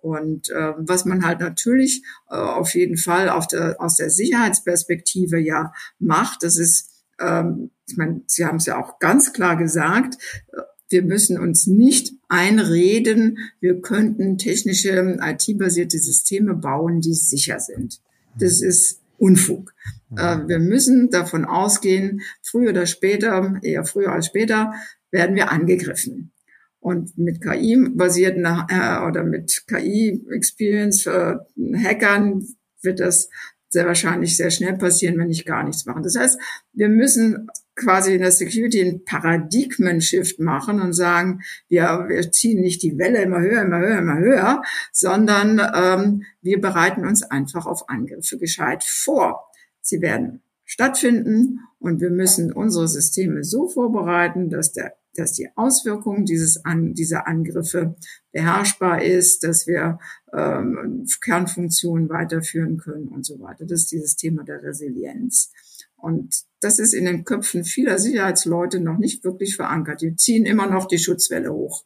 Und 0.00 0.48
äh, 0.50 0.72
was 0.78 1.04
man 1.04 1.24
halt 1.24 1.40
natürlich 1.40 2.02
äh, 2.30 2.36
auf 2.36 2.74
jeden 2.74 2.96
Fall 2.96 3.28
auf 3.28 3.46
der, 3.46 3.80
aus 3.80 3.96
der 3.96 4.10
Sicherheitsperspektive 4.10 5.38
ja 5.38 5.72
macht, 5.98 6.42
das 6.44 6.56
ist, 6.56 7.04
ähm, 7.20 7.70
ich 7.88 7.96
meine, 7.96 8.22
Sie 8.26 8.44
haben 8.44 8.56
es 8.56 8.66
ja 8.66 8.80
auch 8.80 9.00
ganz 9.00 9.32
klar 9.32 9.56
gesagt, 9.56 10.14
äh, 10.52 10.60
wir 10.88 11.02
müssen 11.02 11.38
uns 11.38 11.66
nicht 11.66 12.12
einreden, 12.28 13.38
wir 13.60 13.80
könnten 13.80 14.38
technische 14.38 15.18
IT-basierte 15.20 15.98
Systeme 15.98 16.54
bauen, 16.54 17.00
die 17.00 17.14
sicher 17.14 17.60
sind. 17.60 18.00
Das 18.38 18.62
ist 18.62 19.00
Unfug. 19.18 19.74
Äh, 20.16 20.38
wir 20.46 20.58
müssen 20.58 21.10
davon 21.10 21.44
ausgehen, 21.44 22.22
früher 22.42 22.70
oder 22.70 22.86
später, 22.86 23.58
eher 23.62 23.84
früher 23.84 24.12
als 24.12 24.26
später, 24.26 24.72
werden 25.10 25.36
wir 25.36 25.50
angegriffen. 25.50 26.32
Und 26.80 27.18
mit 27.18 27.42
KI-basierten 27.42 28.44
äh, 28.44 29.06
oder 29.06 29.24
mit 29.24 29.64
KI-Experience 29.66 31.06
äh, 31.06 31.36
Hackern 31.76 32.46
wird 32.82 33.00
das 33.00 33.28
sehr 33.68 33.86
wahrscheinlich 33.86 34.36
sehr 34.36 34.50
schnell 34.50 34.78
passieren, 34.78 35.18
wenn 35.18 35.30
ich 35.30 35.44
gar 35.44 35.64
nichts 35.64 35.84
mache. 35.84 36.00
Das 36.00 36.16
heißt, 36.16 36.40
wir 36.72 36.88
müssen 36.88 37.48
quasi 37.78 38.14
in 38.14 38.20
der 38.20 38.32
Security 38.32 38.80
einen 38.80 39.04
Paradigmen-Shift 39.04 40.40
machen 40.40 40.80
und 40.80 40.92
sagen, 40.92 41.40
wir, 41.68 42.06
wir 42.08 42.30
ziehen 42.30 42.60
nicht 42.60 42.82
die 42.82 42.98
Welle 42.98 43.22
immer 43.22 43.40
höher, 43.40 43.62
immer 43.62 43.78
höher, 43.78 43.98
immer 43.98 44.18
höher, 44.18 44.62
sondern 44.92 45.60
ähm, 45.74 46.22
wir 46.42 46.60
bereiten 46.60 47.06
uns 47.06 47.22
einfach 47.22 47.66
auf 47.66 47.88
Angriffe 47.88 48.38
gescheit 48.38 48.84
vor. 48.84 49.50
Sie 49.80 50.02
werden 50.02 50.42
stattfinden 50.64 51.60
und 51.78 52.00
wir 52.00 52.10
müssen 52.10 52.52
unsere 52.52 52.88
Systeme 52.88 53.44
so 53.44 53.68
vorbereiten, 53.68 54.50
dass 54.50 54.72
der 54.72 54.94
dass 55.18 55.32
die 55.32 55.48
Auswirkung 55.56 56.24
dieses 56.24 56.64
an, 56.64 56.94
dieser 56.94 57.26
Angriffe 57.26 57.96
beherrschbar 58.30 59.02
ist, 59.02 59.42
dass 59.42 59.66
wir 59.66 59.98
ähm, 60.32 61.06
Kernfunktionen 61.20 62.08
weiterführen 62.08 62.78
können 62.78 63.08
und 63.08 63.26
so 63.26 63.40
weiter. 63.40 63.66
Das 63.66 63.80
ist 63.80 63.92
dieses 63.92 64.16
Thema 64.16 64.44
der 64.44 64.62
Resilienz. 64.62 65.50
Und 65.96 66.44
das 66.60 66.78
ist 66.78 66.92
in 66.92 67.04
den 67.04 67.24
Köpfen 67.24 67.64
vieler 67.64 67.98
Sicherheitsleute 67.98 68.80
noch 68.80 68.98
nicht 68.98 69.24
wirklich 69.24 69.56
verankert. 69.56 70.02
Die 70.02 70.16
ziehen 70.16 70.44
immer 70.44 70.66
noch 70.66 70.86
die 70.86 70.98
Schutzwelle 70.98 71.52
hoch. 71.52 71.84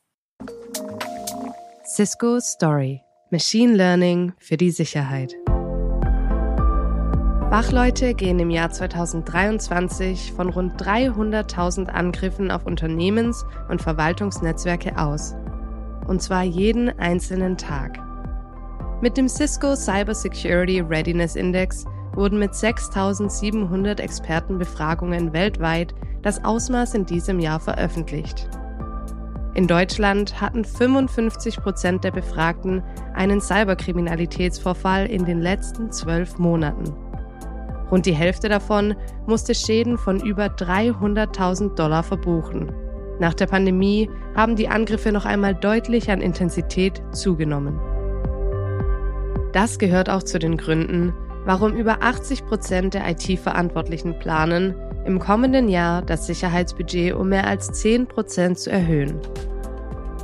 Cisco 1.84 2.40
Story. 2.40 3.02
Machine 3.30 3.74
Learning 3.74 4.32
für 4.38 4.56
die 4.56 4.70
Sicherheit. 4.70 5.34
Fachleute 7.50 8.14
gehen 8.14 8.38
im 8.38 8.48
Jahr 8.50 8.70
2023 8.70 10.32
von 10.32 10.48
rund 10.48 10.80
300.000 10.80 11.88
Angriffen 11.88 12.50
auf 12.50 12.64
Unternehmens- 12.64 13.44
und 13.68 13.82
Verwaltungsnetzwerke 13.82 14.96
aus. 14.96 15.34
Und 16.06 16.22
zwar 16.22 16.44
jeden 16.44 16.88
einzelnen 16.98 17.58
Tag. 17.58 17.98
Mit 19.02 19.18
dem 19.18 19.28
Cisco 19.28 19.76
Cybersecurity 19.76 20.80
Readiness 20.80 21.36
Index 21.36 21.84
wurden 22.14 22.38
mit 22.38 22.52
6.700 22.52 24.00
Expertenbefragungen 24.00 25.32
weltweit 25.32 25.94
das 26.22 26.44
Ausmaß 26.44 26.94
in 26.94 27.06
diesem 27.06 27.40
Jahr 27.40 27.60
veröffentlicht. 27.60 28.48
In 29.54 29.66
Deutschland 29.66 30.40
hatten 30.40 30.64
55 30.64 31.58
Prozent 31.58 32.04
der 32.04 32.10
Befragten 32.10 32.82
einen 33.14 33.40
Cyberkriminalitätsvorfall 33.40 35.06
in 35.06 35.26
den 35.26 35.40
letzten 35.40 35.92
zwölf 35.92 36.38
Monaten. 36.38 36.94
Rund 37.90 38.06
die 38.06 38.14
Hälfte 38.14 38.48
davon 38.48 38.94
musste 39.26 39.54
Schäden 39.54 39.98
von 39.98 40.20
über 40.20 40.46
300.000 40.46 41.74
Dollar 41.74 42.02
verbuchen. 42.02 42.72
Nach 43.20 43.34
der 43.34 43.46
Pandemie 43.46 44.08
haben 44.34 44.56
die 44.56 44.68
Angriffe 44.68 45.12
noch 45.12 45.26
einmal 45.26 45.54
deutlich 45.54 46.10
an 46.10 46.22
Intensität 46.22 47.02
zugenommen. 47.12 47.78
Das 49.52 49.78
gehört 49.78 50.08
auch 50.08 50.22
zu 50.22 50.38
den 50.38 50.56
Gründen, 50.56 51.12
warum 51.44 51.74
über 51.74 52.02
80 52.02 52.46
Prozent 52.46 52.94
der 52.94 53.08
IT-Verantwortlichen 53.08 54.18
planen, 54.18 54.74
im 55.04 55.18
kommenden 55.18 55.68
Jahr 55.68 56.02
das 56.02 56.26
Sicherheitsbudget 56.26 57.14
um 57.14 57.28
mehr 57.28 57.46
als 57.46 57.72
10 57.72 58.06
Prozent 58.06 58.58
zu 58.58 58.70
erhöhen. 58.70 59.18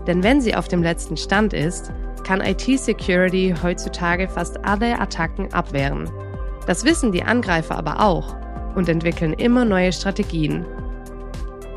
Denn 0.07 0.23
wenn 0.23 0.41
sie 0.41 0.55
auf 0.55 0.69
dem 0.69 0.83
letzten 0.83 1.17
Stand 1.17 1.53
ist, 1.53 1.93
kann 2.25 2.41
IT-Security 2.41 3.55
heutzutage 3.63 4.29
fast 4.29 4.65
alle 4.65 4.99
Attacken 5.01 5.53
abwehren. 5.53 6.09
Das 6.67 6.85
wissen 6.85 7.13
die 7.13 7.23
Angreifer 7.23 7.77
aber 7.77 8.01
auch 8.01 8.37
und 8.75 8.89
entwickeln 8.89 9.33
immer 9.33 9.65
neue 9.65 9.93
Strategien. 9.93 10.65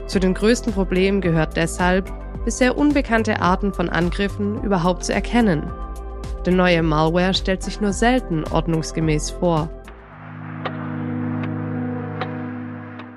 Zu 0.08 0.20
den 0.20 0.34
größten 0.34 0.74
Problemen 0.74 1.22
gehört 1.22 1.56
deshalb, 1.56 2.12
bisher 2.44 2.78
unbekannte 2.78 3.42
Arten 3.42 3.74
von 3.74 3.90
Angriffen 3.90 4.62
überhaupt 4.64 5.06
zu 5.06 5.14
erkennen. 5.14 5.72
Denn 6.46 6.56
neue 6.56 6.82
Malware 6.82 7.34
stellt 7.34 7.62
sich 7.62 7.82
nur 7.82 7.94
selten 7.94 8.44
ordnungsgemäß 8.46 9.32
vor. 9.32 9.70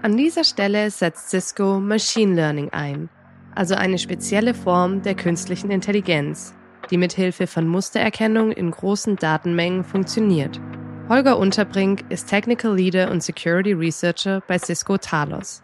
An 0.03 0.19
dieser 0.19 0.45
Stelle 0.45 0.91
setzt 0.91 1.31
Cisco 1.31 1.81
Machine 1.81 2.35
Learning 2.35 2.69
ein, 2.73 3.09
also 3.55 3.75
eine 3.75 3.99
spezielle 3.99 4.53
Form 4.53 5.01
der 5.01 5.15
künstlichen 5.15 5.71
Intelligenz, 5.71 6.55
die 6.91 6.99
mithilfe 6.99 7.47
von 7.47 7.67
Mustererkennung 7.67 8.53
in 8.53 8.71
großen 8.71 9.17
Datenmengen 9.17 9.83
funktioniert. 9.83 10.61
Holger 11.09 11.39
Unterbrink 11.39 12.05
ist 12.11 12.29
Technical 12.29 12.77
Leader 12.77 13.11
und 13.11 13.23
Security 13.23 13.73
Researcher 13.73 14.43
bei 14.47 14.59
Cisco 14.59 14.99
Talos. 14.99 15.63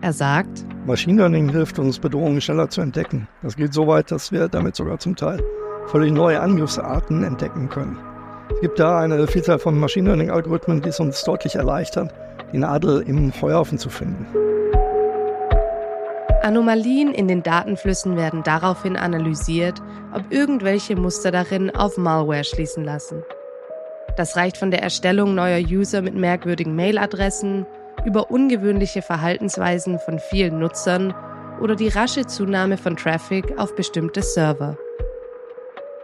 Er 0.00 0.12
sagt, 0.12 0.64
Machine 0.84 1.18
Learning 1.18 1.48
hilft 1.48 1.78
uns, 1.78 2.00
Bedrohungen 2.00 2.40
schneller 2.40 2.68
zu 2.68 2.80
entdecken. 2.80 3.28
Das 3.42 3.54
geht 3.54 3.72
so 3.72 3.86
weit, 3.86 4.10
dass 4.10 4.32
wir 4.32 4.48
damit 4.48 4.74
sogar 4.74 4.98
zum 4.98 5.14
Teil 5.14 5.40
völlig 5.88 6.12
neue 6.12 6.40
Angriffsarten 6.40 7.24
entdecken 7.24 7.68
können. 7.68 7.98
Es 8.54 8.60
gibt 8.60 8.78
da 8.78 9.00
eine 9.00 9.26
Vielzahl 9.26 9.58
von 9.58 9.78
Machine 9.78 10.08
Learning-Algorithmen, 10.08 10.82
die 10.82 10.88
es 10.90 11.00
uns 11.00 11.22
deutlich 11.24 11.56
erleichtern, 11.56 12.10
die 12.52 12.58
Nadel 12.58 13.02
im 13.02 13.32
Feuerhaufen 13.32 13.78
zu 13.78 13.88
finden. 13.88 14.26
Anomalien 16.42 17.12
in 17.12 17.28
den 17.28 17.42
Datenflüssen 17.42 18.16
werden 18.16 18.42
daraufhin 18.42 18.96
analysiert, 18.96 19.82
ob 20.14 20.22
irgendwelche 20.30 20.96
Muster 20.96 21.30
darin 21.30 21.74
auf 21.74 21.98
Malware 21.98 22.44
schließen 22.44 22.84
lassen. 22.84 23.22
Das 24.16 24.36
reicht 24.36 24.56
von 24.56 24.70
der 24.70 24.82
Erstellung 24.82 25.34
neuer 25.34 25.60
User 25.60 26.00
mit 26.00 26.14
merkwürdigen 26.14 26.74
Mailadressen 26.74 27.66
über 28.04 28.30
ungewöhnliche 28.30 29.02
Verhaltensweisen 29.02 29.98
von 29.98 30.18
vielen 30.18 30.58
Nutzern 30.58 31.14
oder 31.60 31.76
die 31.76 31.88
rasche 31.88 32.26
Zunahme 32.26 32.76
von 32.76 32.96
Traffic 32.96 33.58
auf 33.58 33.74
bestimmte 33.74 34.22
Server. 34.22 34.76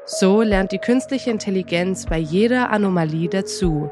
So 0.06 0.42
lernt 0.42 0.72
die 0.72 0.78
künstliche 0.78 1.30
Intelligenz 1.30 2.06
bei 2.06 2.18
jeder 2.18 2.70
Anomalie 2.70 3.28
dazu, 3.28 3.90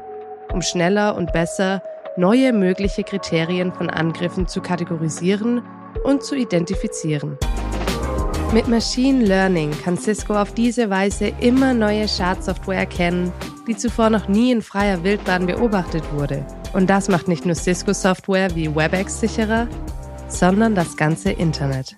um 0.51 0.61
schneller 0.61 1.15
und 1.15 1.33
besser 1.33 1.81
neue 2.17 2.53
mögliche 2.53 3.03
Kriterien 3.03 3.73
von 3.73 3.89
Angriffen 3.89 4.47
zu 4.47 4.61
kategorisieren 4.61 5.63
und 6.03 6.23
zu 6.23 6.35
identifizieren. 6.35 7.37
Mit 8.53 8.67
Machine 8.67 9.25
Learning 9.25 9.71
kann 9.83 9.97
Cisco 9.97 10.35
auf 10.35 10.53
diese 10.53 10.89
Weise 10.89 11.31
immer 11.39 11.73
neue 11.73 12.07
Schadsoftware 12.07 12.79
erkennen 12.79 13.31
die 13.67 13.75
zuvor 13.77 14.09
noch 14.09 14.27
nie 14.27 14.51
in 14.51 14.61
freier 14.61 15.03
Wildbahn 15.03 15.45
beobachtet 15.45 16.03
wurde. 16.13 16.45
Und 16.73 16.89
das 16.89 17.07
macht 17.07 17.27
nicht 17.27 17.45
nur 17.45 17.55
Cisco-Software 17.55 18.55
wie 18.55 18.75
WebEx 18.75 19.19
sicherer, 19.19 19.67
sondern 20.27 20.75
das 20.75 20.97
ganze 20.97 21.31
Internet. 21.31 21.95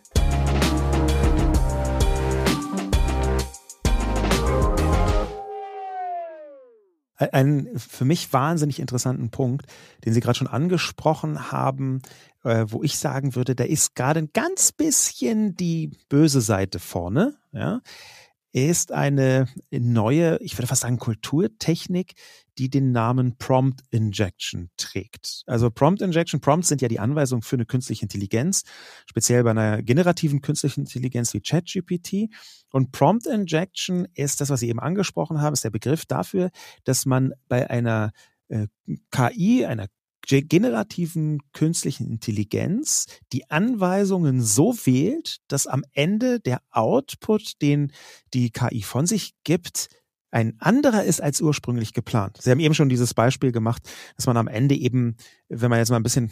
Einen 7.18 7.80
für 7.80 8.06
mich 8.06 8.34
wahnsinnig 8.34 8.80
interessanten 8.80 9.30
Punkt, 9.30 9.68
den 10.04 10.14
Sie 10.14 10.20
gerade 10.20 10.38
schon 10.38 10.48
angesprochen 10.48 11.52
haben, 11.52 12.02
äh, 12.44 12.66
wo 12.68 12.84
ich 12.84 12.98
sagen 12.98 13.36
würde, 13.36 13.56
da 13.56 13.64
ist 13.64 13.96
gerade 13.96 14.20
ein 14.20 14.30
ganz 14.34 14.72
bisschen 14.72 15.56
die 15.56 15.92
böse 16.10 16.42
Seite 16.42 16.80
vorne. 16.80 17.36
Ja? 17.52 17.82
Ist 18.56 18.94
eine 18.94 19.50
neue, 19.70 20.38
ich 20.40 20.58
würde 20.58 20.68
fast 20.68 20.84
sagen, 20.84 20.98
Kulturtechnik, 20.98 22.14
die 22.58 22.70
den 22.70 22.94
Namen 22.94 23.38
Prompt 23.38 23.82
Injection 23.92 24.70
trägt. 24.78 25.44
Also 25.46 25.70
Prompt 25.70 26.02
Injection, 26.02 26.40
Prompts 26.40 26.70
sind 26.70 26.82
ja 26.82 26.88
die 26.88 27.02
Anweisungen 27.02 27.42
für 27.42 27.58
eine 27.58 27.66
künstliche 27.66 28.04
Intelligenz, 28.04 28.64
speziell 29.08 29.44
bei 29.44 29.52
einer 29.52 29.84
generativen 29.84 30.42
künstlichen 30.42 30.82
Intelligenz 30.82 31.34
wie 31.34 31.42
ChatGPT. 31.42 32.34
Und 32.72 32.94
Prompt 32.94 33.28
Injection 33.28 34.08
ist 34.14 34.40
das, 34.40 34.50
was 34.50 34.62
Sie 34.62 34.70
eben 34.70 34.80
angesprochen 34.80 35.42
haben, 35.42 35.52
ist 35.52 35.66
der 35.66 35.70
Begriff 35.70 36.06
dafür, 36.06 36.50
dass 36.86 37.06
man 37.06 37.34
bei 37.50 37.70
einer 37.70 38.14
äh, 38.48 38.68
KI, 39.12 39.66
einer 39.66 39.88
generativen 40.28 41.40
künstlichen 41.54 42.08
Intelligenz 42.10 43.06
die 43.32 43.50
Anweisungen 43.50 44.42
so 44.42 44.74
wählt, 44.86 45.38
dass 45.48 45.68
am 45.68 45.84
Ende 45.94 46.40
der 46.40 46.62
Output, 46.72 47.62
den 47.62 47.92
die 48.34 48.52
KI 48.52 48.82
von 48.82 49.06
sich 49.06 49.34
gibt, 49.44 49.90
ein 50.32 50.56
anderer 50.60 51.04
ist 51.04 51.22
als 51.22 51.40
ursprünglich 51.40 51.94
geplant. 51.94 52.40
Sie 52.42 52.52
haben 52.52 52.60
eben 52.60 52.74
schon 52.74 52.90
dieses 52.90 53.14
Beispiel 53.14 53.54
gemacht, 53.54 53.84
dass 54.18 54.28
man 54.28 54.36
am 54.36 54.50
Ende 54.50 54.76
eben, 54.76 55.16
wenn 55.48 55.70
man 55.70 55.80
jetzt 55.80 55.92
mal 55.92 55.96
ein 55.96 56.04
bisschen 56.04 56.32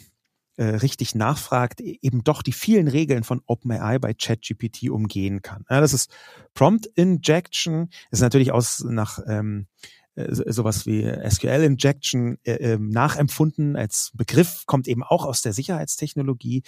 äh, 0.57 0.65
richtig 0.65 1.15
nachfragt, 1.15 1.81
e-, 1.81 1.97
eben 2.01 2.23
doch 2.23 2.43
die 2.43 2.51
vielen 2.51 2.87
Regeln 2.87 3.23
von 3.23 3.41
OpenAI 3.45 3.99
bei 3.99 4.13
ChatGPT 4.13 4.89
umgehen 4.89 5.41
kann. 5.41 5.65
Ja, 5.69 5.81
das 5.81 5.93
ist 5.93 6.11
Prompt 6.53 6.85
Injection, 6.95 7.89
ist 8.11 8.21
natürlich 8.21 8.51
aus 8.51 8.83
nach 8.83 9.19
ähm, 9.25 9.67
äh, 9.85 10.02
sowas 10.15 10.85
wie 10.85 11.11
SQL 11.29 11.63
Injection 11.63 12.37
äh, 12.43 12.73
äh, 12.73 12.77
nachempfunden 12.77 13.75
als 13.75 14.11
Begriff, 14.13 14.65
kommt 14.65 14.87
eben 14.87 15.03
auch 15.03 15.25
aus 15.25 15.41
der 15.41 15.53
Sicherheitstechnologie. 15.53 16.63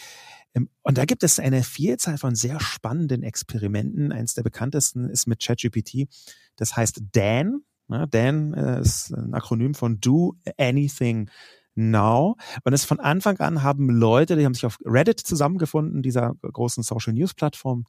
Ähm, 0.53 0.69
und 0.81 0.97
da 0.97 1.05
gibt 1.05 1.23
es 1.23 1.39
eine 1.39 1.63
Vielzahl 1.63 2.17
von 2.17 2.35
sehr 2.35 2.59
spannenden 2.59 3.23
Experimenten. 3.23 4.11
Eins 4.11 4.33
der 4.33 4.43
bekanntesten 4.43 5.09
ist 5.09 5.27
mit 5.27 5.43
ChatGPT. 5.43 6.07
Das 6.55 6.75
heißt 6.75 7.01
Dan. 7.11 7.61
Ja, 7.87 8.07
Dan 8.07 8.53
äh, 8.53 8.81
ist 8.81 9.11
ein 9.11 9.33
Akronym 9.33 9.75
von 9.75 9.99
Do 9.99 10.35
Anything 10.57 11.29
Now. 11.75 12.37
Und 12.63 12.73
es 12.73 12.85
von 12.85 12.99
Anfang 12.99 13.37
an 13.39 13.61
haben 13.61 13.89
Leute, 13.89 14.37
die 14.37 14.45
haben 14.45 14.53
sich 14.53 14.65
auf 14.65 14.79
Reddit 14.83 15.19
zusammengefunden, 15.19 16.01
dieser 16.01 16.33
großen 16.41 16.83
Social 16.83 17.13
News 17.13 17.33
Plattform, 17.33 17.85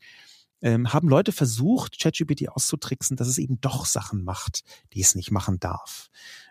ähm, 0.66 0.92
haben 0.92 1.08
Leute 1.08 1.30
versucht, 1.30 2.00
ChatGPT 2.00 2.48
auszutricksen, 2.48 3.16
dass 3.16 3.28
es 3.28 3.38
eben 3.38 3.60
doch 3.60 3.86
Sachen 3.86 4.24
macht, 4.24 4.64
die 4.92 5.00
es 5.00 5.14
nicht 5.14 5.30
machen 5.30 5.60
darf. 5.60 6.08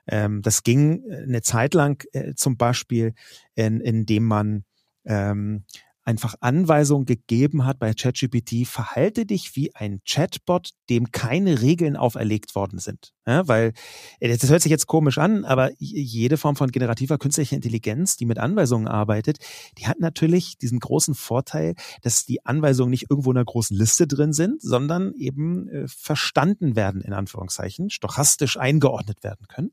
Ähm, 0.08 0.42
das 0.42 0.64
ging 0.64 1.04
äh, 1.10 1.24
eine 1.24 1.42
Zeit 1.42 1.74
lang 1.74 2.02
äh, 2.14 2.34
zum 2.34 2.56
Beispiel, 2.56 3.14
in, 3.56 3.82
indem 3.82 4.24
man 4.24 4.64
ähm, 5.04 5.66
einfach 6.06 6.36
Anweisungen 6.40 7.06
gegeben 7.06 7.66
hat 7.66 7.80
bei 7.80 7.94
ChatGPT, 7.94 8.68
verhalte 8.68 9.26
dich 9.26 9.56
wie 9.56 9.76
ein 9.76 10.02
Chatbot, 10.06 10.70
dem 10.90 11.12
keine 11.12 11.62
Regeln 11.62 11.98
auferlegt 11.98 12.56
worden 12.56 12.78
sind. 12.80 13.14
Ja, 13.28 13.48
weil, 13.48 13.74
äh, 14.20 14.38
das 14.38 14.50
hört 14.50 14.62
sich 14.62 14.70
jetzt 14.70 14.86
komisch 14.86 15.18
an, 15.18 15.46
aber 15.46 15.72
jede 15.80 16.38
Form 16.38 16.56
von 16.56 16.72
generativer 16.72 17.18
künstlicher 17.18 17.56
Intelligenz, 17.56 18.18
die 18.18 18.26
mit 18.26 18.38
Anweisungen 18.38 18.88
arbeitet, 18.88 19.40
die 19.80 19.88
hat 19.88 20.00
natürlich 20.00 20.60
diesen 20.60 20.80
großen 20.80 21.16
Vorteil, 21.16 21.74
dass 22.04 22.26
die 22.26 22.46
Anweisungen 22.46 22.92
nicht 22.92 23.10
irgendwo 23.10 23.32
in 23.32 23.38
einer 23.38 23.46
großen 23.46 23.76
Liste 23.76 24.06
drin 24.06 24.32
sind, 24.32 24.62
sondern 24.62 25.14
eben 25.16 25.68
äh, 25.70 25.88
verstanden 25.88 26.76
werden, 26.76 27.02
in 27.02 27.14
Anführungszeichen, 27.14 27.90
stochastisch 27.90 28.58
eingeordnet 28.58 29.24
werden 29.24 29.48
können. 29.48 29.72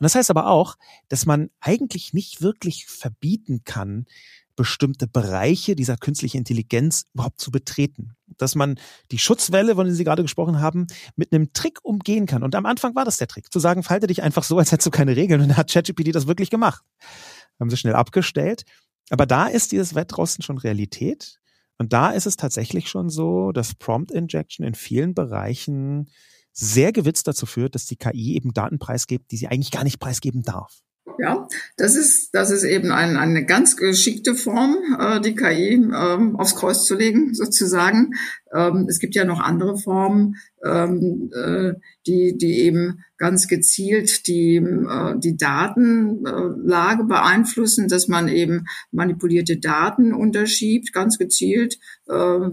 Und 0.00 0.04
das 0.04 0.14
heißt 0.14 0.30
aber 0.30 0.46
auch, 0.46 0.76
dass 1.08 1.26
man 1.26 1.50
eigentlich 1.60 2.14
nicht 2.14 2.40
wirklich 2.40 2.86
verbieten 2.86 3.64
kann, 3.64 4.06
bestimmte 4.56 5.06
Bereiche 5.06 5.74
dieser 5.74 5.96
künstlichen 5.96 6.38
Intelligenz 6.38 7.06
überhaupt 7.14 7.40
zu 7.40 7.50
betreten. 7.50 8.14
Dass 8.36 8.54
man 8.54 8.78
die 9.10 9.18
Schutzwelle, 9.18 9.74
von 9.74 9.86
der 9.86 9.94
Sie 9.94 10.04
gerade 10.04 10.22
gesprochen 10.22 10.60
haben, 10.60 10.86
mit 11.16 11.32
einem 11.32 11.52
Trick 11.52 11.78
umgehen 11.82 12.26
kann. 12.26 12.42
Und 12.42 12.54
am 12.54 12.66
Anfang 12.66 12.94
war 12.94 13.04
das 13.04 13.16
der 13.16 13.28
Trick, 13.28 13.52
zu 13.52 13.58
sagen, 13.58 13.82
falte 13.82 14.06
dich 14.06 14.22
einfach 14.22 14.44
so, 14.44 14.58
als 14.58 14.72
hättest 14.72 14.86
du 14.86 14.90
keine 14.90 15.16
Regeln. 15.16 15.40
Und 15.40 15.48
dann 15.48 15.56
hat 15.56 15.70
ChatGPT 15.70 16.14
das 16.14 16.26
wirklich 16.26 16.50
gemacht. 16.50 16.82
Haben 17.58 17.70
sie 17.70 17.76
schnell 17.76 17.94
abgestellt. 17.94 18.64
Aber 19.10 19.26
da 19.26 19.46
ist 19.46 19.72
dieses 19.72 19.94
Wettrosten 19.94 20.42
schon 20.42 20.58
Realität. 20.58 21.40
Und 21.78 21.92
da 21.92 22.10
ist 22.10 22.26
es 22.26 22.36
tatsächlich 22.36 22.88
schon 22.88 23.08
so, 23.08 23.52
dass 23.52 23.74
Prompt 23.74 24.10
Injection 24.10 24.66
in 24.66 24.74
vielen 24.74 25.14
Bereichen 25.14 26.10
sehr 26.52 26.92
gewitzt 26.92 27.26
dazu 27.26 27.46
führt, 27.46 27.74
dass 27.74 27.86
die 27.86 27.96
KI 27.96 28.34
eben 28.34 28.52
Daten 28.52 28.78
preisgibt, 28.78 29.30
die 29.30 29.36
sie 29.36 29.48
eigentlich 29.48 29.70
gar 29.70 29.84
nicht 29.84 29.98
preisgeben 29.98 30.42
darf. 30.42 30.82
Ja, 31.18 31.48
das 31.76 31.96
ist, 31.96 32.30
das 32.34 32.50
ist 32.50 32.64
eben 32.64 32.92
ein, 32.92 33.16
eine 33.16 33.44
ganz 33.44 33.76
geschickte 33.76 34.34
Form, 34.34 34.76
äh, 34.98 35.20
die 35.20 35.34
KI 35.34 35.74
ähm, 35.74 36.36
aufs 36.36 36.54
Kreuz 36.54 36.84
zu 36.84 36.94
legen, 36.94 37.34
sozusagen. 37.34 38.12
Ähm, 38.54 38.86
es 38.88 38.98
gibt 39.00 39.14
ja 39.14 39.24
noch 39.24 39.40
andere 39.40 39.76
Formen, 39.76 40.36
ähm, 40.64 41.30
äh, 41.34 41.74
die, 42.06 42.36
die 42.38 42.60
eben 42.60 43.04
ganz 43.16 43.48
gezielt 43.48 44.26
die, 44.26 44.56
äh, 44.56 45.18
die 45.18 45.36
Datenlage 45.36 47.04
beeinflussen, 47.04 47.88
dass 47.88 48.08
man 48.08 48.28
eben 48.28 48.64
manipulierte 48.90 49.58
Daten 49.58 50.14
unterschiebt, 50.14 50.92
ganz 50.92 51.18
gezielt 51.18 51.78
äh, 52.10 52.50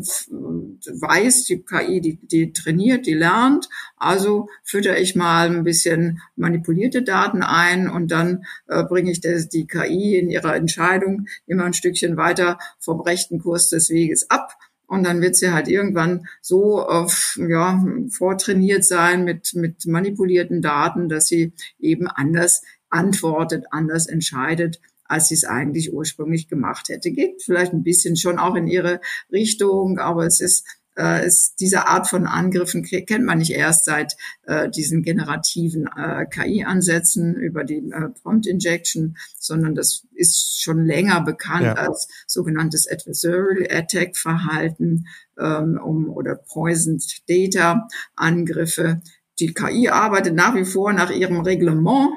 weiß, 1.01 1.45
die 1.45 1.64
KI, 1.64 2.01
die, 2.01 2.20
die 2.22 2.53
trainiert, 2.53 3.05
die 3.05 3.14
lernt. 3.14 3.68
Also 3.97 4.49
fütter 4.64 4.97
ich 4.99 5.16
mal 5.16 5.47
ein 5.47 5.64
bisschen 5.64 6.22
manipulierte 6.36 7.01
Daten 7.01 7.41
ein 7.41 7.89
und 7.89 8.12
dann 8.12 8.43
äh, 8.68 8.84
bringe 8.84 9.12
ich 9.12 9.22
das, 9.22 9.49
die 9.49 9.66
KI 9.66 10.18
in 10.18 10.30
ihrer 10.30 10.55
Entscheidung 10.55 11.28
immer 11.47 11.66
ein 11.66 11.74
Stückchen 11.74 12.18
weiter 12.18 12.60
vom 12.80 13.01
rechten 13.01 13.39
Kurs 13.39 13.70
des 13.70 13.89
Weges 13.89 14.30
ab 14.30 14.53
und 14.88 15.03
dann 15.03 15.22
wird 15.22 15.36
sie 15.36 15.51
halt 15.51 15.68
irgendwann 15.68 16.28
so 16.41 16.82
auf, 16.82 17.38
ja, 17.38 17.84
vortrainiert 18.10 18.86
sein 18.86 19.26
mit, 19.26 19.53
mit 19.53 19.86
manipulierten 19.86 20.62
Daten, 20.62 21.10
dass 21.10 21.28
sie 21.28 21.51
eben 21.80 22.08
anders 22.08 22.62
antwortet, 22.89 23.66
anders 23.72 24.08
entscheidet, 24.08 24.80
als 25.08 25.28
sie 25.28 25.36
es 25.36 25.43
eigentlich 25.43 25.93
ursprünglich 25.93 26.47
gemacht 26.47 26.89
hätte. 26.89 27.12
Geht 27.12 27.43
vielleicht 27.43 27.74
ein 27.74 27.84
bisschen 27.84 28.16
schon 28.16 28.39
auch 28.39 28.55
in 28.55 28.68
ihre 28.68 29.01
Richtung, 29.32 29.99
aber 29.99 30.26
es 30.26 30.41
ist 30.41 30.66
äh, 30.97 31.26
ist 31.26 31.60
diese 31.60 31.88
Art 31.88 32.08
von 32.08 32.26
Angriffen 32.26 32.84
kennt 32.84 33.24
man 33.24 33.38
nicht 33.38 33.51
erst 33.51 33.86
seit 33.86 34.16
äh, 34.43 34.70
diesen 34.70 35.03
generativen 35.03 35.88
äh, 35.95 36.26
KI-Ansätzen 36.26 37.36
über 37.36 37.64
die 37.64 37.89
äh, 37.91 38.10
Prompt 38.22 38.47
Injection, 38.47 39.18
sondern 39.38 39.76
das 39.76 40.05
ist 40.16 40.62
schon 40.62 40.86
länger 40.86 41.22
bekannt 41.22 41.66
ja. 41.66 41.74
als 41.74 42.08
sogenanntes 42.26 42.89
Adversarial 42.89 43.68
Attack 43.70 44.18
Verhalten 44.18 45.05
ähm, 45.39 45.80
um, 45.82 46.10
oder 46.10 46.36
Poisoned 46.36 47.30
Data 47.30 47.88
Angriffe. 48.16 49.01
Die 49.39 49.53
KI 49.53 49.89
arbeitet 49.89 50.34
nach 50.34 50.55
wie 50.55 50.66
vor 50.66 50.93
nach 50.93 51.12
ihrem 51.12 51.41
Reglement, 51.41 52.10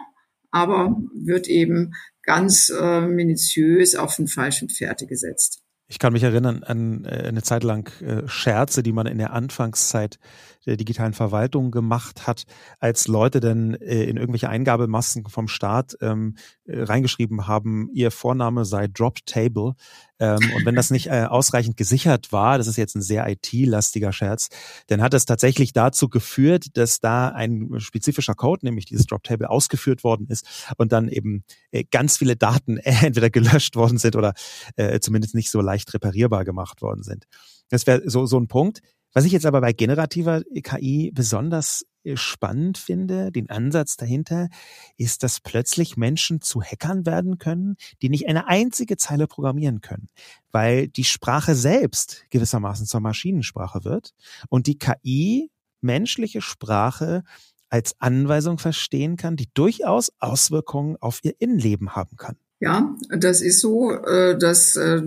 aber 0.51 0.97
wird 1.14 1.49
eben 1.49 1.93
ganz 2.23 2.71
äh, 2.71 3.01
minutiös 3.03 3.95
auf 3.95 4.16
den 4.16 4.29
falschen 4.29 4.68
Pferde 4.68 5.07
gesetzt. 5.07 5.62
Ich 5.91 5.99
kann 5.99 6.12
mich 6.12 6.23
erinnern 6.23 6.62
an 6.62 7.05
äh, 7.05 7.25
eine 7.29 7.43
Zeit 7.43 7.64
lang 7.64 7.91
äh, 8.01 8.29
Scherze, 8.29 8.83
die 8.83 8.93
man 8.93 9.07
in 9.07 9.18
der 9.18 9.33
Anfangszeit 9.33 10.21
der 10.66 10.76
digitalen 10.76 11.12
Verwaltung 11.12 11.70
gemacht 11.70 12.26
hat, 12.26 12.44
als 12.78 13.08
Leute 13.08 13.40
dann 13.40 13.74
äh, 13.74 14.04
in 14.04 14.16
irgendwelche 14.16 14.48
Eingabemasken 14.48 15.26
vom 15.28 15.48
Staat 15.48 15.96
ähm, 16.00 16.36
reingeschrieben 16.66 17.46
haben, 17.46 17.88
ihr 17.92 18.11
Vorname 18.11 18.64
sei 18.64 18.88
Drop 18.88 19.18
Table. 19.26 19.74
Ähm, 20.18 20.38
und 20.54 20.66
wenn 20.66 20.74
das 20.74 20.90
nicht 20.90 21.06
äh, 21.06 21.24
ausreichend 21.24 21.76
gesichert 21.76 22.30
war, 22.30 22.58
das 22.58 22.66
ist 22.66 22.76
jetzt 22.76 22.94
ein 22.94 23.02
sehr 23.02 23.26
IT-lastiger 23.26 24.12
Scherz, 24.12 24.48
dann 24.88 25.00
hat 25.00 25.14
es 25.14 25.24
tatsächlich 25.24 25.72
dazu 25.72 26.08
geführt, 26.08 26.76
dass 26.76 27.00
da 27.00 27.28
ein 27.28 27.70
spezifischer 27.78 28.34
Code, 28.34 28.66
nämlich 28.66 28.84
dieses 28.84 29.06
Drop 29.06 29.22
Table, 29.22 29.48
ausgeführt 29.48 30.04
worden 30.04 30.26
ist 30.28 30.74
und 30.76 30.92
dann 30.92 31.08
eben 31.08 31.44
äh, 31.70 31.84
ganz 31.90 32.18
viele 32.18 32.36
Daten 32.36 32.76
äh, 32.78 32.94
entweder 33.06 33.30
gelöscht 33.30 33.76
worden 33.76 33.98
sind 33.98 34.14
oder 34.14 34.34
äh, 34.76 35.00
zumindest 35.00 35.34
nicht 35.34 35.50
so 35.50 35.61
leicht 35.61 35.92
reparierbar 35.94 36.44
gemacht 36.44 36.82
worden 36.82 37.02
sind. 37.02 37.24
Das 37.70 37.86
wäre 37.86 38.02
so, 38.04 38.26
so 38.26 38.38
ein 38.38 38.48
Punkt. 38.48 38.82
Was 39.12 39.24
ich 39.24 39.32
jetzt 39.32 39.46
aber 39.46 39.61
bei 39.61 39.72
generativer 39.72 40.42
KI 40.62 41.11
besonders 41.12 41.84
äh, 42.04 42.16
spannend 42.16 42.78
finde, 42.78 43.32
den 43.32 43.50
Ansatz 43.50 43.96
dahinter, 43.96 44.48
ist, 44.96 45.22
dass 45.22 45.40
plötzlich 45.40 45.96
Menschen 45.96 46.40
zu 46.40 46.62
Hackern 46.62 47.06
werden 47.06 47.38
können, 47.38 47.76
die 48.02 48.08
nicht 48.08 48.28
eine 48.28 48.46
einzige 48.46 48.96
Zeile 48.96 49.26
programmieren 49.26 49.80
können, 49.80 50.08
weil 50.52 50.88
die 50.88 51.04
Sprache 51.04 51.54
selbst 51.54 52.24
gewissermaßen 52.30 52.86
zur 52.86 53.00
Maschinensprache 53.00 53.84
wird 53.84 54.14
und 54.48 54.66
die 54.66 54.78
KI 54.78 55.50
menschliche 55.80 56.40
Sprache 56.40 57.22
als 57.68 57.94
Anweisung 58.00 58.58
verstehen 58.58 59.16
kann, 59.16 59.36
die 59.36 59.48
durchaus 59.54 60.12
Auswirkungen 60.18 60.96
auf 61.00 61.20
ihr 61.22 61.34
Innenleben 61.38 61.94
haben 61.94 62.16
kann. 62.16 62.36
Ja, 62.58 62.94
das 63.08 63.40
ist 63.40 63.61
so, 63.61 63.92
äh, 63.92 64.36
dass 64.36 64.76
äh, 64.76 65.02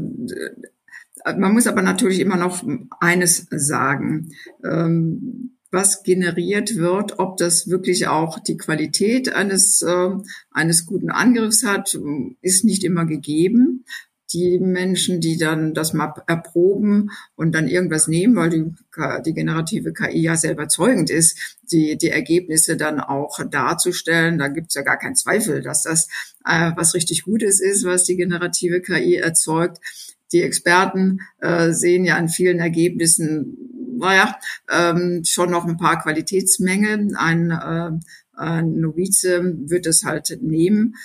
man 1.37 1.53
muss 1.53 1.67
aber 1.67 1.81
natürlich 1.81 2.19
immer 2.19 2.37
noch 2.37 2.63
eines 2.99 3.47
sagen. 3.49 4.31
Ähm, 4.63 5.53
was 5.73 6.03
generiert 6.03 6.77
wird, 6.77 7.17
ob 7.17 7.37
das 7.37 7.67
wirklich 7.67 8.07
auch 8.07 8.37
die 8.39 8.57
Qualität 8.57 9.33
eines, 9.33 9.81
äh, 9.81 10.09
eines 10.51 10.85
guten 10.85 11.09
Angriffs 11.09 11.65
hat, 11.65 11.97
ist 12.41 12.63
nicht 12.63 12.83
immer 12.83 13.05
gegeben. 13.05 13.83
Die 14.33 14.59
Menschen, 14.59 15.19
die 15.19 15.37
dann 15.37 15.73
das 15.73 15.93
mal 15.93 16.13
erproben 16.27 17.09
und 17.35 17.53
dann 17.53 17.67
irgendwas 17.67 18.07
nehmen, 18.07 18.35
weil 18.35 18.49
die, 18.49 18.65
die 19.25 19.33
generative 19.33 19.93
KI 19.93 20.21
ja 20.21 20.35
sehr 20.35 20.53
überzeugend 20.53 21.09
ist, 21.09 21.57
die, 21.71 21.97
die 21.97 22.09
Ergebnisse 22.09 22.77
dann 22.77 22.99
auch 22.99 23.39
darzustellen, 23.49 24.37
da 24.37 24.47
gibt's 24.47 24.75
ja 24.75 24.81
gar 24.81 24.97
keinen 24.97 25.15
Zweifel, 25.15 25.61
dass 25.61 25.83
das 25.83 26.07
äh, 26.45 26.71
was 26.75 26.93
richtig 26.93 27.23
Gutes 27.23 27.59
ist, 27.59 27.83
was 27.83 28.03
die 28.03 28.15
generative 28.15 28.81
KI 28.81 29.15
erzeugt 29.15 29.79
die 30.33 30.41
Experten 30.41 31.21
äh, 31.39 31.71
sehen 31.71 32.03
ja 32.03 32.17
an 32.17 32.27
vielen 32.27 32.59
Ergebnissen, 32.59 33.57
naja, 33.97 34.37
ähm, 34.69 35.21
schon 35.25 35.51
noch 35.51 35.65
ein 35.65 35.77
paar 35.77 36.01
Qualitätsmängel. 36.01 37.15
Ein, 37.15 37.51
äh, 37.51 37.91
ein 38.33 38.79
Novize 38.79 39.55
wird 39.69 39.85
es 39.85 40.03
halt 40.03 40.39
nehmen. 40.41 40.95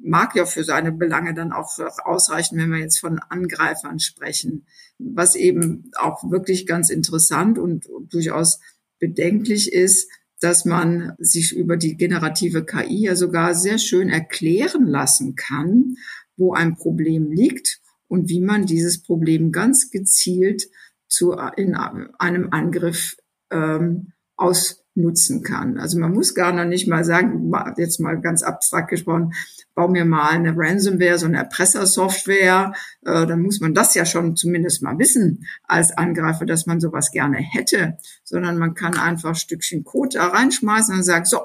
Mag 0.00 0.36
ja 0.36 0.46
für 0.46 0.62
seine 0.62 0.92
Belange 0.92 1.34
dann 1.34 1.52
auch 1.52 1.78
ausreichen, 2.04 2.56
wenn 2.58 2.70
wir 2.70 2.78
jetzt 2.78 3.00
von 3.00 3.18
Angreifern 3.18 3.98
sprechen. 3.98 4.66
Was 4.98 5.34
eben 5.34 5.90
auch 5.98 6.30
wirklich 6.30 6.66
ganz 6.66 6.90
interessant 6.90 7.58
und 7.58 7.86
durchaus 8.08 8.60
bedenklich 8.98 9.72
ist, 9.72 10.08
dass 10.40 10.64
man 10.64 11.12
sich 11.18 11.54
über 11.54 11.76
die 11.76 11.96
generative 11.96 12.64
KI 12.64 13.06
ja 13.06 13.16
sogar 13.16 13.54
sehr 13.54 13.78
schön 13.78 14.08
erklären 14.08 14.86
lassen 14.86 15.34
kann, 15.34 15.96
wo 16.36 16.54
ein 16.54 16.76
Problem 16.76 17.32
liegt 17.32 17.80
und 18.08 18.28
wie 18.28 18.40
man 18.40 18.66
dieses 18.66 19.02
Problem 19.02 19.52
ganz 19.52 19.90
gezielt 19.90 20.68
zu, 21.08 21.32
in 21.56 21.74
einem 21.74 22.48
Angriff 22.50 23.16
ähm, 23.50 24.12
ausnutzen 24.36 25.42
kann. 25.42 25.78
Also 25.78 25.98
man 25.98 26.12
muss 26.12 26.34
gar 26.34 26.52
noch 26.52 26.64
nicht 26.64 26.88
mal 26.88 27.04
sagen, 27.04 27.50
jetzt 27.76 28.00
mal 28.00 28.20
ganz 28.20 28.42
abstrakt 28.42 28.90
gesprochen, 28.90 29.32
bau 29.74 29.88
mir 29.88 30.04
mal 30.04 30.30
eine 30.30 30.54
Ransomware, 30.56 31.18
so 31.18 31.26
eine 31.26 31.38
Erpressersoftware, 31.38 32.72
äh, 33.04 33.26
dann 33.26 33.42
muss 33.42 33.60
man 33.60 33.74
das 33.74 33.94
ja 33.94 34.04
schon 34.04 34.36
zumindest 34.36 34.82
mal 34.82 34.98
wissen 34.98 35.46
als 35.64 35.96
Angreifer, 35.96 36.46
dass 36.46 36.66
man 36.66 36.80
sowas 36.80 37.10
gerne 37.10 37.38
hätte, 37.38 37.98
sondern 38.24 38.58
man 38.58 38.74
kann 38.74 38.98
einfach 38.98 39.30
ein 39.30 39.34
Stückchen 39.34 39.84
Code 39.84 40.18
da 40.18 40.28
reinschmeißen 40.28 40.94
und 40.94 41.02
sagen, 41.02 41.24
so, 41.24 41.40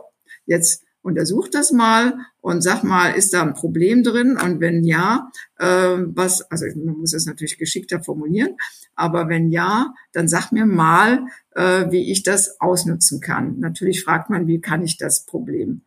jetzt 0.45 0.83
untersuch 1.01 1.47
das 1.47 1.71
mal 1.71 2.13
und 2.41 2.61
sag 2.61 2.83
mal, 2.83 3.11
ist 3.11 3.33
da 3.33 3.41
ein 3.41 3.53
Problem 3.53 4.03
drin? 4.03 4.37
Und 4.37 4.59
wenn 4.59 4.83
ja, 4.83 5.31
äh, 5.57 5.65
was, 5.65 6.41
also 6.51 6.65
man 6.75 6.97
muss 6.97 7.13
es 7.13 7.25
natürlich 7.25 7.57
geschickter 7.57 8.03
formulieren, 8.03 8.55
aber 8.95 9.27
wenn 9.29 9.49
ja, 9.49 9.93
dann 10.11 10.27
sag 10.27 10.51
mir 10.51 10.65
mal, 10.65 11.25
äh, 11.55 11.89
wie 11.91 12.11
ich 12.11 12.23
das 12.23 12.59
ausnutzen 12.61 13.19
kann. 13.19 13.59
Natürlich 13.59 14.03
fragt 14.03 14.29
man, 14.29 14.47
wie 14.47 14.61
kann 14.61 14.83
ich 14.83 14.97
das 14.97 15.25
Problem 15.25 15.81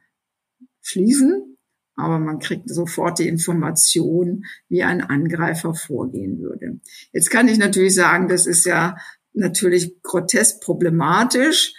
schließen? 0.83 1.57
Aber 1.97 2.19
man 2.19 2.41
kriegt 2.41 2.69
sofort 2.69 3.21
die 3.21 3.29
Information, 3.29 4.45
wie 4.69 4.83
ein 4.83 5.01
Angreifer 5.01 5.75
vorgehen 5.75 6.41
würde. 6.41 6.81
Jetzt 7.13 7.31
kann 7.31 7.47
ich 7.47 7.59
natürlich 7.59 7.95
sagen, 7.95 8.27
das 8.27 8.47
ist 8.47 8.67
ja 8.67 8.97
natürlich 9.33 10.03
grotesk 10.03 10.61
problematisch 10.61 11.75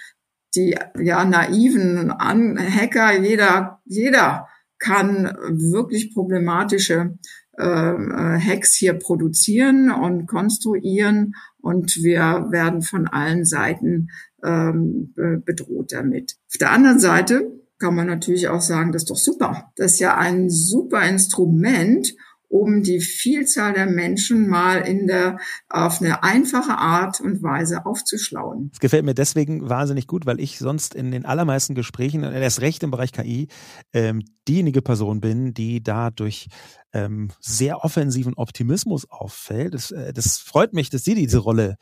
die 0.56 0.76
ja 1.00 1.26
naiven 1.26 2.12
An 2.12 2.58
Hacker, 2.58 3.20
jeder, 3.20 3.82
jeder 3.86 4.48
kann 4.80 5.26
wirklich 5.50 6.14
problematische 6.14 7.18
äh, 7.58 7.64
Hacks 7.64 8.76
hier 8.76 8.94
produzieren 8.94 9.92
und 9.92 10.28
konstruieren 10.28 11.34
und 11.62 11.98
wir 11.98 12.48
werden 12.52 12.82
von 12.82 13.08
allen 13.08 13.46
Seiten 13.46 14.10
ähm, 14.44 15.14
bedroht 15.46 15.92
damit. 15.92 16.38
Auf 16.48 16.58
der 16.60 16.72
anderen 16.72 17.00
Seite 17.00 17.52
kann 17.80 17.96
man 17.96 18.08
natürlich 18.08 18.48
auch 18.48 18.62
sagen, 18.62 18.92
das 18.92 19.04
ist 19.04 19.10
doch 19.10 19.18
super. 19.18 19.72
Das 19.76 19.94
ist 19.94 20.00
ja 20.00 20.18
ein 20.18 20.50
super 20.50 21.08
Instrument, 21.08 22.14
um 22.56 22.84
die 22.84 23.02
Vielzahl 23.02 23.74
der 23.74 23.86
Menschen 23.86 24.48
mal 24.48 24.78
in 24.78 25.08
der, 25.08 25.40
auf 25.68 26.02
eine 26.02 26.24
einfache 26.24 26.78
Art 26.78 27.20
und 27.20 27.44
Weise 27.44 27.86
aufzuschlauen. 27.86 28.70
Es 28.72 28.80
gefällt 28.80 29.04
mir 29.04 29.14
deswegen 29.14 29.70
wahnsinnig 29.70 30.08
gut, 30.08 30.26
weil 30.26 30.40
ich 30.40 30.58
sonst 30.58 30.96
in 30.96 31.12
den 31.12 31.26
allermeisten 31.26 31.76
Gesprächen, 31.76 32.24
erst 32.24 32.62
recht 32.62 32.82
im 32.84 32.92
Bereich 32.92 33.12
KI, 33.12 33.50
ähm, 33.92 34.24
diejenige 34.48 34.82
Person 34.82 35.20
bin, 35.20 35.54
die 35.54 35.84
da 35.84 36.12
durch 36.12 36.48
ähm, 36.94 37.30
sehr 37.42 37.84
offensiven 37.84 38.36
Optimismus 38.36 39.10
auffällt. 39.10 39.74
Das, 39.74 39.92
äh, 39.92 40.14
das 40.14 40.38
freut 40.38 40.72
mich, 40.72 40.90
dass 40.90 41.04
Sie 41.04 41.14
diese 41.14 41.40
Rolle 41.40 41.76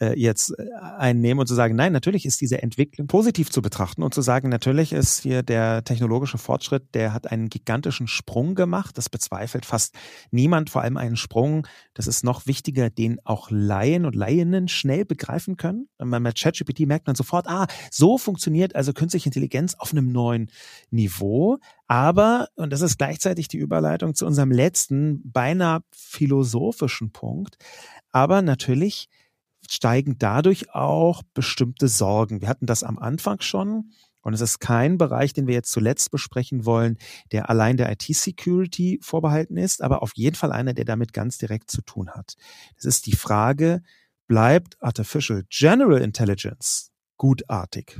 äh, 0.00 0.18
jetzt 0.18 0.58
äh, 0.58 0.66
einnehmen 0.98 1.40
und 1.40 1.46
zu 1.46 1.54
sagen, 1.54 1.76
nein, 1.76 1.92
natürlich 1.92 2.24
ist 2.26 2.40
diese 2.40 2.62
Entwicklung 2.62 3.06
positiv 3.06 3.50
zu 3.50 3.62
betrachten 3.62 4.02
und 4.02 4.14
zu 4.14 4.22
sagen, 4.22 4.48
natürlich 4.48 4.92
ist 4.92 5.20
hier 5.20 5.42
der 5.42 5.84
technologische 5.84 6.38
Fortschritt, 6.38 6.94
der 6.94 7.12
hat 7.12 7.30
einen 7.30 7.48
gigantischen 7.48 8.06
Sprung 8.06 8.54
gemacht. 8.54 8.96
Das 8.96 9.08
bezweifelt 9.08 9.66
fast 9.66 9.94
niemand, 10.30 10.70
vor 10.70 10.82
allem 10.82 10.96
einen 10.96 11.16
Sprung, 11.16 11.66
das 11.94 12.06
ist 12.06 12.24
noch 12.24 12.46
wichtiger, 12.46 12.90
den 12.90 13.18
auch 13.24 13.50
Laien 13.50 14.06
und 14.06 14.14
Laienen 14.14 14.68
schnell 14.68 15.04
begreifen 15.04 15.56
können. 15.56 15.88
Man 15.98 16.22
mit 16.22 16.38
ChatGPT 16.38 16.80
merkt 16.80 17.06
man 17.06 17.16
sofort, 17.16 17.46
ah, 17.46 17.66
so 17.90 18.18
funktioniert 18.18 18.74
also 18.74 18.92
künstliche 18.92 19.26
Intelligenz 19.28 19.74
auf 19.74 19.92
einem 19.92 20.12
neuen 20.12 20.50
Niveau. 20.90 21.58
Aber, 21.86 22.48
und 22.54 22.72
das 22.72 22.80
ist 22.80 22.98
gleichzeitig 22.98 23.48
die 23.48 23.58
Überleitung 23.58 24.14
zu 24.14 24.24
unserem 24.24 24.50
letzten, 24.50 25.20
beinahe 25.30 25.80
philosophischen 25.90 27.10
Punkt, 27.10 27.56
aber 28.12 28.42
natürlich 28.42 29.08
steigen 29.70 30.18
dadurch 30.18 30.74
auch 30.74 31.22
bestimmte 31.34 31.88
Sorgen. 31.88 32.40
Wir 32.40 32.48
hatten 32.48 32.66
das 32.66 32.82
am 32.82 32.98
Anfang 32.98 33.40
schon. 33.40 33.92
Und 34.22 34.34
es 34.34 34.42
ist 34.42 34.58
kein 34.58 34.98
Bereich, 34.98 35.32
den 35.32 35.46
wir 35.46 35.54
jetzt 35.54 35.72
zuletzt 35.72 36.10
besprechen 36.10 36.66
wollen, 36.66 36.98
der 37.32 37.48
allein 37.48 37.78
der 37.78 37.90
IT-Security 37.90 38.98
vorbehalten 39.02 39.56
ist, 39.56 39.82
aber 39.82 40.02
auf 40.02 40.12
jeden 40.14 40.36
Fall 40.36 40.52
einer, 40.52 40.74
der 40.74 40.84
damit 40.84 41.14
ganz 41.14 41.38
direkt 41.38 41.70
zu 41.70 41.80
tun 41.80 42.10
hat. 42.10 42.34
Das 42.76 42.84
ist 42.84 43.06
die 43.06 43.16
Frage, 43.16 43.80
bleibt 44.26 44.76
Artificial 44.82 45.44
General 45.48 46.02
Intelligence 46.02 46.90
gutartig? 47.16 47.98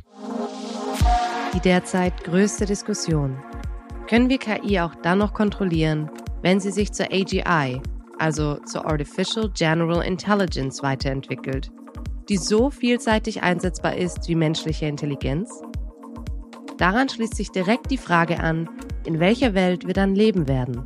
Die 1.54 1.60
derzeit 1.60 2.22
größte 2.24 2.66
Diskussion. 2.66 3.42
Können 4.08 4.28
wir 4.28 4.38
KI 4.38 4.80
auch 4.80 4.94
dann 4.96 5.18
noch 5.18 5.32
kontrollieren, 5.32 6.10
wenn 6.42 6.60
sie 6.60 6.70
sich 6.70 6.92
zur 6.92 7.06
AGI, 7.06 7.80
also 8.20 8.56
zur 8.66 8.86
Artificial 8.86 9.50
General 9.54 10.04
Intelligence, 10.04 10.82
weiterentwickelt, 10.82 11.70
die 12.28 12.36
so 12.36 12.70
vielseitig 12.70 13.42
einsetzbar 13.42 13.96
ist 13.96 14.28
wie 14.28 14.34
menschliche 14.34 14.86
Intelligenz? 14.86 15.50
Daran 16.76 17.08
schließt 17.08 17.34
sich 17.34 17.50
direkt 17.50 17.90
die 17.90 17.98
Frage 17.98 18.40
an, 18.40 18.68
in 19.04 19.20
welcher 19.20 19.54
Welt 19.54 19.86
wir 19.86 19.94
dann 19.94 20.14
leben 20.14 20.48
werden. 20.48 20.84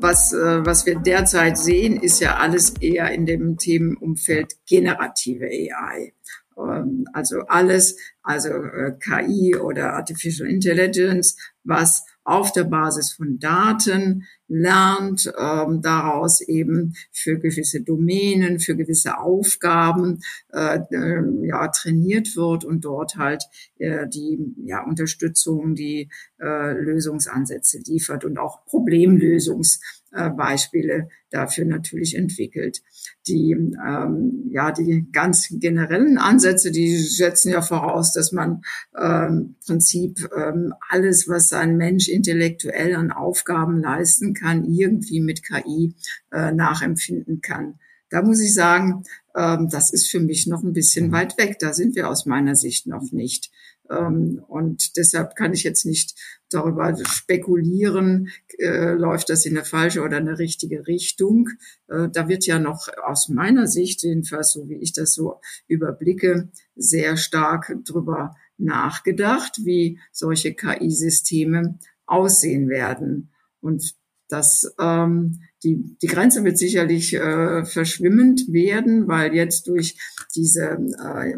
Was, 0.00 0.34
äh, 0.34 0.66
was 0.66 0.84
wir 0.84 0.96
derzeit 0.98 1.56
sehen, 1.56 1.96
ist 1.96 2.20
ja 2.20 2.36
alles 2.36 2.74
eher 2.80 3.10
in 3.10 3.24
dem 3.24 3.56
Themenumfeld 3.56 4.54
generative 4.66 5.46
AI. 5.46 6.12
Ähm, 6.58 7.06
also 7.14 7.40
alles, 7.48 7.96
also 8.24 8.48
äh, 8.48 8.96
KI 8.98 9.54
oder 9.54 9.92
Artificial 9.92 10.48
Intelligence, 10.48 11.36
was 11.62 12.04
auf 12.24 12.50
der 12.52 12.64
Basis 12.64 13.12
von 13.12 13.38
Daten 13.38 14.24
lernt, 14.48 15.32
ähm, 15.38 15.80
daraus 15.82 16.40
eben 16.40 16.94
für 17.12 17.38
gewisse 17.38 17.82
Domänen, 17.82 18.58
für 18.60 18.76
gewisse 18.76 19.18
Aufgaben 19.18 20.22
äh, 20.52 20.78
äh, 20.90 21.22
ja, 21.46 21.68
trainiert 21.68 22.34
wird 22.36 22.64
und 22.64 22.84
dort 22.84 23.16
halt 23.16 23.44
äh, 23.78 24.08
die 24.08 24.54
ja, 24.64 24.82
Unterstützung, 24.84 25.74
die 25.74 26.08
äh, 26.40 26.72
Lösungsansätze 26.72 27.80
liefert 27.86 28.24
und 28.24 28.38
auch 28.38 28.64
Problemlösungsbeispiele 28.64 31.08
dafür 31.30 31.66
natürlich 31.66 32.16
entwickelt. 32.16 32.80
Die, 33.26 33.50
ähm, 33.52 34.48
ja, 34.50 34.72
die 34.72 35.06
ganz 35.12 35.48
generellen 35.50 36.16
Ansätze, 36.16 36.70
die 36.70 36.96
setzen 36.96 37.50
ja 37.50 37.60
voraus, 37.60 38.13
dass 38.16 38.32
man 38.32 38.62
ähm, 38.98 39.56
Prinzip 39.66 40.28
ähm, 40.36 40.74
alles, 40.88 41.28
was 41.28 41.52
ein 41.52 41.76
Mensch 41.76 42.08
intellektuell 42.08 42.94
an 42.94 43.12
Aufgaben 43.12 43.80
leisten 43.80 44.34
kann, 44.34 44.64
irgendwie 44.64 45.20
mit 45.20 45.42
KI 45.42 45.94
äh, 46.32 46.52
nachempfinden 46.52 47.40
kann. 47.40 47.78
Da 48.10 48.22
muss 48.22 48.40
ich 48.40 48.54
sagen, 48.54 49.04
ähm, 49.36 49.68
das 49.70 49.92
ist 49.92 50.08
für 50.08 50.20
mich 50.20 50.46
noch 50.46 50.62
ein 50.62 50.72
bisschen 50.72 51.08
mhm. 51.08 51.12
weit 51.12 51.38
weg. 51.38 51.58
Da 51.58 51.72
sind 51.72 51.96
wir 51.96 52.08
aus 52.08 52.26
meiner 52.26 52.54
Sicht 52.54 52.86
noch 52.86 53.10
nicht. 53.12 53.50
Ähm, 53.90 54.42
und 54.48 54.96
deshalb 54.96 55.36
kann 55.36 55.52
ich 55.52 55.62
jetzt 55.62 55.84
nicht 55.84 56.14
darüber 56.48 56.94
spekulieren, 57.04 58.28
äh, 58.58 58.92
läuft 58.92 59.30
das 59.30 59.44
in 59.46 59.56
eine 59.56 59.64
falsche 59.64 60.02
oder 60.02 60.18
eine 60.18 60.38
richtige 60.38 60.86
Richtung. 60.86 61.48
Äh, 61.88 62.08
da 62.12 62.28
wird 62.28 62.46
ja 62.46 62.58
noch 62.58 62.88
aus 63.04 63.28
meiner 63.28 63.66
Sicht, 63.66 64.02
jedenfalls 64.02 64.52
so 64.52 64.68
wie 64.68 64.76
ich 64.76 64.92
das 64.92 65.14
so 65.14 65.40
überblicke, 65.66 66.50
sehr 66.76 67.16
stark 67.16 67.76
drüber 67.84 68.36
nachgedacht, 68.56 69.60
wie 69.64 69.98
solche 70.12 70.54
KI-Systeme 70.54 71.78
aussehen 72.06 72.68
werden. 72.68 73.30
Und 73.60 73.94
das, 74.28 74.74
ähm, 74.80 75.40
die, 75.62 75.96
die 76.02 76.06
Grenze 76.06 76.44
wird 76.44 76.58
sicherlich 76.58 77.14
äh, 77.14 77.64
verschwimmend 77.64 78.52
werden, 78.52 79.06
weil 79.08 79.34
jetzt 79.34 79.68
durch 79.68 79.98
diese 80.34 80.78
äh, 81.02 81.34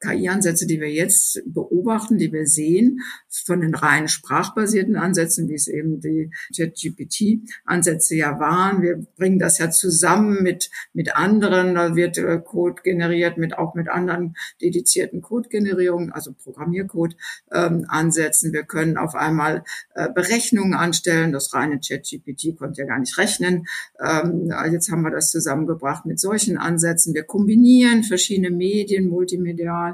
KI-Ansätze, 0.00 0.66
die 0.66 0.80
wir 0.80 0.90
jetzt 0.90 1.42
beobachten, 1.46 2.18
die 2.18 2.32
wir 2.32 2.46
sehen, 2.46 3.00
von 3.28 3.60
den 3.60 3.74
rein 3.74 4.08
sprachbasierten 4.08 4.96
Ansätzen, 4.96 5.48
wie 5.48 5.54
es 5.54 5.68
eben 5.68 6.00
die 6.00 6.30
ChatGPT-Ansätze 6.54 8.16
ja 8.16 8.38
waren. 8.38 8.82
Wir 8.82 9.04
bringen 9.16 9.38
das 9.38 9.58
ja 9.58 9.70
zusammen 9.70 10.42
mit, 10.42 10.70
mit 10.92 11.16
anderen, 11.16 11.74
da 11.74 11.96
wird 11.96 12.18
äh, 12.18 12.40
Code 12.44 12.82
generiert, 12.82 13.38
mit, 13.38 13.56
auch 13.58 13.74
mit 13.74 13.88
anderen 13.88 14.34
dedizierten 14.60 15.22
Code-Generierungen, 15.22 16.12
also 16.12 16.32
Programmiercode 16.32 17.16
ähm. 17.52 17.86
Wir 17.88 18.62
können 18.64 18.96
auf 18.96 19.14
einmal 19.14 19.64
äh, 19.94 20.08
Berechnungen 20.12 20.74
anstellen. 20.74 21.32
Das 21.32 21.52
reine 21.54 21.80
ChatGPT 21.80 22.56
konnte 22.56 22.82
ja 22.82 22.86
gar 22.86 22.98
nicht 22.98 23.16
rechnen. 23.18 23.66
Ähm, 24.00 24.52
jetzt 24.72 24.90
haben 24.90 25.02
wir 25.02 25.10
das 25.10 25.30
zusammengebracht 25.30 26.06
mit 26.06 26.20
solchen 26.20 26.58
Ansätzen. 26.58 27.14
Wir 27.14 27.24
kombinieren 27.24 28.02
verschiedene 28.02 28.50
Medien, 28.50 29.08
multimedial 29.08 29.87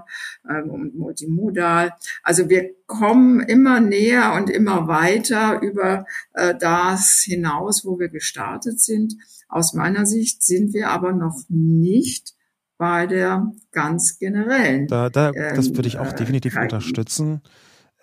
ähm, 0.48 0.70
und 0.70 0.94
multimodal. 0.94 1.92
Also 2.22 2.48
wir 2.48 2.70
kommen 2.86 3.40
immer 3.40 3.80
näher 3.80 4.34
und 4.34 4.50
immer 4.50 4.88
weiter 4.88 5.60
über 5.60 6.06
äh, 6.32 6.54
das 6.58 7.22
hinaus, 7.24 7.84
wo 7.84 7.98
wir 7.98 8.08
gestartet 8.08 8.80
sind. 8.80 9.14
Aus 9.48 9.74
meiner 9.74 10.06
Sicht 10.06 10.42
sind 10.42 10.72
wir 10.74 10.90
aber 10.90 11.12
noch 11.12 11.44
nicht 11.48 12.34
bei 12.76 13.06
der 13.06 13.52
ganz 13.70 14.18
generellen. 14.18 14.86
Da, 14.88 15.10
da, 15.10 15.32
das 15.32 15.74
würde 15.74 15.88
ich 15.88 15.98
auch 15.98 16.10
ähm, 16.10 16.16
definitiv 16.16 16.54
KI. 16.54 16.62
unterstützen. 16.62 17.42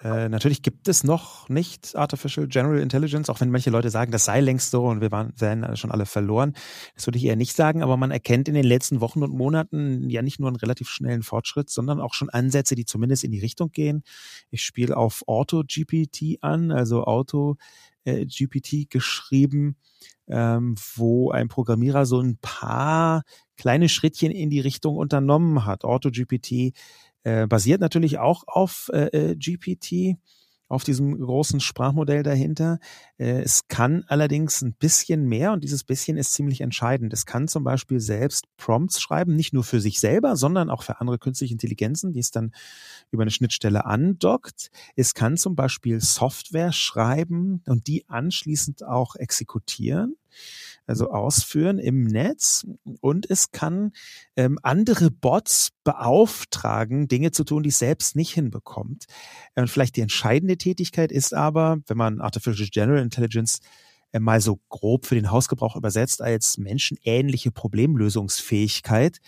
Äh, 0.04 0.30
natürlich 0.30 0.64
gibt 0.64 0.88
es 0.88 1.04
noch 1.04 1.48
nicht 1.48 1.96
Artificial 1.96 2.48
General 2.48 2.80
Intelligence, 2.80 3.30
auch 3.30 3.40
wenn 3.40 3.52
manche 3.52 3.70
Leute 3.70 3.92
sagen, 3.92 4.12
das 4.12 4.26
sei 4.26 4.42
längst 4.42 4.72
so 4.72 4.86
und 4.86 5.00
wir 5.00 5.12
waren, 5.12 5.32
wären 5.38 5.78
schon 5.78 5.92
alle 5.92 6.08
verloren. 6.08 6.54
Das 6.96 7.06
würde 7.06 7.20
ich 7.20 7.26
eher 7.26 7.36
nicht 7.36 7.56
sagen, 7.56 7.84
aber 7.84 7.98
man 7.98 8.10
erkennt 8.10 8.48
in 8.48 8.56
den 8.56 8.66
letzten 8.66 9.00
Wochen 9.00 9.22
und 9.22 9.32
Monaten 9.32 10.10
ja 10.10 10.24
nicht 10.24 10.40
nur 10.40 10.50
einen 10.50 10.58
relativ 10.58 10.90
schnellen 10.90 11.22
Fortschritt, 11.22 11.70
sondern 11.70 12.02
auch 12.02 12.16
schon 12.16 12.30
Ansätze, 12.30 12.74
die 12.74 12.86
zumindest 12.86 13.24
in 13.24 13.32
die 13.32 13.40
Richtung 13.40 13.72
gehen. 13.72 14.04
Ich 14.50 14.64
spiele 14.64 14.98
auf 14.98 15.24
Auto-GPT 15.28 16.40
an, 16.42 16.72
also 16.72 17.04
Auto-GPT 17.04 18.74
äh, 18.74 18.86
geschrieben, 18.90 19.76
ähm, 20.28 20.76
wo 20.96 21.30
ein 21.30 21.48
Programmierer 21.48 22.08
so 22.08 22.20
ein 22.20 22.38
paar 22.42 23.22
kleine 23.56 23.88
Schrittchen 23.88 24.32
in 24.32 24.50
die 24.50 24.62
Richtung 24.62 24.96
unternommen 24.96 25.66
hat. 25.66 25.84
Auto-GPT 25.84 26.74
äh, 27.24 27.48
basiert 27.48 27.82
natürlich 27.82 28.20
auch 28.20 28.44
auf 28.48 28.90
äh, 28.94 29.32
äh 29.32 29.36
GPT, 29.36 30.18
auf 30.72 30.86
diesem 30.86 31.20
großen 31.20 31.60
Sprachmodell 31.60 32.24
dahinter. 32.24 32.80
Äh, 33.18 33.42
es 33.42 33.68
kann 33.68 34.06
allerdings 34.08 34.62
ein 34.62 34.74
bisschen 34.74 35.26
mehr 35.26 35.52
und 35.52 35.66
dieses 35.66 35.84
bisschen 35.84 36.16
ist 36.16 36.32
ziemlich 36.32 36.62
entscheidend. 36.62 37.12
Es 37.12 37.26
kann 37.26 37.50
zum 37.50 37.66
Beispiel 37.66 38.00
selbst 38.00 38.46
Prompts 38.56 39.02
schreiben, 39.02 39.36
nicht 39.36 39.54
nur 39.54 39.66
für 39.66 39.82
sich 39.82 40.00
selber, 40.00 40.38
sondern 40.38 40.70
auch 40.70 40.84
für 40.84 41.02
andere 41.02 41.20
künstliche 41.20 41.54
Intelligenzen, 41.54 42.14
die 42.14 42.22
es 42.22 42.32
dann 42.32 42.54
über 43.12 43.24
eine 43.24 43.32
Schnittstelle 43.32 43.86
andockt. 43.86 44.72
Es 44.96 45.14
kann 45.14 45.36
zum 45.36 45.56
Beispiel 45.56 46.00
Software 46.00 46.72
schreiben 46.72 47.62
und 47.68 47.88
die 47.88 48.08
anschließend 48.08 48.86
auch 48.86 49.16
exekutieren 49.16 50.16
also 50.92 51.10
ausführen 51.10 51.80
im 51.80 52.04
Netz 52.04 52.68
und 53.00 53.30
es 53.30 53.52
kann 53.52 53.94
ähm, 54.36 54.60
andere 54.62 55.10
Bots 55.10 55.70
beauftragen, 55.86 57.08
Dinge 57.08 57.32
zu 57.32 57.46
tun, 57.46 57.64
die 57.64 57.70
es 57.70 57.80
selbst 57.80 58.18
nicht 58.18 58.34
hinbekommt. 58.34 59.06
Und 59.56 59.70
vielleicht 59.70 59.96
die 59.96 60.02
entscheidende 60.02 60.58
Tätigkeit 60.58 61.14
ist 61.14 61.34
aber, 61.34 61.78
wenn 61.88 61.96
man 61.96 62.20
Artificial 62.20 62.68
General 62.70 63.02
Intelligence 63.02 63.62
äh, 64.12 64.20
mal 64.20 64.42
so 64.42 64.60
grob 64.68 65.06
für 65.06 65.16
den 65.16 65.32
Hausgebrauch 65.32 65.78
übersetzt 65.78 66.22
als 66.22 66.58
menschenähnliche 66.58 67.52
Problemlösungsfähigkeit, 67.52 69.20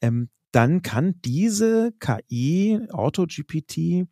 ähm, 0.00 0.28
dann 0.52 0.82
kann 0.82 1.16
diese 1.24 1.92
KI, 1.98 2.78
AutoGPT, 2.90 4.06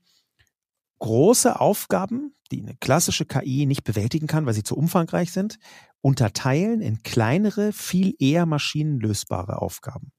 große 1.01 1.61
Aufgaben, 1.61 2.35
die 2.53 2.63
eine 2.63 2.77
klassische 2.77 3.27
KI 3.27 3.67
nicht 3.67 3.85
bewältigen 3.85 4.27
kann, 4.27 4.47
weil 4.47 4.55
sie 4.55 4.63
zu 4.63 4.77
umfangreich 4.77 5.33
sind, 5.33 5.59
unterteilen 6.01 6.81
in 6.81 7.03
kleinere, 7.03 7.73
viel 7.73 8.15
eher 8.19 8.47
maschinenlösbare 8.47 9.61
Aufgaben. 9.61 10.13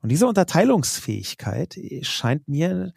Und 0.00 0.10
diese 0.10 0.26
Unterteilungsfähigkeit 0.26 1.76
äh, 1.76 2.04
scheint 2.04 2.48
mir 2.48 2.92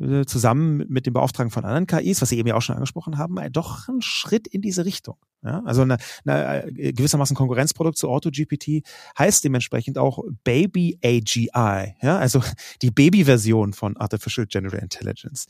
äh, 0.00 0.24
zusammen 0.24 0.84
mit 0.88 1.06
dem 1.06 1.12
Beauftragen 1.12 1.50
von 1.50 1.64
anderen 1.64 1.86
KIs, 1.86 2.20
was 2.20 2.30
Sie 2.30 2.38
eben 2.38 2.48
ja 2.48 2.56
auch 2.56 2.62
schon 2.62 2.74
angesprochen 2.74 3.16
haben, 3.16 3.36
doch 3.52 3.88
ein 3.88 4.02
Schritt 4.02 4.48
in 4.48 4.60
diese 4.60 4.84
Richtung. 4.84 5.16
Ja, 5.42 5.62
also 5.64 5.82
eine, 5.82 5.98
eine 6.24 6.64
äh, 6.64 6.92
gewissermaßen 6.92 7.36
Konkurrenzprodukt 7.36 7.98
zu 7.98 8.08
AutoGPT 8.08 8.82
heißt 9.18 9.44
dementsprechend 9.44 9.98
auch 9.98 10.24
Baby 10.42 10.98
AGI, 11.04 11.94
ja, 12.00 12.18
also 12.18 12.42
die 12.82 12.90
Baby-Version 12.90 13.74
von 13.74 13.96
Artificial 13.96 14.46
General 14.46 14.80
Intelligence 14.80 15.46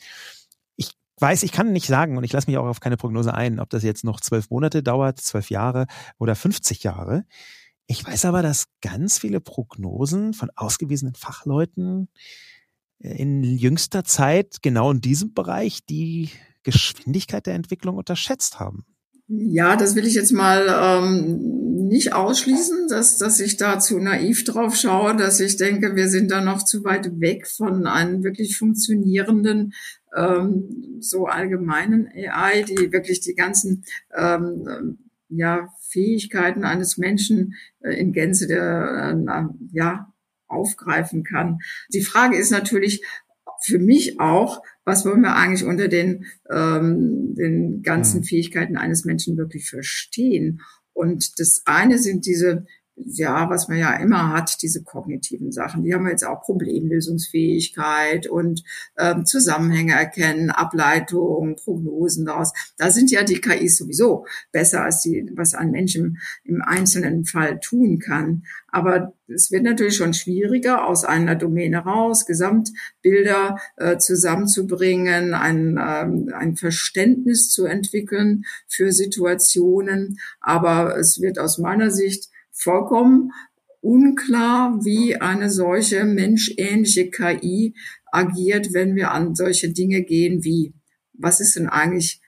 weiß, 1.18 1.42
ich 1.42 1.52
kann 1.52 1.72
nicht 1.72 1.86
sagen 1.86 2.16
und 2.16 2.24
ich 2.24 2.32
lasse 2.32 2.50
mich 2.50 2.58
auch 2.58 2.66
auf 2.66 2.80
keine 2.80 2.96
Prognose 2.96 3.34
ein, 3.34 3.60
ob 3.60 3.70
das 3.70 3.82
jetzt 3.82 4.04
noch 4.04 4.20
zwölf 4.20 4.50
Monate 4.50 4.82
dauert, 4.82 5.20
zwölf 5.20 5.50
Jahre 5.50 5.86
oder 6.18 6.34
50 6.34 6.82
Jahre. 6.82 7.24
Ich 7.86 8.06
weiß 8.06 8.24
aber, 8.24 8.42
dass 8.42 8.66
ganz 8.80 9.18
viele 9.18 9.40
Prognosen 9.40 10.32
von 10.32 10.50
ausgewiesenen 10.56 11.14
Fachleuten 11.14 12.08
äh, 13.00 13.16
in 13.16 13.42
jüngster 13.42 14.04
Zeit 14.04 14.62
genau 14.62 14.90
in 14.90 15.00
diesem 15.00 15.34
Bereich 15.34 15.84
die 15.84 16.30
Geschwindigkeit 16.62 17.46
der 17.46 17.54
Entwicklung 17.54 17.96
unterschätzt 17.96 18.58
haben. 18.58 18.84
Ja, 19.26 19.76
das 19.76 19.94
will 19.96 20.06
ich 20.06 20.14
jetzt 20.14 20.32
mal 20.32 20.66
ähm, 20.68 21.88
nicht 21.88 22.12
ausschließen, 22.12 22.88
dass, 22.88 23.16
dass 23.16 23.40
ich 23.40 23.56
da 23.56 23.78
zu 23.78 23.98
naiv 23.98 24.44
drauf 24.44 24.76
schaue, 24.76 25.16
dass 25.16 25.40
ich 25.40 25.56
denke, 25.56 25.96
wir 25.96 26.08
sind 26.08 26.30
da 26.30 26.42
noch 26.42 26.62
zu 26.62 26.84
weit 26.84 27.20
weg 27.20 27.46
von 27.46 27.86
einem 27.86 28.22
wirklich 28.22 28.58
funktionierenden 28.58 29.72
ähm, 30.14 30.98
so 31.00 31.26
allgemeinen 31.26 32.06
AI, 32.08 32.64
die 32.64 32.92
wirklich 32.92 33.20
die 33.20 33.34
ganzen 33.34 33.84
ähm, 34.14 34.98
ja, 35.28 35.68
Fähigkeiten 35.88 36.64
eines 36.64 36.98
Menschen 36.98 37.54
äh, 37.80 37.94
in 37.94 38.12
Gänze 38.12 38.46
der, 38.46 39.16
äh, 39.26 39.42
ja, 39.72 40.12
aufgreifen 40.46 41.24
kann. 41.24 41.60
Die 41.92 42.02
Frage 42.02 42.36
ist 42.36 42.50
natürlich 42.50 43.02
für 43.62 43.78
mich 43.78 44.20
auch, 44.20 44.62
was 44.84 45.04
wollen 45.04 45.22
wir 45.22 45.34
eigentlich 45.34 45.64
unter 45.64 45.88
den, 45.88 46.26
ähm, 46.50 47.34
den 47.34 47.82
ganzen 47.82 48.20
mhm. 48.20 48.24
Fähigkeiten 48.24 48.76
eines 48.76 49.04
Menschen 49.04 49.36
wirklich 49.36 49.68
verstehen? 49.68 50.60
Und 50.92 51.38
das 51.38 51.62
eine 51.64 51.98
sind 51.98 52.26
diese 52.26 52.66
ja, 52.96 53.50
was 53.50 53.68
man 53.68 53.78
ja 53.78 53.94
immer 53.96 54.32
hat, 54.32 54.62
diese 54.62 54.82
kognitiven 54.82 55.50
Sachen. 55.50 55.82
Die 55.82 55.92
haben 55.94 56.06
jetzt 56.06 56.24
auch 56.24 56.42
Problemlösungsfähigkeit 56.42 58.26
und 58.28 58.62
ähm, 58.98 59.26
Zusammenhänge 59.26 59.94
erkennen, 59.94 60.50
Ableitung, 60.50 61.56
Prognosen 61.56 62.26
daraus. 62.26 62.52
Da 62.78 62.90
sind 62.90 63.10
ja 63.10 63.24
die 63.24 63.40
KIs 63.40 63.78
sowieso 63.78 64.26
besser 64.52 64.82
als 64.84 65.00
die, 65.02 65.28
was 65.34 65.54
ein 65.54 65.72
Mensch 65.72 65.96
im, 65.96 66.18
im 66.44 66.62
einzelnen 66.62 67.24
Fall 67.24 67.58
tun 67.58 67.98
kann. 67.98 68.44
Aber 68.68 69.12
es 69.28 69.50
wird 69.50 69.64
natürlich 69.64 69.96
schon 69.96 70.14
schwieriger, 70.14 70.86
aus 70.86 71.04
einer 71.04 71.34
Domäne 71.34 71.78
raus 71.78 72.26
Gesamtbilder 72.26 73.58
äh, 73.76 73.98
zusammenzubringen, 73.98 75.34
ein, 75.34 75.78
ähm, 75.80 76.32
ein 76.34 76.56
Verständnis 76.56 77.50
zu 77.50 77.64
entwickeln 77.66 78.44
für 78.68 78.92
Situationen. 78.92 80.18
Aber 80.40 80.96
es 80.96 81.20
wird 81.20 81.38
aus 81.38 81.58
meiner 81.58 81.90
Sicht 81.90 82.30
vollkommen 82.54 83.32
unklar, 83.80 84.84
wie 84.84 85.20
eine 85.20 85.50
solche 85.50 86.04
menschähnliche 86.04 87.10
KI 87.10 87.74
agiert, 88.10 88.72
wenn 88.72 88.96
wir 88.96 89.10
an 89.10 89.34
solche 89.34 89.72
Dinge 89.72 90.02
gehen 90.02 90.42
wie, 90.42 90.72
was 91.12 91.40
ist 91.40 91.56
denn 91.56 91.68
eigentlich 91.68 92.22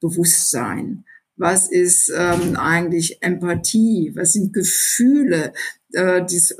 Bewusstsein? 0.00 1.05
Was 1.36 1.70
ist 1.70 2.12
ähm, 2.16 2.56
eigentlich 2.56 3.22
Empathie? 3.22 4.12
Was 4.14 4.32
sind 4.32 4.52
Gefühle? 4.52 5.52
Äh, 5.92 6.24
dies, 6.24 6.56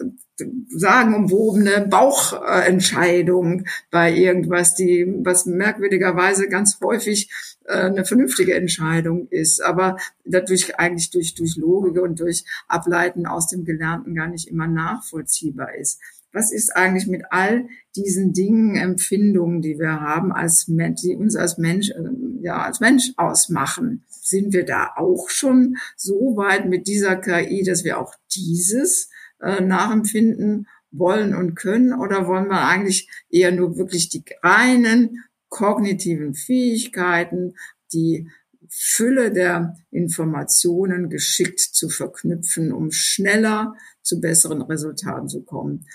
sagenumwobene 0.69 1.87
Bauchentscheidung 1.89 3.65
bei 3.91 4.13
irgendwas, 4.13 4.75
die, 4.75 5.07
was 5.25 5.47
merkwürdigerweise 5.47 6.49
ganz 6.49 6.79
häufig 6.83 7.31
äh, 7.65 7.73
eine 7.73 8.05
vernünftige 8.05 8.55
Entscheidung 8.55 9.29
ist, 9.29 9.63
aber 9.63 9.97
dadurch 10.25 10.79
eigentlich 10.79 11.11
durch, 11.11 11.35
durch 11.35 11.57
Logik 11.57 12.03
und 12.03 12.21
durch 12.21 12.45
Ableiten 12.69 13.27
aus 13.27 13.49
dem 13.49 13.65
Gelernten 13.65 14.15
gar 14.15 14.29
nicht 14.29 14.49
immer 14.49 14.67
nachvollziehbar 14.67 15.75
ist. 15.75 16.01
Was 16.33 16.53
ist 16.53 16.77
eigentlich 16.77 17.07
mit 17.07 17.23
all 17.31 17.67
diesen 17.95 18.35
Dingen, 18.35 18.77
Empfindungen, 18.77 19.63
die 19.63 19.79
wir 19.79 20.01
haben 20.01 20.33
als 20.33 20.69
Mensch, 20.69 21.01
die 21.01 21.17
uns 21.17 21.35
als 21.35 21.57
Mensch, 21.57 21.91
äh, 21.91 22.43
ja, 22.43 22.63
als 22.63 22.81
Mensch 22.81 23.13
ausmachen? 23.17 24.05
Sind 24.27 24.53
wir 24.53 24.65
da 24.65 24.91
auch 24.97 25.31
schon 25.31 25.77
so 25.97 26.37
weit 26.37 26.67
mit 26.67 26.89
dieser 26.89 27.15
KI, 27.15 27.63
dass 27.63 27.85
wir 27.85 28.01
auch 28.01 28.13
dieses 28.35 29.09
äh, 29.41 29.61
nachempfinden 29.61 30.67
wollen 30.91 31.33
und 31.33 31.55
können? 31.55 31.93
Oder 31.93 32.27
wollen 32.27 32.49
wir 32.49 32.67
eigentlich 32.67 33.09
eher 33.31 33.53
nur 33.53 33.77
wirklich 33.77 34.09
die 34.09 34.25
reinen 34.43 35.23
kognitiven 35.49 36.35
Fähigkeiten, 36.35 37.55
die 37.93 38.29
Fülle 38.69 39.33
der 39.33 39.77
Informationen 39.93 41.09
geschickt 41.09 41.61
zu 41.61 41.89
verknüpfen, 41.89 42.73
um 42.73 42.91
schneller 42.91 43.77
zu 44.03 44.21
besseren 44.21 44.61
Resultaten 44.63 45.29
zu 45.29 45.45
kommen. 45.45 45.87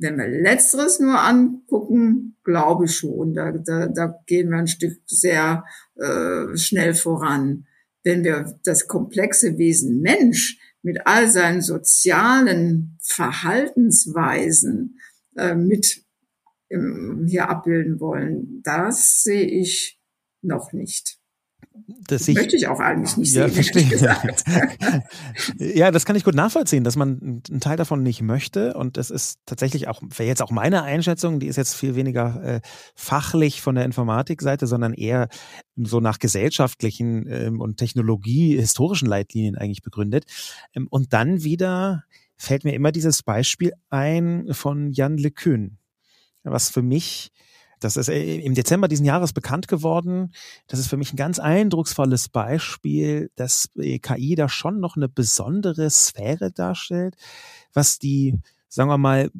Wenn 0.00 0.16
wir 0.16 0.26
letzteres 0.28 0.98
nur 0.98 1.20
angucken, 1.20 2.36
glaube 2.42 2.86
ich 2.86 2.96
schon, 2.96 3.34
da, 3.34 3.52
da, 3.52 3.86
da 3.86 4.18
gehen 4.26 4.50
wir 4.50 4.56
ein 4.56 4.66
Stück 4.66 4.98
sehr 5.04 5.64
äh, 5.96 6.56
schnell 6.56 6.94
voran. 6.94 7.66
Wenn 8.02 8.24
wir 8.24 8.58
das 8.64 8.86
komplexe 8.86 9.58
Wesen 9.58 10.00
Mensch 10.00 10.58
mit 10.82 11.06
all 11.06 11.30
seinen 11.30 11.60
sozialen 11.60 12.96
Verhaltensweisen 13.02 14.98
äh, 15.36 15.54
mit 15.54 16.02
ähm, 16.70 17.26
hier 17.28 17.50
abbilden 17.50 18.00
wollen. 18.00 18.62
Das 18.62 19.22
sehe 19.22 19.44
ich 19.44 20.00
noch 20.40 20.72
nicht. 20.72 21.19
Das 22.06 22.26
ich, 22.28 22.34
möchte 22.34 22.56
ich 22.56 22.68
auch 22.68 22.80
eigentlich 22.80 23.16
nicht 23.16 23.34
ja, 23.34 23.48
sehen. 23.48 23.54
Verstehe. 23.54 25.04
ja, 25.76 25.90
das 25.90 26.04
kann 26.04 26.16
ich 26.16 26.24
gut 26.24 26.34
nachvollziehen, 26.34 26.84
dass 26.84 26.96
man 26.96 27.42
einen 27.48 27.60
Teil 27.60 27.76
davon 27.76 28.02
nicht 28.02 28.22
möchte. 28.22 28.74
Und 28.74 28.96
das 28.96 29.10
ist 29.10 29.38
tatsächlich 29.46 29.88
auch, 29.88 30.02
wäre 30.02 30.28
jetzt 30.28 30.42
auch 30.42 30.50
meine 30.50 30.82
Einschätzung, 30.82 31.40
die 31.40 31.46
ist 31.46 31.56
jetzt 31.56 31.74
viel 31.74 31.94
weniger 31.94 32.42
äh, 32.42 32.60
fachlich 32.94 33.60
von 33.60 33.74
der 33.74 33.84
Informatikseite, 33.84 34.66
sondern 34.66 34.94
eher 34.94 35.28
so 35.76 36.00
nach 36.00 36.18
gesellschaftlichen 36.18 37.26
ähm, 37.28 37.60
und 37.60 37.76
technologiehistorischen 37.76 39.08
Leitlinien 39.08 39.56
eigentlich 39.56 39.82
begründet. 39.82 40.24
Ähm, 40.74 40.86
und 40.90 41.12
dann 41.12 41.44
wieder 41.44 42.04
fällt 42.36 42.64
mir 42.64 42.74
immer 42.74 42.92
dieses 42.92 43.22
Beispiel 43.22 43.72
ein 43.90 44.48
von 44.52 44.92
Jan 44.92 45.18
LeCun, 45.18 45.78
was 46.42 46.70
für 46.70 46.82
mich 46.82 47.30
Das 47.80 47.96
ist 47.96 48.08
äh, 48.08 48.36
im 48.36 48.54
Dezember 48.54 48.88
diesen 48.88 49.06
Jahres 49.06 49.32
bekannt 49.32 49.68
geworden. 49.68 50.32
Das 50.68 50.78
ist 50.78 50.88
für 50.88 50.96
mich 50.96 51.12
ein 51.12 51.16
ganz 51.16 51.38
eindrucksvolles 51.38 52.28
Beispiel, 52.28 53.30
dass 53.36 53.70
äh, 53.76 53.98
KI 53.98 54.34
da 54.34 54.48
schon 54.48 54.80
noch 54.80 54.96
eine 54.96 55.08
besondere 55.08 55.90
Sphäre 55.90 56.52
darstellt, 56.52 57.16
was 57.72 57.98
die, 57.98 58.38
sagen 58.68 58.90
wir 58.90 58.98
mal, 58.98 59.30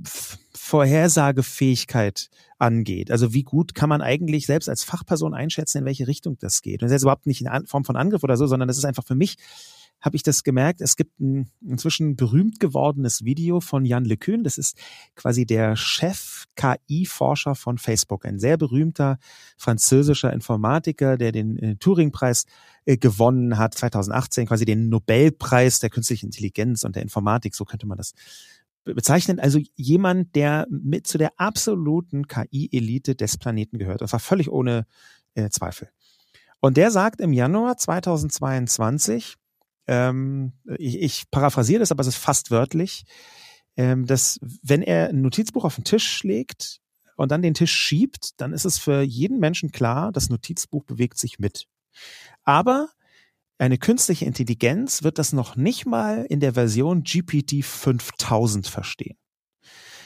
Vorhersagefähigkeit 0.55 2.31
angeht. 2.59 3.11
Also 3.11 3.33
wie 3.33 3.43
gut 3.43 3.75
kann 3.75 3.89
man 3.89 4.03
eigentlich 4.03 4.47
selbst 4.47 4.69
als 4.69 4.85
Fachperson 4.85 5.35
einschätzen, 5.35 5.79
in 5.79 5.85
welche 5.85 6.07
Richtung 6.07 6.37
das 6.39 6.63
geht. 6.63 6.83
Und 6.83 6.91
das 6.91 6.97
ist 6.97 7.03
überhaupt 7.03 7.27
nicht 7.27 7.43
in 7.43 7.67
Form 7.67 7.85
von 7.85 7.97
Angriff 7.97 8.23
oder 8.23 8.37
so, 8.37 8.47
sondern 8.47 8.69
das 8.69 8.79
ist 8.79 8.85
einfach 8.85 9.05
für 9.05 9.15
mich 9.15 9.37
habe 10.01 10.17
ich 10.17 10.23
das 10.23 10.45
gemerkt. 10.45 10.81
Es 10.81 10.97
gibt 10.97 11.21
ein 11.21 11.51
inzwischen 11.61 12.17
berühmt 12.17 12.61
gewordenes 12.61 13.25
Video 13.25 13.61
von 13.61 13.85
Jan 13.85 14.05
LeCun. 14.05 14.45
Das 14.45 14.59
ist 14.59 14.77
quasi 15.15 15.47
der 15.47 15.77
Chef-KI-Forscher 15.77 17.55
von 17.55 17.79
Facebook. 17.79 18.25
Ein 18.25 18.39
sehr 18.39 18.57
berühmter 18.57 19.19
französischer 19.59 20.33
Informatiker, 20.33 21.17
der 21.17 21.33
den 21.33 21.59
äh, 21.59 21.77
Turing-Preis 21.77 22.47
äh, 22.87 22.97
gewonnen 22.97 23.59
hat 23.59 23.75
2018, 23.75 24.47
quasi 24.47 24.65
den 24.65 24.89
Nobelpreis 24.89 25.81
der 25.81 25.91
künstlichen 25.91 26.27
Intelligenz 26.27 26.85
und 26.85 26.97
der 26.97 27.03
Informatik. 27.03 27.55
So 27.55 27.65
könnte 27.65 27.87
man 27.87 27.99
das 27.99 28.15
bezeichnen. 28.85 29.39
Also 29.39 29.61
jemand, 29.75 30.35
der 30.35 30.67
mit 30.71 31.07
zu 31.07 31.19
der 31.19 31.33
absoluten 31.37 32.27
KI-Elite 32.27 33.15
des 33.15 33.37
Planeten 33.37 33.79
gehört. 33.79 34.01
Das 34.01 34.13
war 34.13 34.21
völlig 34.21 34.51
ohne 34.51 34.87
äh, 35.35 35.51
Zweifel. 35.51 35.91
Und 36.61 36.77
der 36.77 36.91
sagt 36.91 37.21
im 37.21 37.33
Januar 37.33 37.77
2022, 37.77 39.37
ähm, 39.91 40.53
ich, 40.79 41.03
ich 41.03 41.31
paraphrasiere 41.33 41.81
das, 41.81 41.91
aber 41.91 42.03
es 42.03 42.07
ist 42.07 42.17
fast 42.17 42.53
wörtlich, 42.53 43.05
ähm, 43.77 44.07
dass 44.07 44.39
wenn 44.63 44.83
er 44.83 45.09
ein 45.09 45.21
Notizbuch 45.21 45.65
auf 45.65 45.75
den 45.75 45.85
Tisch 45.85 46.23
legt 46.23 46.81
und 47.17 47.33
dann 47.33 47.43
den 47.43 47.55
Tisch 47.55 47.73
schiebt, 47.73 48.41
dann 48.41 48.53
ist 48.53 48.65
es 48.65 48.79
für 48.79 49.03
jeden 49.03 49.41
Menschen 49.41 49.73
klar, 49.73 50.13
das 50.13 50.31
Notizbuch 50.31 50.85
bewegt 50.85 51.19
sich 51.19 51.41
mit. 51.41 51.67
Aber 52.45 52.89
eine 53.59 53.79
künstliche 53.79 54.27
Intelligenz 54.27 55.03
wird 55.03 55.19
das 55.19 55.33
noch 55.33 55.57
nicht 55.57 55.87
mal 55.87 56.25
in 56.25 56.39
der 56.39 56.55
Version 56.55 57.03
GPT 57.03 57.65
5000 57.65 58.69
verstehen. 58.69 59.19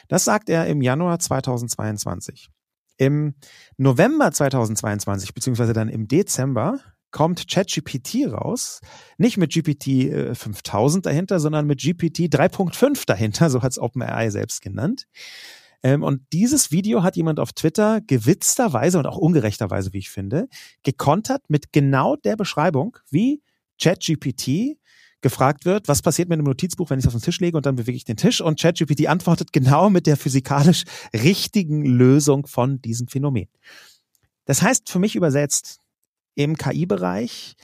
Das 0.08 0.24
sagt 0.24 0.48
er 0.48 0.66
im 0.66 0.80
Januar 0.80 1.18
2022. 1.18 2.48
Im 2.96 3.34
November 3.76 4.32
2022, 4.32 5.34
beziehungsweise 5.34 5.74
dann 5.74 5.88
im 5.90 6.08
Dezember, 6.08 6.80
kommt 7.14 7.46
ChatGPT 7.48 8.26
raus. 8.26 8.80
Nicht 9.18 9.36
mit 9.36 9.52
GPT 9.52 10.36
5000 10.36 11.06
äh, 11.06 11.08
dahinter, 11.08 11.38
sondern 11.38 11.64
mit 11.64 11.80
GPT 11.80 12.22
3.5 12.22 13.06
dahinter, 13.06 13.50
so 13.50 13.62
hat 13.62 13.70
es 13.70 13.78
OpenAI 13.78 14.30
selbst 14.30 14.60
genannt. 14.60 15.06
Ähm, 15.84 16.02
und 16.02 16.22
dieses 16.32 16.72
Video 16.72 17.04
hat 17.04 17.14
jemand 17.14 17.38
auf 17.38 17.52
Twitter 17.52 18.00
gewitzterweise 18.00 18.98
und 18.98 19.06
auch 19.06 19.16
ungerechterweise, 19.16 19.92
wie 19.92 19.98
ich 19.98 20.10
finde, 20.10 20.48
gekontert 20.82 21.42
mit 21.48 21.72
genau 21.72 22.16
der 22.16 22.34
Beschreibung, 22.34 22.98
wie 23.10 23.42
ChatGPT 23.80 24.76
gefragt 25.20 25.66
wird, 25.66 25.86
was 25.86 26.02
passiert 26.02 26.28
mit 26.28 26.38
einem 26.38 26.46
Notizbuch, 26.46 26.90
wenn 26.90 26.98
ich 26.98 27.04
es 27.04 27.06
auf 27.06 27.14
den 27.14 27.24
Tisch 27.24 27.38
lege 27.38 27.56
und 27.56 27.64
dann 27.64 27.76
bewege 27.76 27.96
ich 27.96 28.04
den 28.04 28.16
Tisch 28.16 28.40
und 28.40 28.60
ChatGPT 28.60 29.06
antwortet 29.06 29.52
genau 29.52 29.88
mit 29.88 30.08
der 30.08 30.16
physikalisch 30.16 30.82
richtigen 31.14 31.84
Lösung 31.84 32.48
von 32.48 32.82
diesem 32.82 33.06
Phänomen. 33.06 33.46
Das 34.46 34.62
heißt 34.62 34.90
für 34.90 34.98
mich 34.98 35.14
übersetzt, 35.14 35.83
im 36.34 36.56
KI-Bereich 36.56 37.56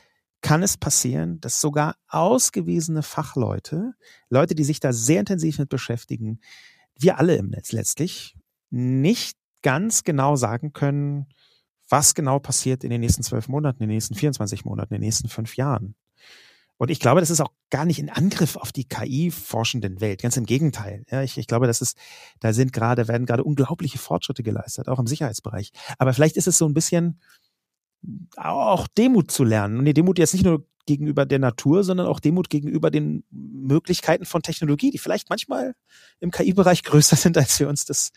kann 0.42 0.62
es 0.62 0.76
passieren, 0.76 1.40
dass 1.40 1.60
sogar 1.60 1.96
ausgewiesene 2.08 3.02
Fachleute, 3.02 3.94
Leute, 4.28 4.54
die 4.54 4.64
sich 4.64 4.80
da 4.80 4.92
sehr 4.92 5.20
intensiv 5.20 5.58
mit 5.58 5.68
beschäftigen, 5.68 6.40
wir 6.98 7.18
alle 7.18 7.36
im 7.36 7.48
Netz 7.48 7.72
letztlich, 7.72 8.36
nicht 8.70 9.36
ganz 9.62 10.04
genau 10.04 10.36
sagen 10.36 10.72
können, 10.72 11.26
was 11.88 12.14
genau 12.14 12.38
passiert 12.38 12.84
in 12.84 12.90
den 12.90 13.00
nächsten 13.00 13.22
zwölf 13.22 13.48
Monaten, 13.48 13.82
in 13.82 13.88
den 13.88 13.96
nächsten 13.96 14.14
24 14.14 14.64
Monaten, 14.64 14.94
in 14.94 15.00
den 15.00 15.06
nächsten 15.06 15.28
fünf 15.28 15.56
Jahren. 15.56 15.94
Und 16.80 16.90
ich 16.90 16.98
glaube, 16.98 17.20
das 17.20 17.28
ist 17.28 17.42
auch 17.42 17.52
gar 17.68 17.84
nicht 17.84 17.98
ein 17.98 18.08
Angriff 18.08 18.56
auf 18.56 18.72
die 18.72 18.88
KI-forschenden 18.88 20.00
Welt. 20.00 20.22
Ganz 20.22 20.38
im 20.38 20.46
Gegenteil. 20.46 21.04
Ja, 21.10 21.22
ich, 21.22 21.36
ich 21.36 21.46
glaube, 21.46 21.66
das 21.66 21.82
ist, 21.82 21.98
da 22.38 22.54
sind 22.54 22.72
gerade, 22.72 23.06
werden 23.06 23.26
gerade 23.26 23.44
unglaubliche 23.44 23.98
Fortschritte 23.98 24.42
geleistet, 24.42 24.88
auch 24.88 24.98
im 24.98 25.06
Sicherheitsbereich. 25.06 25.72
Aber 25.98 26.14
vielleicht 26.14 26.38
ist 26.38 26.48
es 26.48 26.56
so 26.56 26.66
ein 26.66 26.72
bisschen, 26.72 27.20
auch 28.36 28.88
Demut 28.88 29.30
zu 29.30 29.44
lernen. 29.44 29.78
Und 29.78 29.84
die 29.84 29.94
Demut 29.94 30.18
jetzt 30.18 30.32
nicht 30.32 30.44
nur 30.44 30.66
gegenüber 30.86 31.26
der 31.26 31.38
Natur, 31.38 31.84
sondern 31.84 32.06
auch 32.06 32.20
Demut 32.20 32.50
gegenüber 32.50 32.90
den 32.90 33.22
Möglichkeiten 33.30 34.24
von 34.24 34.42
Technologie, 34.42 34.90
die 34.90 34.98
vielleicht 34.98 35.30
manchmal 35.30 35.74
im 36.18 36.30
KI-Bereich 36.30 36.82
größer 36.84 37.16
sind, 37.16 37.36
als 37.38 37.60
wir 37.60 37.68
uns 37.68 37.84
das 37.84 38.10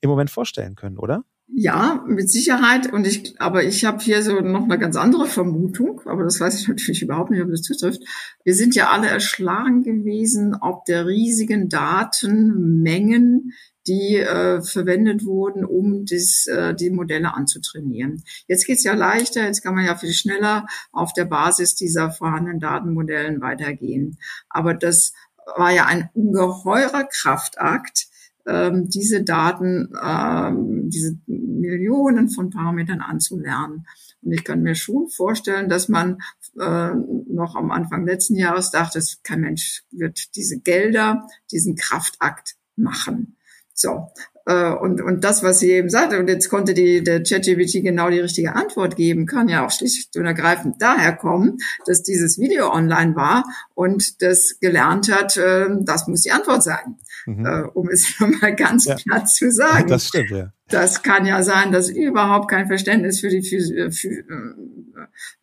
im 0.00 0.10
Moment 0.10 0.30
vorstellen 0.30 0.74
können, 0.74 0.98
oder? 0.98 1.24
Ja, 1.52 2.04
mit 2.06 2.30
Sicherheit. 2.30 2.92
Und 2.92 3.06
ich, 3.06 3.34
aber 3.40 3.64
ich 3.64 3.84
habe 3.84 3.98
hier 3.98 4.22
so 4.22 4.40
noch 4.40 4.64
eine 4.64 4.78
ganz 4.78 4.96
andere 4.96 5.26
Vermutung, 5.26 6.00
aber 6.04 6.22
das 6.22 6.38
weiß 6.38 6.60
ich 6.60 6.68
natürlich 6.68 7.02
überhaupt 7.02 7.30
nicht, 7.30 7.42
ob 7.42 7.50
das 7.50 7.62
zutrifft. 7.62 8.02
Wir 8.44 8.54
sind 8.54 8.76
ja 8.76 8.90
alle 8.90 9.08
erschlagen 9.08 9.82
gewesen, 9.82 10.54
ob 10.60 10.84
der 10.84 11.06
riesigen 11.06 11.68
Datenmengen, 11.68 13.52
die 13.90 14.16
äh, 14.18 14.62
verwendet 14.62 15.24
wurden, 15.24 15.64
um 15.64 16.04
das, 16.06 16.46
äh, 16.46 16.74
die 16.74 16.90
Modelle 16.90 17.34
anzutrainieren. 17.34 18.22
Jetzt 18.46 18.64
geht's 18.64 18.84
ja 18.84 18.94
leichter, 18.94 19.44
jetzt 19.44 19.62
kann 19.62 19.74
man 19.74 19.84
ja 19.84 19.96
viel 19.96 20.12
schneller 20.12 20.66
auf 20.92 21.12
der 21.12 21.24
Basis 21.24 21.74
dieser 21.74 22.12
vorhandenen 22.12 22.60
Datenmodellen 22.60 23.40
weitergehen. 23.40 24.18
Aber 24.48 24.74
das 24.74 25.12
war 25.56 25.72
ja 25.72 25.86
ein 25.86 26.08
ungeheurer 26.14 27.04
Kraftakt, 27.04 28.06
ähm, 28.46 28.88
diese 28.88 29.24
Daten, 29.24 29.92
ähm, 30.00 30.88
diese 30.88 31.18
Millionen 31.26 32.30
von 32.30 32.50
Parametern 32.50 33.00
anzulernen. 33.00 33.86
Und 34.22 34.32
ich 34.32 34.44
kann 34.44 34.62
mir 34.62 34.76
schon 34.76 35.08
vorstellen, 35.08 35.68
dass 35.68 35.88
man 35.88 36.18
äh, 36.60 36.90
noch 37.28 37.56
am 37.56 37.72
Anfang 37.72 38.06
letzten 38.06 38.36
Jahres 38.36 38.70
dachte, 38.70 39.02
kein 39.24 39.40
Mensch 39.40 39.82
wird 39.90 40.36
diese 40.36 40.60
Gelder, 40.60 41.26
diesen 41.50 41.74
Kraftakt 41.74 42.54
machen. 42.76 43.36
So. 43.74 44.08
Äh, 44.46 44.72
und, 44.72 45.00
und 45.00 45.22
das, 45.22 45.42
was 45.42 45.60
sie 45.60 45.70
eben 45.70 45.88
sagte, 45.90 46.18
und 46.18 46.28
jetzt 46.28 46.48
konnte 46.48 46.74
die, 46.74 47.04
der 47.04 47.22
ChatGPT 47.22 47.82
genau 47.82 48.10
die 48.10 48.20
richtige 48.20 48.54
Antwort 48.54 48.96
geben, 48.96 49.26
kann 49.26 49.48
ja 49.48 49.64
auch 49.64 49.70
schlicht 49.70 50.16
und 50.16 50.24
ergreifend 50.24 50.76
daher 50.80 51.14
kommen, 51.14 51.58
dass 51.86 52.02
dieses 52.02 52.38
Video 52.38 52.72
online 52.72 53.14
war 53.14 53.44
und 53.74 54.22
das 54.22 54.58
gelernt 54.60 55.12
hat, 55.12 55.36
äh, 55.36 55.66
das 55.80 56.08
muss 56.08 56.22
die 56.22 56.32
Antwort 56.32 56.62
sein. 56.62 56.98
Mhm. 57.26 57.46
Äh, 57.46 57.62
um 57.74 57.88
es 57.88 58.18
mal 58.40 58.54
ganz 58.54 58.86
ja. 58.86 58.96
platt 58.96 59.30
zu 59.30 59.50
sagen. 59.52 59.88
Das 59.88 60.08
stimmt, 60.08 60.30
ja. 60.30 60.52
Das 60.68 61.02
kann 61.02 61.26
ja 61.26 61.42
sein, 61.42 61.72
dass 61.72 61.88
überhaupt 61.88 62.48
kein 62.48 62.68
Verständnis 62.68 63.20
für 63.20 63.28
die 63.28 63.42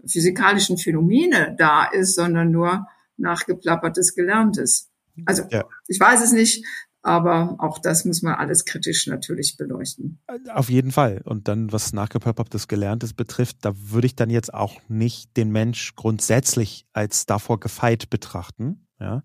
physikalischen 0.06 0.78
Phänomene 0.78 1.54
da 1.58 1.84
ist, 1.84 2.16
sondern 2.16 2.52
nur 2.52 2.88
nachgeplappertes 3.18 4.16
Gelerntes. 4.16 4.90
Also 5.26 5.44
ja. 5.50 5.66
ich 5.88 6.00
weiß 6.00 6.24
es 6.24 6.32
nicht, 6.32 6.66
aber 7.08 7.55
auch 7.60 7.80
das 7.80 8.03
muss 8.03 8.22
man 8.22 8.36
alles 8.36 8.66
kritisch 8.66 9.08
natürlich 9.08 9.55
beleuchten. 9.58 10.20
Auf 10.53 10.70
jeden 10.70 10.91
Fall. 10.91 11.22
Und 11.24 11.47
dann, 11.47 11.72
was 11.72 11.93
nachgepöppertes 11.93 12.68
Gelerntes 12.68 13.14
betrifft, 13.14 13.58
da 13.62 13.72
würde 13.76 14.08
ich 14.08 14.16
dann 14.16 14.30
jetzt 14.30 14.53
auch 14.53 14.82
nicht 14.89 15.38
den 15.38 15.49
Mensch 15.51 15.95
grundsätzlich 15.95 16.86
als 16.91 17.26
davor 17.26 17.62
gefeit 17.62 18.10
betrachten. 18.10 18.88
Ja, 18.99 19.24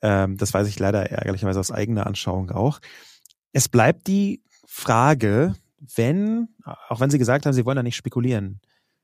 ähm, 0.00 0.36
das 0.36 0.52
weiß 0.52 0.66
ich 0.66 0.80
leider 0.80 1.10
ärgerlicherweise 1.10 1.60
aus 1.60 1.70
eigener 1.70 2.08
Anschauung 2.08 2.50
auch. 2.50 2.80
Es 3.52 3.68
bleibt 3.68 4.08
die 4.08 4.42
Frage, 4.66 5.54
wenn, 5.94 6.48
auch 6.88 6.98
wenn 6.98 7.10
Sie 7.10 7.18
gesagt 7.18 7.46
haben, 7.46 7.52
Sie 7.52 7.64
wollen 7.64 7.76
da 7.76 7.82
nicht 7.84 7.96
spekulieren, 7.96 8.60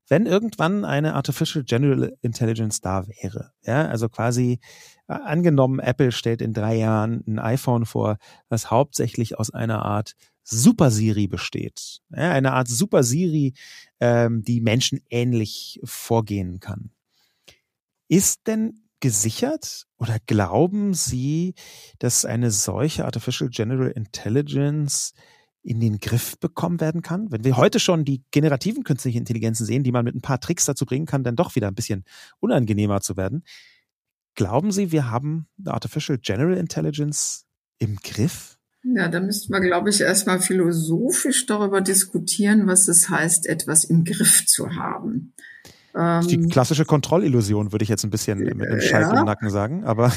wenn 0.08 0.26
irgendwann 0.26 0.84
eine 0.84 1.14
Artificial 1.14 1.64
General 1.64 2.16
Intelligence 2.22 2.80
da 2.80 3.06
wäre, 3.06 3.52
ja, 3.62 3.86
also 3.86 4.08
quasi 4.08 4.60
äh, 5.06 5.12
angenommen, 5.12 5.78
Apple 5.78 6.12
stellt 6.12 6.42
in 6.42 6.54
drei 6.54 6.76
Jahren 6.76 7.22
ein 7.26 7.38
iPhone 7.38 7.86
vor, 7.86 8.18
das 8.48 8.70
hauptsächlich 8.70 9.38
aus 9.38 9.50
einer 9.50 9.84
Art 9.84 10.14
Super 10.42 10.90
Siri 10.90 11.26
besteht, 11.26 12.00
ja, 12.10 12.32
eine 12.32 12.52
Art 12.52 12.68
Super 12.68 13.02
Siri, 13.02 13.54
ähm, 14.00 14.42
die 14.42 14.60
menschenähnlich 14.60 15.80
vorgehen 15.84 16.60
kann. 16.60 16.90
Ist 18.08 18.46
denn 18.46 18.80
gesichert 19.00 19.86
oder 19.98 20.18
glauben 20.26 20.94
Sie, 20.94 21.54
dass 21.98 22.24
eine 22.24 22.50
solche 22.50 23.04
Artificial 23.04 23.50
General 23.50 23.90
Intelligence 23.90 25.12
in 25.62 25.80
den 25.80 25.98
Griff 25.98 26.38
bekommen 26.38 26.80
werden 26.80 27.02
kann? 27.02 27.30
Wenn 27.30 27.44
wir 27.44 27.56
heute 27.56 27.80
schon 27.80 28.04
die 28.04 28.22
generativen 28.30 28.84
künstlichen 28.84 29.18
Intelligenzen 29.18 29.66
sehen, 29.66 29.82
die 29.82 29.92
man 29.92 30.04
mit 30.04 30.14
ein 30.14 30.20
paar 30.20 30.40
Tricks 30.40 30.64
dazu 30.64 30.86
bringen 30.86 31.06
kann, 31.06 31.24
dann 31.24 31.36
doch 31.36 31.54
wieder 31.56 31.68
ein 31.68 31.74
bisschen 31.74 32.04
unangenehmer 32.40 33.00
zu 33.00 33.16
werden. 33.16 33.42
Glauben 34.34 34.70
Sie, 34.70 34.92
wir 34.92 35.10
haben 35.10 35.48
Artificial 35.64 36.18
General 36.18 36.56
Intelligence 36.56 37.46
im 37.78 37.96
Griff? 37.96 38.58
Ja, 38.84 39.08
da 39.08 39.20
müssten 39.20 39.52
wir, 39.52 39.60
glaube 39.60 39.90
ich, 39.90 40.00
erstmal 40.00 40.40
philosophisch 40.40 41.46
darüber 41.46 41.80
diskutieren, 41.80 42.66
was 42.66 42.88
es 42.88 43.08
heißt, 43.08 43.46
etwas 43.46 43.84
im 43.84 44.04
Griff 44.04 44.46
zu 44.46 44.76
haben. 44.76 45.34
Die 45.94 45.98
ähm, 46.34 46.48
klassische 46.48 46.84
Kontrollillusion 46.84 47.72
würde 47.72 47.82
ich 47.82 47.88
jetzt 47.88 48.04
ein 48.04 48.10
bisschen 48.10 48.38
mit 48.38 48.70
dem 48.70 48.80
Schalk 48.80 49.12
ja. 49.12 49.18
im 49.18 49.26
Nacken 49.26 49.50
sagen, 49.50 49.84
aber 49.84 50.12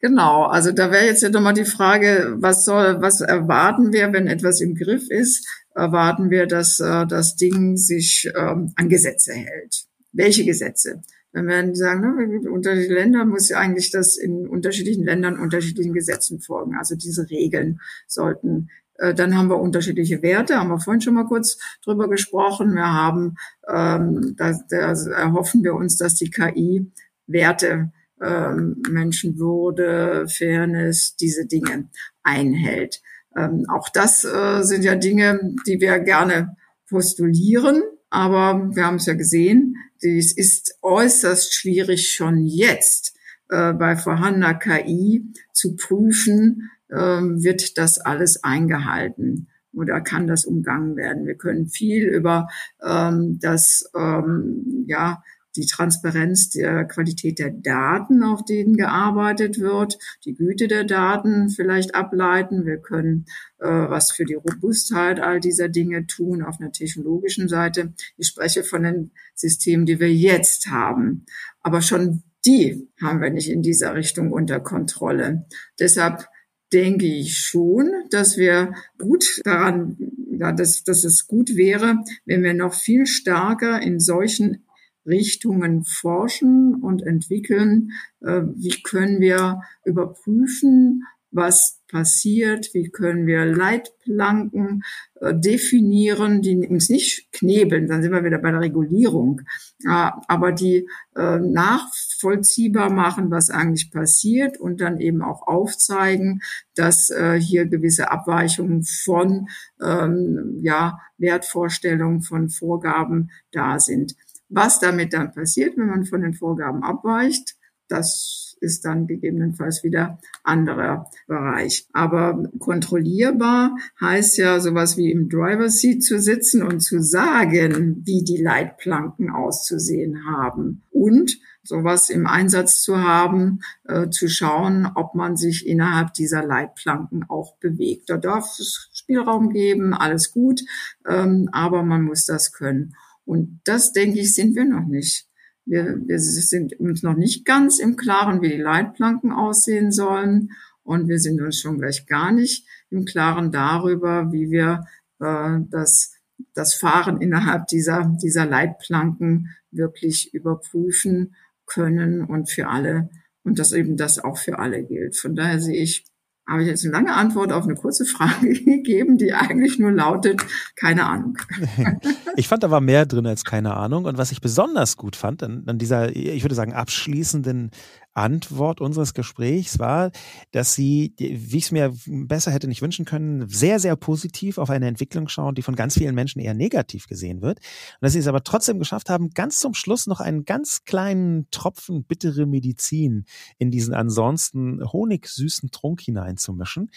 Genau, 0.00 0.44
also 0.44 0.70
da 0.70 0.92
wäre 0.92 1.06
jetzt 1.06 1.22
ja 1.22 1.28
nochmal 1.28 1.54
die 1.54 1.64
Frage, 1.64 2.36
was 2.38 2.64
soll, 2.64 3.00
was 3.00 3.20
erwarten 3.20 3.92
wir, 3.92 4.12
wenn 4.12 4.28
etwas 4.28 4.60
im 4.60 4.76
Griff 4.76 5.10
ist? 5.10 5.46
Erwarten 5.74 6.30
wir, 6.30 6.46
dass 6.46 6.78
äh, 6.78 7.06
das 7.06 7.34
Ding 7.36 7.76
sich 7.76 8.30
ähm, 8.36 8.72
an 8.76 8.88
Gesetze 8.88 9.32
hält? 9.32 9.86
Welche 10.12 10.44
Gesetze? 10.44 11.02
Werden 11.32 11.72
die 11.72 11.78
sagen, 11.78 12.00
ne, 12.00 12.50
unterschiedliche 12.50 12.94
Länder 12.94 13.24
muss 13.24 13.48
ja 13.48 13.58
eigentlich 13.58 13.90
das 13.90 14.16
in 14.16 14.48
unterschiedlichen 14.48 15.04
Ländern 15.04 15.38
unterschiedlichen 15.38 15.92
Gesetzen 15.92 16.40
folgen. 16.40 16.74
Also 16.76 16.96
diese 16.96 17.28
Regeln 17.28 17.80
sollten 18.06 18.70
äh, 18.98 19.14
dann 19.14 19.36
haben 19.36 19.48
wir 19.48 19.58
unterschiedliche 19.58 20.22
Werte, 20.22 20.56
haben 20.56 20.70
wir 20.70 20.80
vorhin 20.80 21.00
schon 21.00 21.14
mal 21.14 21.26
kurz 21.26 21.58
drüber 21.84 22.08
gesprochen. 22.08 22.74
Wir 22.74 22.92
haben, 22.92 23.36
ähm, 23.68 24.34
da, 24.36 24.58
da 24.68 24.92
erhoffen 25.12 25.64
wir 25.64 25.74
uns, 25.74 25.96
dass 25.96 26.16
die 26.16 26.30
KI 26.30 26.90
Werte, 27.26 27.92
ähm, 28.22 28.82
Menschenwürde, 28.88 30.26
Fairness, 30.28 31.16
diese 31.16 31.46
Dinge 31.46 31.88
einhält. 32.22 33.00
Ähm, 33.36 33.66
auch 33.68 33.88
das 33.88 34.24
äh, 34.24 34.62
sind 34.62 34.84
ja 34.84 34.96
Dinge, 34.96 35.54
die 35.66 35.80
wir 35.80 35.98
gerne 36.00 36.56
postulieren, 36.88 37.82
aber 38.10 38.70
wir 38.74 38.86
haben 38.86 38.96
es 38.96 39.06
ja 39.06 39.14
gesehen, 39.14 39.76
dies 40.02 40.36
ist 40.36 40.78
äußerst 40.82 41.54
schwierig 41.54 42.12
schon 42.12 42.46
jetzt 42.46 43.16
äh, 43.48 43.72
bei 43.72 43.96
vorhandener 43.96 44.54
KI 44.54 45.26
zu 45.52 45.76
prüfen, 45.76 46.70
ähm, 46.90 47.42
wird 47.42 47.78
das 47.78 47.98
alles 47.98 48.42
eingehalten 48.44 49.48
oder 49.72 50.00
kann 50.00 50.26
das 50.26 50.44
umgangen 50.44 50.96
werden. 50.96 51.26
Wir 51.26 51.34
können 51.34 51.68
viel 51.68 52.06
über 52.06 52.48
ähm, 52.82 53.38
das, 53.40 53.90
ähm, 53.96 54.84
ja, 54.86 55.22
die 55.58 55.66
Transparenz 55.66 56.50
der 56.50 56.84
Qualität 56.84 57.38
der 57.38 57.50
Daten, 57.50 58.22
auf 58.22 58.44
denen 58.44 58.76
gearbeitet 58.76 59.58
wird, 59.58 59.98
die 60.24 60.34
Güte 60.34 60.68
der 60.68 60.84
Daten 60.84 61.50
vielleicht 61.50 61.94
ableiten. 61.94 62.64
Wir 62.64 62.78
können 62.78 63.26
äh, 63.58 63.66
was 63.66 64.12
für 64.12 64.24
die 64.24 64.34
Robustheit 64.34 65.20
all 65.20 65.40
dieser 65.40 65.68
Dinge 65.68 66.06
tun 66.06 66.42
auf 66.42 66.60
einer 66.60 66.72
technologischen 66.72 67.48
Seite. 67.48 67.92
Ich 68.16 68.28
spreche 68.28 68.62
von 68.62 68.84
den 68.84 69.10
Systemen, 69.34 69.84
die 69.84 70.00
wir 70.00 70.12
jetzt 70.12 70.68
haben. 70.68 71.26
Aber 71.60 71.82
schon 71.82 72.22
die 72.46 72.88
haben 73.02 73.20
wir 73.20 73.30
nicht 73.30 73.50
in 73.50 73.62
dieser 73.62 73.94
Richtung 73.94 74.32
unter 74.32 74.60
Kontrolle. 74.60 75.46
Deshalb 75.80 76.28
denke 76.72 77.06
ich 77.06 77.38
schon, 77.38 77.90
dass 78.10 78.36
wir 78.36 78.74
gut 78.98 79.40
daran, 79.44 79.96
ja, 80.30 80.52
dass, 80.52 80.84
dass 80.84 81.04
es 81.04 81.26
gut 81.26 81.56
wäre, 81.56 81.98
wenn 82.26 82.42
wir 82.42 82.54
noch 82.54 82.74
viel 82.74 83.06
stärker 83.06 83.82
in 83.82 83.98
solchen 83.98 84.64
Richtungen 85.08 85.84
forschen 85.84 86.74
und 86.76 87.02
entwickeln. 87.02 87.92
Äh, 88.20 88.42
wie 88.54 88.82
können 88.82 89.20
wir 89.20 89.62
überprüfen, 89.84 91.04
was 91.30 91.82
passiert, 91.90 92.70
wie 92.72 92.90
können 92.90 93.26
wir 93.26 93.44
Leitplanken 93.44 94.82
äh, 95.20 95.34
definieren, 95.34 96.40
die 96.40 96.56
uns 96.66 96.88
nicht 96.88 97.32
knebeln, 97.32 97.86
dann 97.86 98.02
sind 98.02 98.12
wir 98.12 98.24
wieder 98.24 98.38
bei 98.38 98.50
der 98.50 98.60
Regulierung, 98.60 99.42
äh, 99.84 100.10
aber 100.28 100.52
die 100.52 100.88
nachvollziehbar 101.14 102.90
machen, 102.90 103.32
was 103.32 103.50
eigentlich 103.50 103.90
passiert 103.90 104.56
und 104.56 104.80
dann 104.80 105.00
eben 105.00 105.20
auch 105.20 105.48
aufzeigen, 105.48 106.42
dass 106.76 107.12
hier 107.40 107.66
gewisse 107.66 108.12
Abweichungen 108.12 108.84
von 108.84 109.48
ähm, 109.82 110.58
ja, 110.62 111.00
Wertvorstellungen, 111.16 112.22
von 112.22 112.50
Vorgaben 112.50 113.32
da 113.50 113.80
sind. 113.80 114.14
Was 114.48 114.80
damit 114.80 115.12
dann 115.12 115.32
passiert, 115.32 115.76
wenn 115.76 115.88
man 115.88 116.04
von 116.04 116.22
den 116.22 116.34
Vorgaben 116.34 116.82
abweicht, 116.82 117.56
das 117.88 118.56
ist 118.60 118.84
dann 118.84 119.06
gegebenenfalls 119.06 119.82
wieder 119.82 120.18
anderer 120.42 121.10
Bereich. 121.26 121.86
Aber 121.92 122.50
kontrollierbar 122.58 123.76
heißt 124.00 124.36
ja 124.38 124.60
sowas 124.60 124.96
wie 124.96 125.10
im 125.10 125.28
Driver 125.28 125.70
Seat 125.70 126.02
zu 126.02 126.18
sitzen 126.18 126.62
und 126.62 126.80
zu 126.80 127.00
sagen, 127.02 128.02
wie 128.04 128.24
die 128.24 128.42
Leitplanken 128.42 129.30
auszusehen 129.30 130.26
haben 130.26 130.82
und 130.90 131.38
sowas 131.62 132.10
im 132.10 132.26
Einsatz 132.26 132.82
zu 132.82 132.98
haben, 132.98 133.60
äh, 133.84 134.08
zu 134.08 134.28
schauen, 134.28 134.90
ob 134.94 135.14
man 135.14 135.36
sich 135.36 135.66
innerhalb 135.66 136.14
dieser 136.14 136.44
Leitplanken 136.44 137.24
auch 137.28 137.56
bewegt. 137.58 138.10
Da 138.10 138.16
darf 138.16 138.58
es 138.58 138.88
Spielraum 138.92 139.50
geben, 139.50 139.94
alles 139.94 140.32
gut, 140.32 140.62
ähm, 141.06 141.48
aber 141.52 141.82
man 141.82 142.02
muss 142.02 142.24
das 142.24 142.52
können. 142.52 142.94
Und 143.28 143.60
das, 143.64 143.92
denke 143.92 144.20
ich, 144.20 144.32
sind 144.32 144.56
wir 144.56 144.64
noch 144.64 144.86
nicht. 144.86 145.26
Wir, 145.66 146.00
wir 146.06 146.18
sind 146.18 146.80
uns 146.80 147.02
noch 147.02 147.14
nicht 147.14 147.44
ganz 147.44 147.78
im 147.78 147.96
Klaren, 147.96 148.40
wie 148.40 148.48
die 148.48 148.56
Leitplanken 148.56 149.32
aussehen 149.32 149.92
sollen. 149.92 150.52
Und 150.82 151.08
wir 151.08 151.18
sind 151.18 151.42
uns 151.42 151.60
schon 151.60 151.78
gleich 151.78 152.06
gar 152.06 152.32
nicht 152.32 152.66
im 152.88 153.04
Klaren 153.04 153.52
darüber, 153.52 154.32
wie 154.32 154.50
wir 154.50 154.86
äh, 155.20 155.58
das, 155.68 156.14
das 156.54 156.72
Fahren 156.72 157.20
innerhalb 157.20 157.66
dieser, 157.66 158.16
dieser 158.22 158.46
Leitplanken 158.46 159.54
wirklich 159.70 160.32
überprüfen 160.32 161.34
können 161.66 162.24
und 162.24 162.50
für 162.50 162.68
alle 162.68 163.10
und 163.44 163.58
dass 163.58 163.72
eben 163.74 163.98
das 163.98 164.18
auch 164.18 164.38
für 164.38 164.58
alle 164.58 164.84
gilt. 164.84 165.16
Von 165.16 165.36
daher 165.36 165.60
sehe 165.60 165.82
ich 165.82 166.06
habe 166.48 166.62
ich 166.62 166.68
jetzt 166.68 166.84
eine 166.84 166.92
lange 166.92 167.14
Antwort 167.14 167.52
auf 167.52 167.64
eine 167.64 167.74
kurze 167.74 168.06
Frage 168.06 168.52
gegeben, 168.64 169.18
die 169.18 169.34
eigentlich 169.34 169.78
nur 169.78 169.92
lautet, 169.92 170.44
keine 170.76 171.06
Ahnung. 171.06 171.38
Ich 172.36 172.46
fand, 172.46 172.62
da 172.62 172.70
war 172.70 172.80
mehr 172.80 173.04
drin 173.04 173.26
als 173.26 173.44
keine 173.44 173.76
Ahnung. 173.76 174.04
Und 174.04 174.16
was 174.16 174.30
ich 174.30 174.40
besonders 174.40 174.96
gut 174.96 175.16
fand 175.16 175.42
an, 175.42 175.64
an 175.66 175.76
dieser, 175.76 176.14
ich 176.14 176.44
würde 176.44 176.54
sagen, 176.54 176.72
abschließenden 176.72 177.72
Antwort 178.18 178.80
unseres 178.80 179.14
Gesprächs 179.14 179.78
war, 179.78 180.10
dass 180.50 180.74
Sie, 180.74 181.14
wie 181.18 181.56
ich 181.56 181.64
es 181.64 181.72
mir 181.72 181.94
besser 182.06 182.50
hätte 182.50 182.68
nicht 182.68 182.82
wünschen 182.82 183.04
können, 183.04 183.48
sehr, 183.48 183.78
sehr 183.78 183.96
positiv 183.96 184.58
auf 184.58 184.70
eine 184.70 184.88
Entwicklung 184.88 185.28
schauen, 185.28 185.54
die 185.54 185.62
von 185.62 185.76
ganz 185.76 185.94
vielen 185.94 186.14
Menschen 186.14 186.40
eher 186.40 186.54
negativ 186.54 187.06
gesehen 187.06 187.40
wird. 187.42 187.58
Und 187.58 188.02
dass 188.02 188.12
Sie 188.12 188.18
es 188.18 188.26
aber 188.26 188.42
trotzdem 188.42 188.78
geschafft 188.78 189.08
haben, 189.08 189.30
ganz 189.30 189.60
zum 189.60 189.74
Schluss 189.74 190.06
noch 190.06 190.20
einen 190.20 190.44
ganz 190.44 190.84
kleinen 190.84 191.48
Tropfen 191.50 192.04
bittere 192.04 192.46
Medizin 192.46 193.24
in 193.58 193.70
diesen 193.70 193.94
ansonsten 193.94 194.80
honigsüßen 194.84 195.70
Trunk 195.70 196.00
hineinzumischen. 196.00 196.90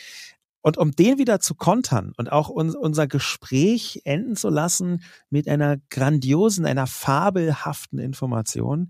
Und 0.63 0.77
um 0.77 0.91
den 0.91 1.17
wieder 1.17 1.39
zu 1.39 1.55
kontern 1.55 2.13
und 2.17 2.31
auch 2.31 2.49
unser 2.49 3.07
Gespräch 3.07 4.01
enden 4.05 4.35
zu 4.35 4.49
lassen 4.49 5.01
mit 5.29 5.47
einer 5.47 5.77
grandiosen, 5.89 6.65
einer 6.65 6.85
fabelhaften 6.85 7.97
Information, 7.97 8.89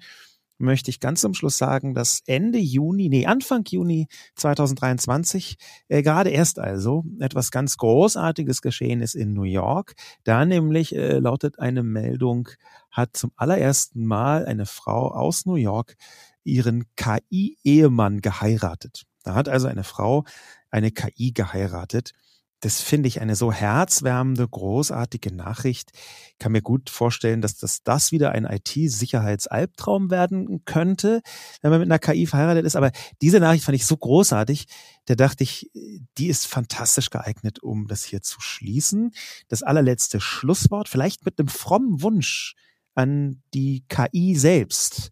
möchte 0.62 0.90
ich 0.90 1.00
ganz 1.00 1.22
zum 1.22 1.34
Schluss 1.34 1.58
sagen, 1.58 1.94
dass 1.94 2.22
Ende 2.26 2.60
Juni, 2.60 3.10
nee, 3.10 3.26
Anfang 3.26 3.64
Juni 3.68 4.08
2023, 4.36 5.58
äh, 5.88 6.02
gerade 6.02 6.30
erst 6.30 6.60
also, 6.60 7.04
etwas 7.20 7.52
ganz 7.52 7.78
Großartiges 7.78 8.62
geschehen 8.62 9.02
ist 9.02 9.16
in 9.16 9.34
New 9.34 9.44
York. 9.44 9.94
Da 10.24 10.46
nämlich 10.46 10.96
äh, 10.96 11.20
lautet 11.20 11.60
eine 11.60 11.84
Meldung, 11.84 12.50
hat 12.90 13.18
zum 13.18 13.32
allerersten 13.36 14.06
Mal 14.06 14.46
eine 14.46 14.66
Frau 14.66 15.12
aus 15.12 15.46
New 15.46 15.56
York 15.56 15.96
ihren 16.44 16.86
KI-Ehemann 16.96 18.22
geheiratet. 18.22 19.04
Da 19.24 19.36
hat 19.36 19.50
also 19.50 19.68
eine 19.68 19.84
Frau 19.84 20.24
eine 20.70 20.92
KI 20.92 21.32
geheiratet. 21.32 22.14
Das 22.62 22.80
finde 22.80 23.08
ich 23.08 23.20
eine 23.20 23.36
so 23.36 23.52
herzwärmende, 23.52 24.48
großartige 24.48 25.34
Nachricht. 25.34 25.92
Ich 25.94 26.38
kann 26.38 26.52
mir 26.52 26.62
gut 26.62 26.92
vorstellen, 26.92 27.42
dass 27.42 27.58
das, 27.58 27.82
das 27.82 28.12
wieder 28.12 28.32
ein 28.32 28.46
IT-Sicherheitsalbtraum 28.46 30.12
werden 30.12 30.64
könnte, 30.66 31.22
wenn 31.62 31.72
man 31.72 31.80
mit 31.80 31.88
einer 31.88 31.98
KI 31.98 32.28
verheiratet 32.28 32.66
ist. 32.66 32.76
Aber 32.76 32.92
diese 33.20 33.40
Nachricht 33.40 33.64
fand 33.64 33.76
ich 33.76 33.88
so 33.88 33.98
großartig, 33.98 34.68
da 35.06 35.16
dachte 35.16 35.44
ich, 35.44 35.72
die 36.20 36.28
ist 36.28 36.46
fantastisch 36.46 37.10
geeignet, 37.10 37.64
um 37.64 37.88
das 37.88 38.04
hier 38.04 38.22
zu 38.22 38.40
schließen. 38.40 39.12
Das 39.48 39.64
allerletzte 39.64 40.22
Schlusswort, 40.22 40.88
vielleicht 40.88 41.26
mit 41.26 41.40
einem 41.40 41.50
frommen 41.50 42.04
Wunsch 42.04 42.54
an 42.94 43.42
die 43.56 43.86
KI 43.88 44.36
selbst 44.36 45.10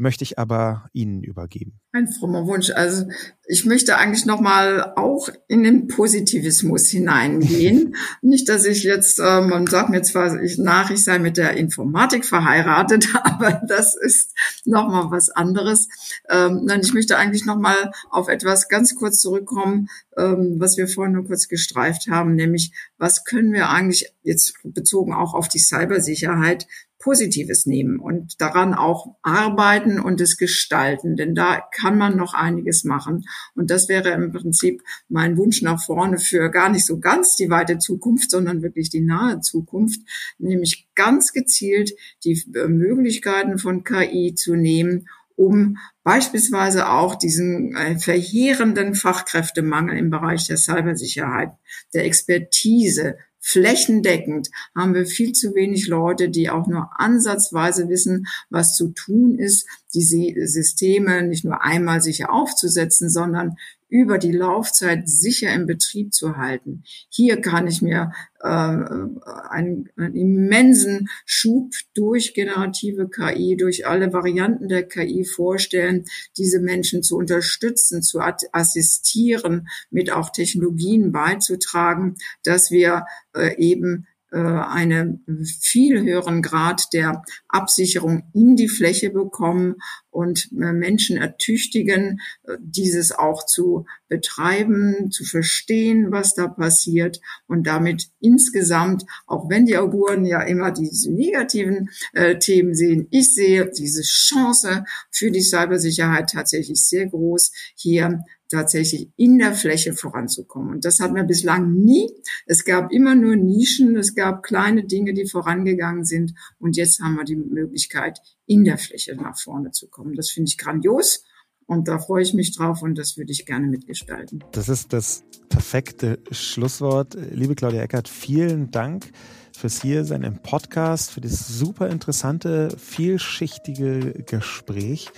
möchte 0.00 0.24
ich 0.24 0.38
aber 0.38 0.88
Ihnen 0.92 1.22
übergeben. 1.22 1.78
Ein 1.92 2.08
frommer 2.08 2.46
Wunsch. 2.46 2.70
Also 2.70 3.06
ich 3.46 3.66
möchte 3.66 3.98
eigentlich 3.98 4.24
noch 4.24 4.40
mal 4.40 4.94
auch 4.96 5.28
in 5.46 5.62
den 5.62 5.88
Positivismus 5.88 6.88
hineingehen. 6.88 7.94
Nicht, 8.22 8.48
dass 8.48 8.64
ich 8.64 8.82
jetzt, 8.82 9.18
äh, 9.18 9.40
man 9.42 9.66
sagt 9.66 9.90
mir 9.90 10.00
zwar 10.02 10.42
ich, 10.42 10.56
nach, 10.56 10.90
ich 10.90 11.04
sei 11.04 11.18
mit 11.18 11.36
der 11.36 11.56
Informatik 11.56 12.24
verheiratet, 12.24 13.08
aber 13.24 13.60
das 13.68 13.94
ist 13.94 14.34
noch 14.64 14.88
mal 14.88 15.10
was 15.10 15.28
anderes. 15.30 15.88
Ähm, 16.30 16.62
nein, 16.64 16.80
ich 16.82 16.94
möchte 16.94 17.18
eigentlich 17.18 17.44
noch 17.44 17.58
mal 17.58 17.92
auf 18.08 18.28
etwas 18.28 18.68
ganz 18.68 18.94
kurz 18.94 19.20
zurückkommen, 19.20 19.88
ähm, 20.16 20.56
was 20.58 20.78
wir 20.78 20.88
vorhin 20.88 21.14
nur 21.14 21.26
kurz 21.26 21.48
gestreift 21.48 22.08
haben, 22.08 22.34
nämlich 22.34 22.72
was 22.96 23.24
können 23.24 23.52
wir 23.52 23.68
eigentlich 23.68 24.14
jetzt 24.22 24.54
bezogen 24.62 25.12
auch 25.12 25.34
auf 25.34 25.48
die 25.48 25.58
Cybersicherheit 25.58 26.66
Positives 27.00 27.64
nehmen 27.64 27.98
und 27.98 28.40
daran 28.40 28.74
auch 28.74 29.16
arbeiten 29.22 29.98
und 29.98 30.20
es 30.20 30.36
gestalten, 30.36 31.16
denn 31.16 31.34
da 31.34 31.62
kann 31.74 31.96
man 31.96 32.16
noch 32.16 32.34
einiges 32.34 32.84
machen. 32.84 33.24
Und 33.54 33.70
das 33.70 33.88
wäre 33.88 34.10
im 34.10 34.32
Prinzip 34.32 34.82
mein 35.08 35.38
Wunsch 35.38 35.62
nach 35.62 35.82
vorne 35.82 36.18
für 36.18 36.50
gar 36.50 36.68
nicht 36.68 36.84
so 36.84 37.00
ganz 37.00 37.36
die 37.36 37.48
weite 37.48 37.78
Zukunft, 37.78 38.30
sondern 38.30 38.62
wirklich 38.62 38.90
die 38.90 39.00
nahe 39.00 39.40
Zukunft, 39.40 40.00
nämlich 40.38 40.88
ganz 40.94 41.32
gezielt 41.32 41.92
die 42.24 42.42
äh, 42.54 42.68
Möglichkeiten 42.68 43.58
von 43.58 43.82
KI 43.82 44.34
zu 44.34 44.54
nehmen, 44.54 45.08
um 45.36 45.78
beispielsweise 46.04 46.90
auch 46.90 47.14
diesen 47.14 47.74
äh, 47.74 47.98
verheerenden 47.98 48.94
Fachkräftemangel 48.94 49.96
im 49.96 50.10
Bereich 50.10 50.46
der 50.46 50.58
Cybersicherheit, 50.58 51.52
der 51.94 52.04
Expertise, 52.04 53.16
flächendeckend 53.40 54.50
haben 54.76 54.94
wir 54.94 55.06
viel 55.06 55.32
zu 55.32 55.54
wenig 55.54 55.88
Leute, 55.88 56.28
die 56.28 56.50
auch 56.50 56.66
nur 56.66 56.90
ansatzweise 56.96 57.88
wissen, 57.88 58.26
was 58.50 58.76
zu 58.76 58.88
tun 58.88 59.38
ist, 59.38 59.66
die 59.94 60.02
Systeme 60.02 61.22
nicht 61.22 61.44
nur 61.44 61.62
einmal 61.62 62.00
sicher 62.02 62.32
aufzusetzen, 62.32 63.10
sondern 63.10 63.56
über 63.90 64.18
die 64.18 64.32
Laufzeit 64.32 65.08
sicher 65.08 65.52
im 65.52 65.66
Betrieb 65.66 66.14
zu 66.14 66.36
halten. 66.36 66.84
Hier 67.08 67.40
kann 67.40 67.66
ich 67.66 67.82
mir 67.82 68.12
äh, 68.40 68.48
einen, 68.48 69.90
einen 69.96 70.14
immensen 70.14 71.08
Schub 71.26 71.72
durch 71.94 72.32
generative 72.32 73.08
KI, 73.08 73.56
durch 73.56 73.86
alle 73.86 74.12
Varianten 74.12 74.68
der 74.68 74.86
KI 74.86 75.24
vorstellen, 75.24 76.04
diese 76.38 76.60
Menschen 76.60 77.02
zu 77.02 77.16
unterstützen, 77.16 78.02
zu 78.02 78.20
assistieren, 78.52 79.68
mit 79.90 80.10
auch 80.10 80.30
Technologien 80.30 81.12
beizutragen, 81.12 82.14
dass 82.44 82.70
wir 82.70 83.04
äh, 83.34 83.56
eben 83.56 84.06
einen 84.38 85.24
viel 85.44 86.02
höheren 86.02 86.40
Grad 86.40 86.92
der 86.92 87.22
Absicherung 87.48 88.24
in 88.32 88.56
die 88.56 88.68
Fläche 88.68 89.10
bekommen 89.10 89.76
und 90.10 90.50
äh, 90.52 90.72
Menschen 90.72 91.16
ertüchtigen, 91.16 92.20
äh, 92.44 92.56
dieses 92.60 93.12
auch 93.12 93.46
zu 93.46 93.86
betreiben, 94.08 95.10
zu 95.10 95.24
verstehen, 95.24 96.10
was 96.10 96.34
da 96.34 96.48
passiert 96.48 97.20
und 97.46 97.66
damit 97.66 98.08
insgesamt, 98.20 99.04
auch 99.26 99.48
wenn 99.48 99.66
die 99.66 99.76
Auguren 99.76 100.24
ja 100.24 100.42
immer 100.42 100.72
diese 100.72 101.12
negativen 101.12 101.90
äh, 102.12 102.38
Themen 102.38 102.74
sehen, 102.74 103.06
ich 103.10 103.34
sehe 103.34 103.70
diese 103.70 104.02
Chance 104.02 104.84
für 105.10 105.30
die 105.30 105.42
Cybersicherheit 105.42 106.30
tatsächlich 106.30 106.84
sehr 106.84 107.06
groß, 107.06 107.52
hier 107.74 108.24
tatsächlich 108.50 109.08
in 109.16 109.38
der 109.38 109.54
Fläche 109.54 109.94
voranzukommen. 109.94 110.74
Und 110.74 110.84
das 110.84 111.00
hatten 111.00 111.14
wir 111.14 111.24
bislang 111.24 111.72
nie. 111.72 112.10
Es 112.46 112.64
gab 112.64 112.92
immer 112.92 113.14
nur 113.14 113.36
Nischen, 113.36 113.96
es 113.96 114.14
gab 114.14 114.42
kleine 114.42 114.84
Dinge, 114.84 115.14
die 115.14 115.26
vorangegangen 115.26 116.04
sind. 116.04 116.34
Und 116.58 116.76
jetzt 116.76 117.00
haben 117.00 117.16
wir 117.16 117.24
die 117.24 117.36
Möglichkeit, 117.36 118.18
in 118.46 118.64
der 118.64 118.78
Fläche 118.78 119.14
nach 119.14 119.38
vorne 119.38 119.70
zu 119.70 119.88
kommen. 119.88 120.14
Das 120.14 120.30
finde 120.30 120.48
ich 120.48 120.58
grandios. 120.58 121.24
Und 121.66 121.86
da 121.86 122.00
freue 122.00 122.22
ich 122.22 122.34
mich 122.34 122.56
drauf 122.56 122.82
und 122.82 122.98
das 122.98 123.16
würde 123.16 123.30
ich 123.30 123.46
gerne 123.46 123.68
mitgestalten. 123.68 124.42
Das 124.50 124.68
ist 124.68 124.92
das 124.92 125.22
perfekte 125.48 126.18
Schlusswort. 126.32 127.16
Liebe 127.30 127.54
Claudia 127.54 127.82
Eckert, 127.82 128.08
vielen 128.08 128.72
Dank 128.72 129.12
fürs 129.56 129.80
Hiersein 129.80 130.24
im 130.24 130.42
Podcast, 130.42 131.12
für 131.12 131.20
das 131.20 131.46
super 131.46 131.88
interessante, 131.88 132.76
vielschichtige 132.76 134.24
Gespräch. 134.26 135.10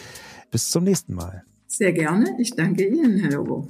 Bis 0.50 0.68
zum 0.68 0.84
nächsten 0.84 1.14
Mal. 1.14 1.42
Sehr 1.72 1.94
gerne. 1.94 2.36
Ich 2.38 2.50
danke 2.50 2.86
Ihnen, 2.86 3.16
Herr 3.16 3.30
Lobo. 3.30 3.66